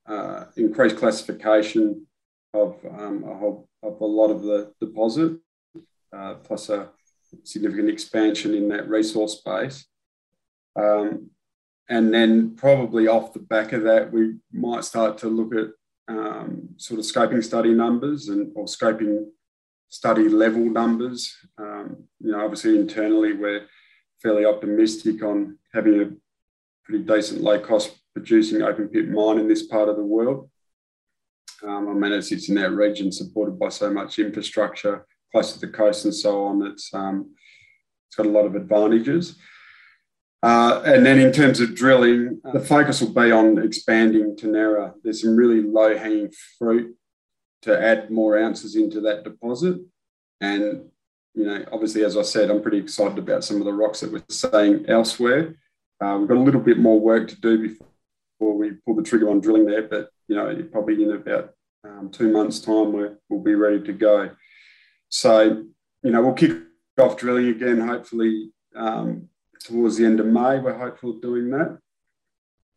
uh, 0.08 0.44
increased 0.56 0.96
classification 0.96 2.06
of, 2.54 2.78
um, 2.90 3.24
a 3.24 3.34
whole, 3.34 3.68
of 3.82 4.00
a 4.00 4.06
lot 4.06 4.30
of 4.30 4.42
the 4.42 4.72
deposit, 4.80 5.38
uh, 6.12 6.34
plus 6.34 6.68
a 6.68 6.90
significant 7.44 7.90
expansion 7.90 8.54
in 8.54 8.68
that 8.68 8.88
resource 8.88 9.40
base. 9.44 9.86
Um, 10.76 11.30
and 11.88 12.12
then 12.12 12.56
probably 12.56 13.06
off 13.06 13.32
the 13.32 13.38
back 13.38 13.72
of 13.72 13.84
that, 13.84 14.12
we 14.12 14.36
might 14.52 14.84
start 14.84 15.18
to 15.18 15.28
look 15.28 15.54
at 15.54 15.68
um, 16.08 16.68
sort 16.76 17.00
of 17.00 17.06
scoping 17.06 17.42
study 17.42 17.72
numbers 17.72 18.28
and 18.28 18.52
or 18.54 18.66
scoping 18.66 19.26
study 19.88 20.28
level 20.28 20.64
numbers. 20.64 21.36
Um, 21.58 22.04
you 22.20 22.32
know, 22.32 22.44
obviously 22.44 22.78
internally 22.78 23.32
we're 23.32 23.66
fairly 24.22 24.44
optimistic 24.44 25.22
on 25.22 25.58
having 25.72 26.00
a 26.00 26.10
pretty 26.84 27.04
decent 27.04 27.40
low 27.40 27.58
cost 27.58 27.96
producing 28.16 28.62
open 28.62 28.88
pit 28.88 29.10
mine 29.10 29.38
in 29.38 29.46
this 29.46 29.66
part 29.66 29.90
of 29.90 29.96
the 29.96 30.02
world. 30.02 30.48
Um, 31.62 31.88
I 31.90 31.92
mean, 31.92 32.12
it's, 32.12 32.32
it's 32.32 32.48
in 32.48 32.54
that 32.54 32.70
region 32.72 33.12
supported 33.12 33.58
by 33.58 33.68
so 33.68 33.90
much 33.90 34.18
infrastructure 34.18 35.06
close 35.32 35.52
to 35.52 35.60
the 35.60 35.68
coast 35.68 36.06
and 36.06 36.14
so 36.14 36.44
on. 36.46 36.66
It's, 36.66 36.94
um, 36.94 37.34
it's 38.08 38.16
got 38.16 38.24
a 38.24 38.30
lot 38.30 38.46
of 38.46 38.54
advantages. 38.54 39.36
Uh, 40.42 40.80
and 40.86 41.04
then 41.04 41.18
in 41.18 41.30
terms 41.30 41.60
of 41.60 41.74
drilling, 41.74 42.40
the 42.54 42.60
focus 42.60 43.02
will 43.02 43.12
be 43.12 43.30
on 43.30 43.58
expanding 43.58 44.34
Ternera. 44.34 44.94
There's 45.02 45.20
some 45.20 45.36
really 45.36 45.60
low 45.60 45.94
hanging 45.98 46.32
fruit 46.58 46.96
to 47.62 47.78
add 47.78 48.10
more 48.10 48.38
ounces 48.38 48.76
into 48.76 49.02
that 49.02 49.24
deposit. 49.24 49.76
And, 50.40 50.86
you 51.34 51.44
know, 51.44 51.66
obviously, 51.70 52.02
as 52.02 52.16
I 52.16 52.22
said, 52.22 52.50
I'm 52.50 52.62
pretty 52.62 52.78
excited 52.78 53.18
about 53.18 53.44
some 53.44 53.58
of 53.58 53.66
the 53.66 53.74
rocks 53.74 54.00
that 54.00 54.12
we're 54.12 54.22
seeing 54.30 54.86
elsewhere. 54.88 55.56
Uh, 56.00 56.16
we've 56.18 56.28
got 56.28 56.38
a 56.38 56.40
little 56.40 56.60
bit 56.60 56.78
more 56.78 56.98
work 56.98 57.28
to 57.28 57.40
do 57.40 57.58
before 57.58 57.88
we 58.40 58.72
pull 58.84 58.94
the 58.94 59.02
trigger 59.02 59.30
on 59.30 59.40
drilling 59.40 59.66
there, 59.66 59.82
but, 59.82 60.10
you 60.28 60.36
know, 60.36 60.62
probably 60.72 61.02
in 61.02 61.12
about 61.12 61.54
um, 61.84 62.10
two 62.10 62.30
months' 62.32 62.60
time, 62.60 62.92
we 62.92 63.08
will 63.28 63.42
be 63.42 63.54
ready 63.54 63.82
to 63.82 63.92
go. 63.92 64.30
So, 65.08 65.64
you 66.02 66.10
know, 66.10 66.22
we'll 66.22 66.34
kick 66.34 66.52
off 66.98 67.16
drilling 67.16 67.48
again, 67.48 67.80
hopefully. 67.80 68.50
Um, 68.74 69.28
towards 69.66 69.96
the 69.96 70.04
end 70.04 70.20
of 70.20 70.26
May. 70.26 70.58
We're 70.58 70.78
hopeful 70.78 71.10
of 71.10 71.22
doing 71.22 71.50
that. 71.50 71.78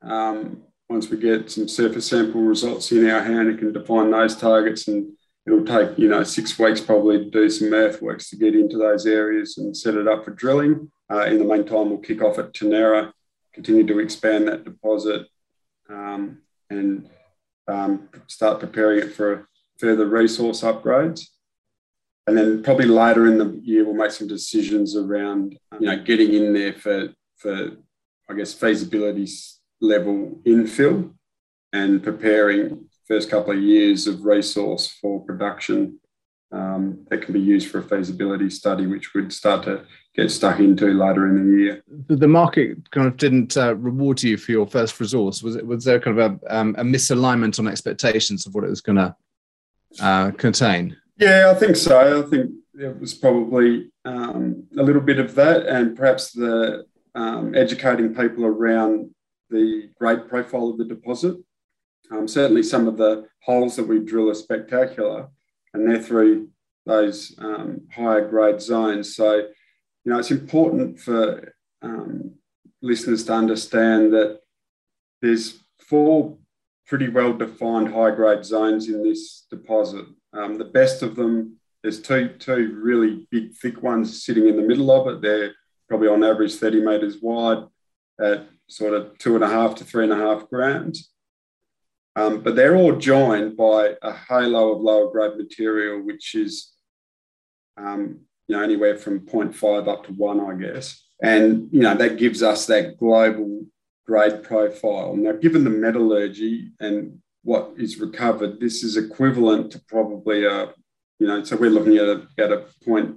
Um, 0.01 0.63
once 0.89 1.09
we 1.09 1.17
get 1.17 1.51
some 1.51 1.67
surface 1.67 2.07
sample 2.07 2.41
results 2.41 2.91
in 2.91 3.09
our 3.09 3.21
hand, 3.21 3.49
it 3.49 3.59
can 3.59 3.71
define 3.71 4.09
those 4.09 4.35
targets 4.35 4.87
and 4.87 5.11
it'll 5.45 5.65
take, 5.65 5.97
you 5.99 6.09
know, 6.09 6.23
six 6.23 6.57
weeks 6.57 6.81
probably 6.81 7.19
to 7.19 7.29
do 7.29 7.49
some 7.49 7.73
earthworks 7.73 8.29
to 8.29 8.37
get 8.37 8.55
into 8.55 8.77
those 8.77 9.05
areas 9.05 9.57
and 9.57 9.75
set 9.75 9.95
it 9.95 10.07
up 10.07 10.25
for 10.25 10.31
drilling. 10.31 10.91
Uh, 11.11 11.25
in 11.25 11.37
the 11.37 11.45
meantime, 11.45 11.89
we'll 11.89 11.99
kick 11.99 12.21
off 12.21 12.39
at 12.39 12.53
Ternera, 12.53 13.11
continue 13.53 13.85
to 13.85 13.99
expand 13.99 14.47
that 14.47 14.63
deposit 14.63 15.27
um, 15.89 16.41
and 16.69 17.09
um, 17.67 18.09
start 18.27 18.59
preparing 18.59 18.99
it 18.99 19.13
for 19.13 19.47
further 19.77 20.05
resource 20.05 20.61
upgrades. 20.61 21.21
And 22.27 22.37
then 22.37 22.63
probably 22.63 22.85
later 22.85 23.27
in 23.27 23.37
the 23.37 23.59
year, 23.63 23.85
we'll 23.85 23.95
make 23.95 24.11
some 24.11 24.27
decisions 24.27 24.95
around, 24.95 25.57
you 25.79 25.87
know, 25.87 25.97
getting 25.97 26.33
in 26.33 26.53
there 26.53 26.73
for, 26.73 27.09
for 27.37 27.71
I 28.29 28.33
guess, 28.35 28.53
feasibility 28.53 29.27
level 29.81 30.39
infill 30.45 31.13
and 31.73 32.03
preparing 32.03 32.85
first 33.07 33.29
couple 33.29 33.53
of 33.53 33.59
years 33.59 34.05
of 34.05 34.23
resource 34.23 34.87
for 35.01 35.25
production 35.25 35.99
um, 36.51 37.05
that 37.09 37.21
can 37.21 37.33
be 37.33 37.39
used 37.39 37.69
for 37.69 37.79
a 37.79 37.83
feasibility 37.83 38.49
study, 38.49 38.87
which 38.87 39.13
we'd 39.13 39.31
start 39.31 39.63
to 39.63 39.85
get 40.15 40.31
stuck 40.31 40.59
into 40.59 40.93
later 40.93 41.27
in 41.27 41.35
the 41.35 41.63
year. 41.63 41.83
The 42.07 42.27
market 42.27 42.89
kind 42.91 43.07
of 43.07 43.17
didn't 43.17 43.55
uh, 43.55 43.75
reward 43.75 44.23
you 44.23 44.37
for 44.37 44.51
your 44.51 44.67
first 44.67 44.99
resource. 44.99 45.43
Was 45.43 45.55
it? 45.55 45.65
Was 45.65 45.83
there 45.83 45.99
kind 45.99 46.19
of 46.19 46.41
a, 46.43 46.55
um, 46.55 46.75
a 46.77 46.83
misalignment 46.83 47.59
on 47.59 47.67
expectations 47.67 48.45
of 48.45 48.55
what 48.55 48.63
it 48.63 48.69
was 48.69 48.81
going 48.81 48.97
to 48.97 49.15
uh, 50.01 50.31
contain? 50.31 50.97
Yeah, 51.17 51.51
I 51.55 51.59
think 51.59 51.75
so. 51.75 52.23
I 52.23 52.29
think 52.29 52.51
it 52.73 52.99
was 52.99 53.13
probably 53.13 53.91
um, 54.05 54.63
a 54.77 54.83
little 54.83 55.01
bit 55.01 55.19
of 55.19 55.35
that, 55.35 55.67
and 55.67 55.95
perhaps 55.95 56.31
the 56.31 56.85
um, 57.15 57.53
educating 57.55 58.15
people 58.15 58.45
around 58.45 59.09
the 59.49 59.89
grade 59.99 60.27
profile 60.27 60.69
of 60.69 60.77
the 60.77 60.85
deposit. 60.85 61.37
Um, 62.11 62.27
certainly, 62.27 62.63
some 62.63 62.87
of 62.87 62.97
the 62.97 63.27
holes 63.43 63.75
that 63.75 63.87
we 63.87 63.99
drill 63.99 64.29
are 64.29 64.35
spectacular, 64.35 65.27
and 65.73 65.87
they're 65.87 66.01
through 66.01 66.49
those 66.85 67.35
um, 67.39 67.81
higher 67.93 68.27
grade 68.27 68.61
zones. 68.61 69.15
So, 69.15 69.35
you 69.35 70.11
know, 70.11 70.19
it's 70.19 70.31
important 70.31 70.99
for 70.99 71.53
um, 71.81 72.35
listeners 72.81 73.23
to 73.25 73.33
understand 73.33 74.13
that 74.13 74.39
there's 75.21 75.59
four 75.79 76.37
pretty 76.87 77.09
well 77.09 77.33
defined 77.33 77.93
high 77.93 78.11
grade 78.11 78.43
zones 78.43 78.87
in 78.87 79.03
this 79.03 79.45
deposit. 79.49 80.05
Um, 80.33 80.57
the 80.57 80.65
best 80.65 81.03
of 81.03 81.15
them, 81.15 81.57
there's 81.83 82.01
two, 82.01 82.29
two 82.39 82.79
really 82.81 83.27
big, 83.29 83.53
thick 83.55 83.83
ones 83.83 84.23
sitting 84.23 84.47
in 84.47 84.55
the 84.55 84.63
middle 84.63 84.91
of 84.91 85.07
it. 85.07 85.21
They're 85.21 85.53
probably 85.87 86.07
on 86.07 86.23
average 86.23 86.55
30 86.55 86.81
metres 86.81 87.17
wide 87.21 87.65
at 88.19 88.47
sort 88.67 88.93
of 88.93 89.17
two 89.17 89.35
and 89.35 89.43
a 89.43 89.49
half 89.49 89.75
to 89.75 89.83
three 89.83 90.03
and 90.03 90.13
a 90.13 90.15
half 90.15 90.49
grams. 90.49 91.11
Um, 92.19 92.41
but 92.41 92.57
they're 92.57 92.75
all 92.75 92.97
joined 92.97 93.55
by 93.55 93.95
a 94.01 94.11
halo 94.11 94.73
of 94.73 94.81
lower 94.81 95.09
grade 95.09 95.37
material, 95.37 96.01
which 96.01 96.35
is 96.35 96.73
um, 97.77 98.19
you 98.47 98.57
know 98.57 98.61
anywhere 98.61 98.97
from 98.97 99.21
0.5 99.21 99.87
up 99.87 100.05
to 100.05 100.11
one, 100.11 100.41
I 100.41 100.53
guess. 100.55 101.01
And 101.21 101.69
you 101.71 101.79
know 101.79 101.95
that 101.95 102.17
gives 102.17 102.43
us 102.43 102.65
that 102.65 102.97
global 102.97 103.65
grade 104.05 104.43
profile. 104.43 105.15
Now, 105.15 105.31
given 105.31 105.63
the 105.63 105.69
metallurgy 105.69 106.71
and 106.81 107.19
what 107.43 107.71
is 107.77 107.99
recovered, 107.99 108.59
this 108.59 108.83
is 108.83 108.97
equivalent 108.97 109.71
to 109.71 109.79
probably 109.87 110.45
a, 110.45 110.73
you 111.19 111.27
know, 111.27 111.41
so 111.45 111.55
we're 111.55 111.69
looking 111.69 111.95
at 111.97 112.05
a, 112.05 112.27
at 112.37 112.51
a 112.51 112.65
0.85, 112.85 113.15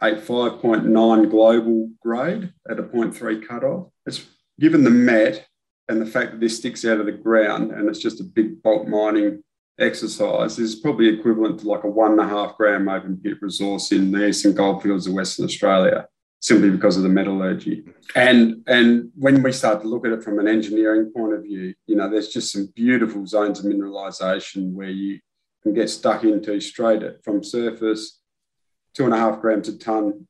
0.9 0.00 1.30
global 1.30 1.90
grade 2.02 2.52
at 2.68 2.80
a 2.80 2.82
0.3 2.82 3.46
cutoff. 3.46 3.88
It's 4.06 4.26
given 4.58 4.82
the 4.82 4.90
met 4.90 5.46
and 5.90 6.00
the 6.00 6.06
fact 6.06 6.30
that 6.30 6.40
this 6.40 6.56
sticks 6.56 6.84
out 6.84 7.00
of 7.00 7.06
the 7.06 7.12
ground 7.12 7.72
and 7.72 7.88
it's 7.88 7.98
just 7.98 8.20
a 8.20 8.24
big 8.24 8.62
bulk 8.62 8.86
mining 8.86 9.42
exercise 9.78 10.58
is 10.58 10.76
probably 10.76 11.08
equivalent 11.08 11.58
to 11.58 11.68
like 11.68 11.84
a 11.84 11.88
one 11.88 12.12
and 12.12 12.20
a 12.20 12.28
half 12.28 12.56
gram 12.56 12.88
open 12.88 13.20
pit 13.22 13.38
resource 13.40 13.90
in 13.92 14.12
the 14.12 14.28
eastern 14.28 14.54
goldfields 14.54 15.06
of 15.06 15.14
Western 15.14 15.46
Australia. 15.46 16.06
simply 16.40 16.70
because 16.70 16.96
of 16.96 17.02
the 17.02 17.08
metallurgy. 17.08 17.84
And 18.14 18.62
and 18.66 19.10
when 19.14 19.42
we 19.42 19.52
start 19.52 19.82
to 19.82 19.88
look 19.88 20.06
at 20.06 20.12
it 20.12 20.24
from 20.24 20.38
an 20.38 20.48
engineering 20.48 21.12
point 21.14 21.34
of 21.34 21.42
view, 21.42 21.74
you 21.86 21.96
know, 21.96 22.08
there's 22.08 22.28
just 22.28 22.52
some 22.52 22.72
beautiful 22.74 23.26
zones 23.26 23.58
of 23.58 23.66
mineralization 23.66 24.72
where 24.72 24.88
you 24.88 25.20
can 25.62 25.74
get 25.74 25.90
stuck 25.90 26.24
into 26.24 26.58
straight 26.60 27.02
from 27.22 27.44
surface, 27.44 28.20
two 28.94 29.04
and 29.04 29.14
a 29.14 29.18
half 29.18 29.40
grams 29.40 29.68
a 29.68 29.76
ton 29.76 30.26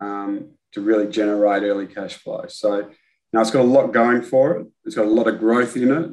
um, 0.00 0.50
to 0.72 0.80
really 0.80 1.08
generate 1.08 1.64
early 1.64 1.88
cash 1.88 2.14
flow. 2.14 2.44
So 2.48 2.90
now 3.32 3.40
it's 3.40 3.50
got 3.50 3.62
a 3.62 3.68
lot 3.68 3.92
going 3.92 4.22
for 4.22 4.56
it. 4.56 4.66
It's 4.84 4.96
got 4.96 5.06
a 5.06 5.10
lot 5.10 5.28
of 5.28 5.38
growth 5.38 5.76
in 5.76 5.92
it. 5.92 6.10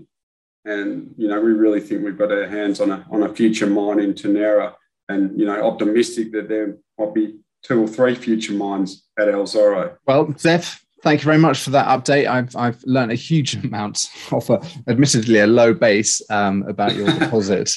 And, 0.65 1.13
you 1.17 1.27
know, 1.27 1.39
we 1.39 1.51
really 1.51 1.79
think 1.79 2.03
we've 2.03 2.17
got 2.17 2.31
our 2.31 2.47
hands 2.47 2.81
on 2.81 2.91
a, 2.91 3.05
on 3.09 3.23
a 3.23 3.33
future 3.33 3.67
mine 3.67 3.99
in 3.99 4.13
Ternera 4.13 4.73
and, 5.07 5.39
you 5.39 5.45
know, 5.45 5.65
optimistic 5.65 6.31
that 6.33 6.49
there 6.49 6.77
might 6.97 7.13
be 7.13 7.39
two 7.63 7.83
or 7.83 7.87
three 7.87 8.15
future 8.15 8.53
mines 8.53 9.07
at 9.17 9.29
El 9.29 9.43
Zorro. 9.43 9.97
Well, 10.05 10.27
Zeff, 10.27 10.81
thank 11.03 11.21
you 11.21 11.25
very 11.25 11.37
much 11.37 11.61
for 11.61 11.69
that 11.71 11.87
update. 11.87 12.27
I've, 12.27 12.55
I've 12.55 12.83
learned 12.83 13.13
a 13.13 13.15
huge 13.15 13.55
amount 13.55 14.09
off 14.31 14.49
a, 14.49 14.61
admittedly 14.87 15.39
a 15.39 15.47
low 15.47 15.73
base 15.73 16.21
um, 16.29 16.63
about 16.67 16.95
your 16.95 17.07
deposit. 17.19 17.71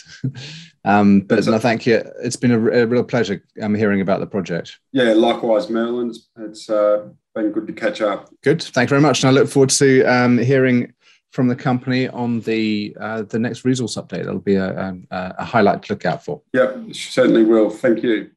Um, 0.84 1.20
but 1.20 1.46
no, 1.46 1.58
thank 1.58 1.86
you. 1.86 2.02
It's 2.22 2.36
been 2.36 2.52
a, 2.52 2.82
a 2.82 2.86
real 2.86 3.04
pleasure 3.04 3.44
um, 3.62 3.74
hearing 3.74 4.00
about 4.00 4.20
the 4.20 4.26
project. 4.26 4.78
Yeah, 4.92 5.12
likewise, 5.12 5.68
Merlin. 5.70 6.10
It's, 6.10 6.28
it's 6.36 6.70
uh, 6.70 7.08
been 7.34 7.52
good 7.52 7.66
to 7.66 7.72
catch 7.72 8.00
up. 8.00 8.28
Good. 8.42 8.62
Thank 8.62 8.88
you 8.88 8.90
very 8.90 9.02
much. 9.02 9.22
And 9.22 9.28
I 9.28 9.32
look 9.32 9.48
forward 9.48 9.70
to 9.70 10.02
um, 10.04 10.38
hearing 10.38 10.92
from 11.32 11.48
the 11.48 11.56
company 11.56 12.08
on 12.08 12.40
the 12.40 12.96
uh, 13.00 13.22
the 13.22 13.38
next 13.38 13.64
resource 13.64 13.96
update. 13.96 14.24
That'll 14.24 14.40
be 14.40 14.56
a, 14.56 14.70
a, 14.76 15.34
a 15.38 15.44
highlight 15.44 15.82
to 15.84 15.92
look 15.92 16.04
out 16.04 16.24
for. 16.24 16.42
Yeah, 16.52 16.72
certainly 16.92 17.44
will. 17.44 17.70
Thank 17.70 18.02
you. 18.02 18.30